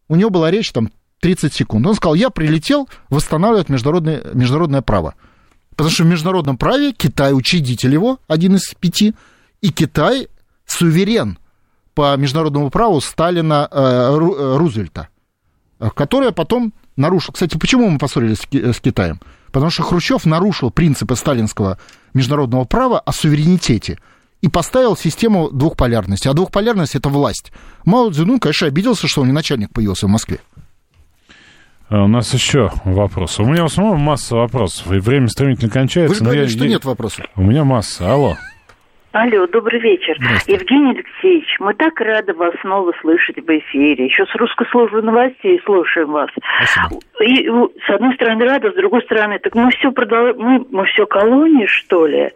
[0.07, 0.89] У него была речь там
[1.21, 1.85] 30 секунд.
[1.85, 5.13] Он сказал, я прилетел восстанавливать международное, международное право.
[5.75, 9.13] Потому что в международном праве Китай учредитель его, один из пяти,
[9.61, 10.29] и Китай
[10.65, 11.37] суверен
[11.93, 14.17] по международному праву Сталина э,
[14.57, 15.09] Рузвельта,
[15.93, 17.33] которое потом нарушил.
[17.33, 19.21] Кстати, почему мы поссорились с Китаем?
[19.51, 21.77] Потому что Хрущев нарушил принципы сталинского
[22.15, 23.99] международного права о суверенитете
[24.41, 26.27] и поставил систему двухполярности.
[26.27, 27.51] А двухполярность– это власть.
[27.85, 30.39] Мао Цзэдун, конечно, обиделся, что он не начальник появился в Москве.
[31.89, 33.39] А у нас еще вопрос.
[33.39, 36.13] У меня у самого масса вопросов, и время стремительно кончается.
[36.13, 36.69] Вы же говорили, я, что я...
[36.69, 37.25] нет вопросов.
[37.35, 38.11] У меня масса.
[38.11, 38.35] Алло.
[39.11, 40.15] Алло, добрый вечер.
[40.45, 44.05] Евгений Алексеевич, мы так рады вас снова слышать в эфире.
[44.05, 46.29] Еще с русской службы новостей слушаем вас.
[46.57, 47.01] Спасибо.
[47.25, 47.49] И
[47.87, 50.35] с одной стороны рада, с другой стороны, так мы все продол...
[50.35, 52.29] мы, мы все колонии, что ли?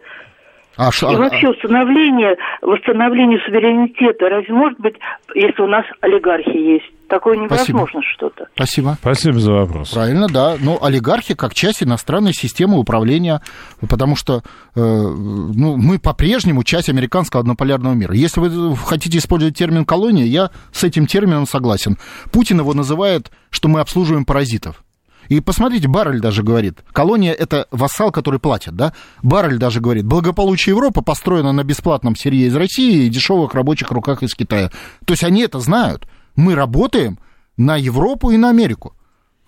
[0.76, 4.94] А, и а, вообще установление, восстановление суверенитета, разве может быть,
[5.34, 6.90] если у нас олигархи есть?
[7.08, 8.46] Такое невозможно что-то.
[8.54, 8.96] Спасибо.
[8.98, 9.92] Спасибо за вопрос.
[9.92, 10.56] Правильно, да.
[10.58, 13.40] Но олигархи как часть иностранной системы управления,
[13.88, 18.14] потому что э, ну, мы по-прежнему часть американского однополярного мира.
[18.14, 21.98] Если вы хотите использовать термин колония, я с этим термином согласен.
[22.32, 24.82] Путин его называет, что мы обслуживаем паразитов.
[25.28, 28.92] И посмотрите, Баррель даже говорит, колония– это вассал, который платит, да?
[29.22, 34.22] Баррель даже говорит, благополучие Европы построено на бесплатном сырье из России и дешевых рабочих руках
[34.22, 34.70] из Китая.
[35.04, 36.06] То есть они это знают.
[36.36, 37.18] Мы работаем
[37.56, 38.94] на Европу и на Америку.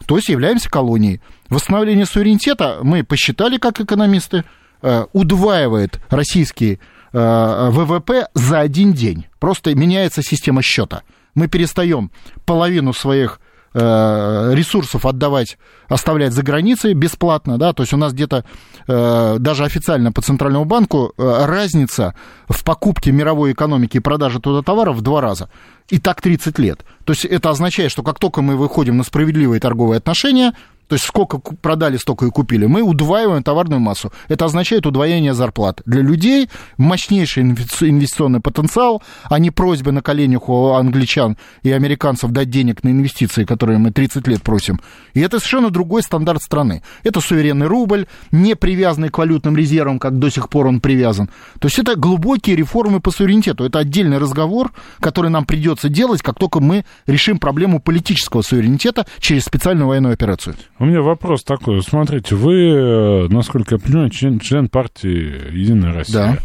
[0.06, 1.20] То есть являемся колонией.
[1.48, 4.44] Восстановление суверенитета, мы посчитали, как экономисты,
[4.82, 6.78] э, удваивает российский
[7.12, 9.26] э, ВВП за один день.
[9.38, 11.02] Просто меняется система счета.
[11.34, 12.10] Мы перестаем
[12.44, 13.40] половину своих
[13.76, 15.58] ресурсов отдавать,
[15.88, 18.44] оставлять за границей бесплатно, да, то есть у нас где-то
[18.88, 22.14] э, даже официально по Центральному банку э, разница
[22.48, 25.50] в покупке мировой экономики и продаже туда товаров в два раза.
[25.88, 26.84] И так 30 лет.
[27.04, 30.52] То есть это означает, что как только мы выходим на справедливые торговые отношения,
[30.88, 32.66] то есть сколько продали, столько и купили.
[32.66, 34.12] Мы удваиваем товарную массу.
[34.28, 35.82] Это означает удвоение зарплат.
[35.84, 42.50] Для людей мощнейший инвестиционный потенциал, а не просьбы на коленях у англичан и американцев дать
[42.50, 44.80] денег на инвестиции, которые мы 30 лет просим.
[45.14, 46.82] И это совершенно другой стандарт страны.
[47.02, 51.28] Это суверенный рубль, не привязанный к валютным резервам, как до сих пор он привязан.
[51.58, 53.64] То есть это глубокие реформы по суверенитету.
[53.64, 59.44] Это отдельный разговор, который нам придется делать, как только мы решим проблему политического суверенитета через
[59.44, 60.54] специальную военную операцию.
[60.78, 61.82] У меня вопрос такой.
[61.82, 66.14] Смотрите, вы, э, насколько я понимаю, член, член партии «Единая Россия».
[66.14, 66.38] Да.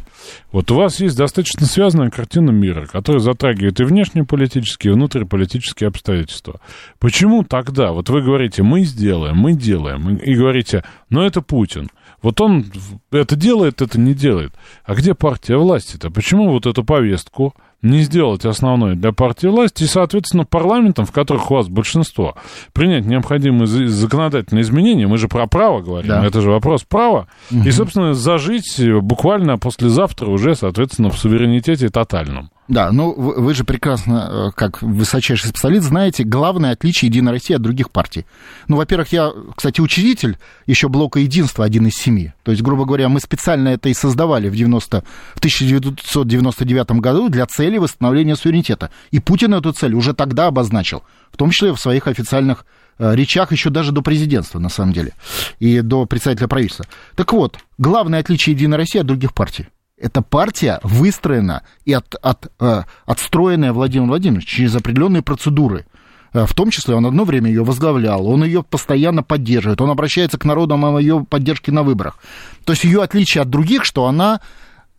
[0.51, 6.61] Вот у вас есть достаточно связанная картина мира, которая затрагивает и внешнеполитические, и внутриполитические обстоятельства.
[6.99, 11.89] Почему тогда, вот вы говорите, мы сделаем, мы делаем, и говорите, но это Путин.
[12.21, 12.65] Вот он
[13.11, 14.53] это делает, это не делает.
[14.85, 16.11] А где партия власти-то?
[16.11, 21.49] Почему вот эту повестку не сделать основной для партии власти и, соответственно, парламентом, в которых
[21.51, 22.35] у вас большинство,
[22.73, 26.25] принять необходимые законодательные изменения, мы же про право говорим, да.
[26.25, 27.63] это же вопрос права, угу.
[27.63, 32.49] и, собственно, зажить буквально послезавтра уже, соответственно, в суверенитете тотальном.
[32.71, 37.53] Да, ну вы, вы же прекрасно, э, как высочайший специалист, знаете главное отличие Единой России
[37.53, 38.25] от других партий.
[38.69, 40.37] Ну, во-первых, я, кстати, учредитель
[40.67, 42.31] еще блока единства, один из семи.
[42.43, 45.03] То есть, грубо говоря, мы специально это и создавали в, 90,
[45.35, 48.89] в 1999 году для цели восстановления суверенитета.
[49.11, 52.65] И Путин эту цель уже тогда обозначил, в том числе в своих официальных
[52.99, 55.11] э, речах еще даже до президентства, на самом деле,
[55.59, 56.85] и до председателя правительства.
[57.17, 59.67] Так вот, главное отличие Единой России от других партий–
[60.01, 65.85] эта партия выстроена и от, от, э, отстроенная Владимиром Владимировичем через определенные процедуры.
[66.33, 70.37] Э, в том числе он одно время ее возглавлял, он ее постоянно поддерживает, он обращается
[70.37, 72.17] к народу о ее поддержке на выборах.
[72.65, 74.41] То есть ее отличие от других, что она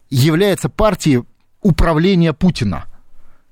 [0.09, 1.25] является партией
[1.61, 2.85] управления Путина.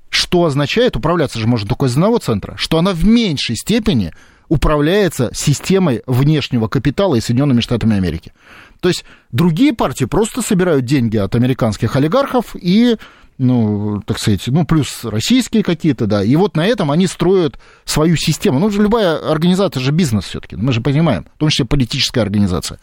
[0.09, 4.13] Что означает, управляться же можно только из одного центра, что она в меньшей степени
[4.51, 8.33] управляется системой внешнего капитала и Соединенными Штатами Америки.
[8.81, 12.97] То есть другие партии просто собирают деньги от американских олигархов и
[13.39, 18.17] ну, так сказать, ну, плюс российские какие-то, да, и вот на этом они строят свою
[18.17, 18.59] систему.
[18.59, 22.79] Ну, любая организация же бизнес все-таки, мы же понимаем, в том числе политическая организация.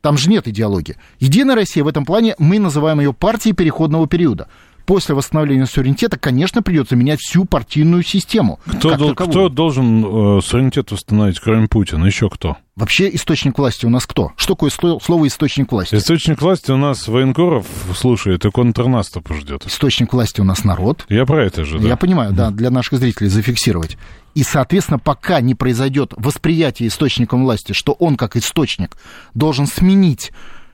[0.00, 0.96] Там же нет идеологии.
[1.18, 4.48] Единая Россия в этом плане, мы называем ее партией переходного периода
[4.86, 8.60] после восстановления суверенитета, конечно, придется менять всю партийную систему.
[8.66, 12.04] Кто, дол- кто должен э, суверенитет восстановить, кроме Путина?
[12.06, 12.56] Еще кто?
[12.76, 14.32] Вообще источник власти у нас кто?
[14.36, 15.96] Что такое слово источник власти?
[15.96, 19.66] Источник власти у нас военкоров слушает и контрнаступ ждет.
[19.66, 21.04] Источник власти у нас народ.
[21.08, 21.86] Я про это же, да.
[21.88, 23.98] Я понимаю, да, для наших зрителей зафиксировать.
[24.34, 28.96] И, соответственно, пока не произойдет восприятие источником власти, что он как источник
[29.34, 30.32] должен сменить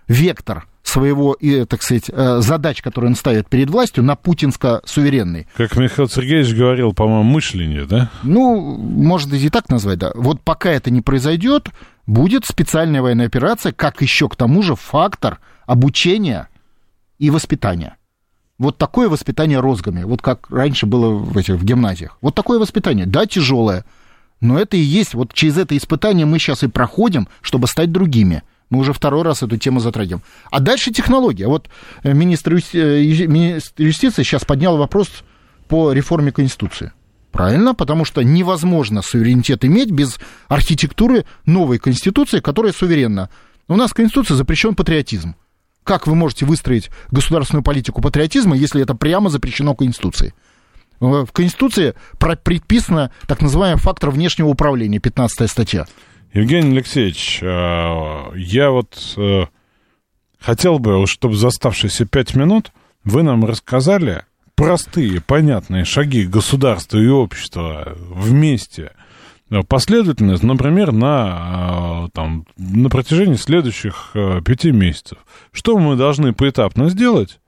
[0.08, 5.46] вектор своего, и, так сказать, э, задач, которые он ставит перед властью, на путинско-суверенный.
[5.56, 8.10] Как Михаил Сергеевич говорил, по-моему, мышление, да?
[8.22, 10.12] Ну, можно и так назвать, да.
[10.14, 11.70] Вот пока это не произойдет,
[12.06, 16.48] будет специальная военная операция, как еще к тому же фактор обучения
[17.18, 17.96] и воспитания.
[18.58, 22.16] Вот такое воспитание розгами, вот как раньше было в этих в гимназиях.
[22.22, 23.84] Вот такое воспитание, да, тяжелое,
[24.40, 28.42] но это и есть, вот через это испытание мы сейчас и проходим, чтобы стать другими.
[28.70, 30.22] Мы уже второй раз эту тему затрагиваем.
[30.50, 31.46] А дальше технология.
[31.46, 31.68] Вот
[32.02, 32.76] э, министр, юсти...
[32.76, 35.08] Э, министр юстиции сейчас поднял вопрос
[35.68, 36.92] по реформе Конституции.
[37.30, 40.18] Правильно, потому что невозможно суверенитет иметь без
[40.48, 43.28] архитектуры новой Конституции, которая суверенна.
[43.68, 45.34] У нас в Конституции запрещен патриотизм.
[45.84, 50.34] Как вы можете выстроить государственную политику патриотизма, если это прямо запрещено Конституцией?
[50.98, 55.86] В Конституции предписано так называемый фактор внешнего управления, 15 статья.
[56.32, 57.46] Евгений Алексеевич, э,
[58.36, 59.46] я вот э,
[60.38, 62.72] хотел бы, чтобы за оставшиеся пять минут
[63.04, 64.24] вы нам рассказали
[64.54, 68.92] простые, понятные шаги государства и общества вместе,
[69.50, 74.10] э, последовательность, например, на, там, на протяжении следующих
[74.44, 75.18] пяти месяцев.
[75.52, 77.38] Что мы должны поэтапно сделать,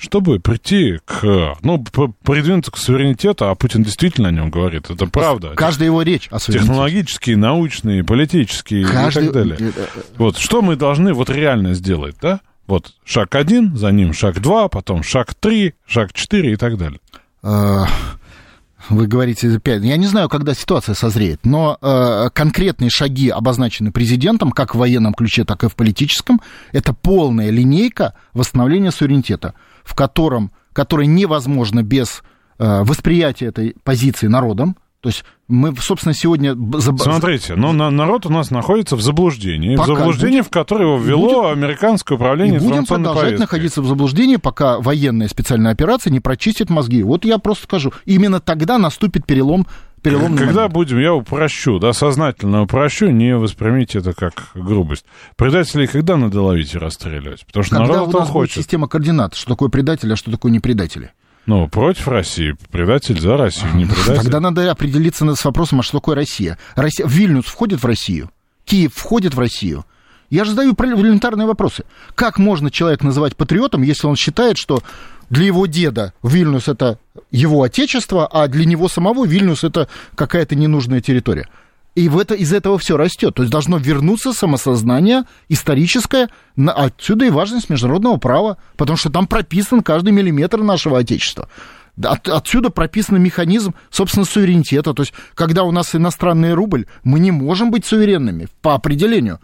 [0.00, 1.84] чтобы прийти к, ну,
[2.24, 5.52] придвинуться к суверенитету, а Путин действительно о нем говорит, это правда.
[5.54, 6.38] Каждая его речь о.
[6.38, 9.24] Технологические, научные, политические Каждый...
[9.24, 9.56] и так далее.
[9.60, 12.40] Э, э, вот, что мы должны вот реально сделать, да?
[12.66, 17.00] Вот шаг один, за ним шаг два, потом шаг три, шаг четыре и так далее.
[18.88, 19.82] Вы говорите пять.
[19.82, 25.14] Я не знаю, когда ситуация созреет, но э, конкретные шаги обозначены президентом, как в военном
[25.14, 26.40] ключе, так и в политическом.
[26.72, 29.54] Это полная линейка восстановления суверенитета
[29.90, 32.22] в котором, который невозможно без
[32.60, 34.76] э, восприятия этой позиции народом.
[35.00, 36.54] То есть мы, собственно, сегодня...
[36.80, 39.74] Смотрите, но на, народ у нас находится в заблуждении.
[39.74, 43.40] Пока в заблуждении, будет, в которое его ввело будем, американское управление и будем продолжать повесткой.
[43.40, 47.02] находиться в заблуждении, пока военная специальная операция не прочистит мозги.
[47.02, 49.66] Вот я просто скажу, именно тогда наступит перелом
[50.02, 50.74] переломный Когда момент.
[50.74, 55.04] будем, я упрощу, да, сознательно упрощу, не воспримите это как грубость.
[55.36, 57.46] Предателей когда надо ловить и расстреливать?
[57.46, 58.56] Потому что когда народ у нас хочет.
[58.56, 61.12] Будет система координат, что такое предатель, а что такое не предатели.
[61.46, 64.16] Ну, против России, предатель за Россию, не предатель.
[64.16, 66.58] Тогда надо определиться с вопросом, а что такое Россия?
[66.76, 67.06] Россия...
[67.06, 68.30] Вильнюс входит в Россию?
[68.64, 69.84] Киев входит в Россию?
[70.30, 71.84] Я же задаю элементарные вопросы.
[72.14, 74.80] Как можно человека называть патриотом, если он считает, что
[75.30, 76.98] для его деда Вильнюс это
[77.30, 81.48] его отечество, а для него самого Вильнюс это какая-то ненужная территория?
[81.94, 83.34] И в это, из этого все растет.
[83.34, 86.28] То есть должно вернуться самосознание историческое.
[86.56, 91.48] Отсюда и важность международного права, потому что там прописан каждый миллиметр нашего Отечества.
[92.02, 94.94] От, отсюда прописан механизм, собственно, суверенитета.
[94.94, 99.40] То есть, когда у нас иностранный рубль, мы не можем быть суверенными по определению.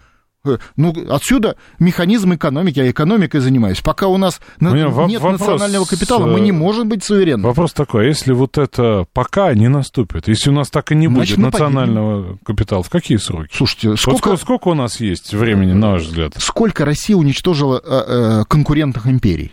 [0.47, 3.81] Э, ну, отсюда механизм экономики, я экономикой занимаюсь.
[3.81, 7.47] Пока у нас у нет вопрос, национального капитала, мы не можем быть суверенными.
[7.47, 11.09] Вопрос такой, а если вот это пока не наступит, если у нас так и не
[11.09, 12.41] Значит, будет национального погибнем.
[12.45, 13.51] капитала, в какие сроки?
[13.53, 14.31] Слушайте, сколько...
[14.31, 16.35] Вот сколько у нас есть времени, на ваш взгляд?
[16.39, 19.53] Сколько Россия уничтожила э, э, конкурентных империй?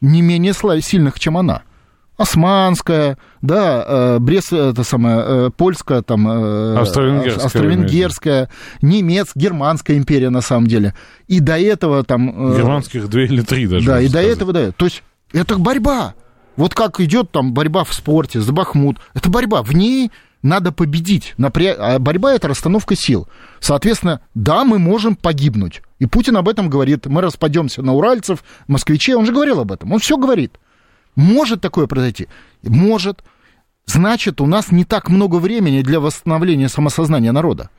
[0.00, 1.62] Не менее сильных, чем она.
[2.18, 8.50] Османская, да, э, Брест, это самое, э, польская, там, э, австро-венгерская, австро-венгерская
[8.82, 10.94] немец, германская империя на самом деле.
[11.28, 12.56] И до этого там...
[12.56, 13.86] Германских две или три даже.
[13.86, 14.26] Да, и сказать.
[14.26, 14.72] до этого, да.
[14.72, 16.14] То есть это борьба.
[16.56, 18.98] Вот как идет там борьба в спорте за Бахмут.
[19.14, 19.62] Это борьба.
[19.62, 20.10] В ней
[20.42, 21.36] надо победить.
[21.38, 23.28] А борьба— это расстановка сил.
[23.60, 25.82] Соответственно, да, мы можем погибнуть.
[26.00, 27.06] И Путин об этом говорит.
[27.06, 29.14] Мы распадемся на уральцев, москвичей.
[29.14, 29.92] Он же говорил об этом.
[29.92, 30.58] Он все говорит.
[31.18, 32.28] Может такое произойти?
[32.62, 33.24] Может.
[33.86, 37.70] Значит, у нас не так много времени для восстановления самосознания народа.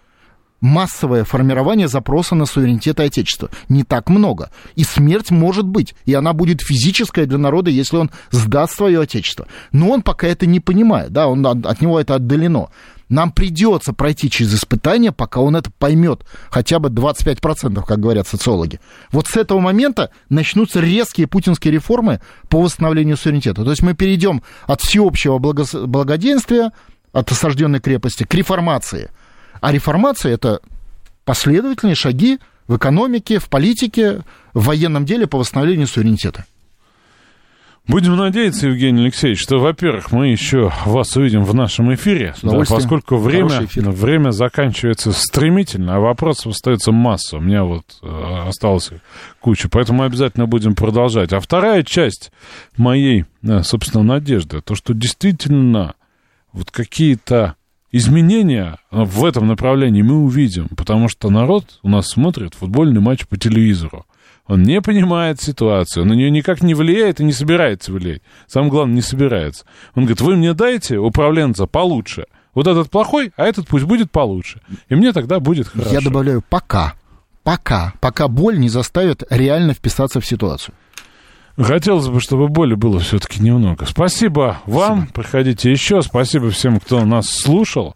[0.60, 3.50] Массовое формирование запроса на суверенитет Отечества.
[3.70, 4.52] Не так много.
[4.76, 5.96] И смерть может быть.
[6.04, 9.48] И она будет физическая для народа, если он сдаст свое Отечество.
[9.72, 11.14] Но он пока это не понимает.
[11.14, 12.72] Да, он, от него это отдалено.
[13.10, 16.24] Нам придется пройти через испытания, пока он это поймет.
[16.50, 18.80] Хотя бы 25%, как говорят социологи.
[19.12, 23.64] Вот с этого момента начнутся резкие путинские реформы по восстановлению суверенитета.
[23.64, 26.72] То есть мы перейдем от всеобщего благоденствия,
[27.12, 29.10] от осажденной крепости, к реформации.
[29.60, 30.62] А реформация это
[31.26, 34.22] последовательные шаги в экономике, в политике,
[34.54, 36.46] в военном деле по восстановлению суверенитета.
[37.90, 43.18] Будем надеяться, Евгений Алексеевич, что, во-первых, мы еще вас увидим в нашем эфире, да, поскольку
[43.18, 47.38] время, время заканчивается стремительно, а вопросов остается масса.
[47.38, 48.92] У меня вот э, осталось
[49.40, 51.34] куча, поэтому мы обязательно будем продолжать.
[51.34, 52.32] А вторая часть
[52.78, 55.96] моей, э, собственно, надежды, то, что действительно
[56.54, 57.56] вот какие-то
[57.92, 63.36] изменения в этом направлении мы увидим, потому что народ у нас смотрит футбольный матч по
[63.36, 64.06] телевизору.
[64.50, 68.24] Он не понимает ситуацию, он на нее никак не влияет и не собирается влиять.
[68.48, 69.64] Самое главное, не собирается.
[69.94, 72.26] Он говорит, вы мне дайте управленца получше.
[72.56, 74.60] Вот этот плохой, а этот пусть будет получше.
[74.90, 75.92] И мне тогда будет хорошо.
[75.92, 76.96] Я добавляю пока.
[77.44, 77.94] Пока.
[78.02, 80.74] Пока боль не заставит реально вписаться в ситуацию.
[81.56, 83.86] Хотелось бы, чтобы боли было все-таки немного.
[83.86, 85.02] Спасибо вам.
[85.02, 85.14] Спасибо.
[85.14, 86.02] Приходите еще.
[86.02, 87.96] Спасибо всем, кто нас слушал.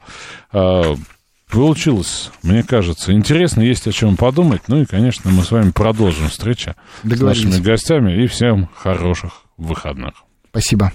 [1.54, 4.64] Получилось, мне кажется, интересно, есть о чем подумать.
[4.68, 6.74] Ну и, конечно, мы с вами продолжим встречу
[7.04, 8.24] с нашими гостями.
[8.24, 10.14] И всем хороших выходных.
[10.50, 10.92] Спасибо.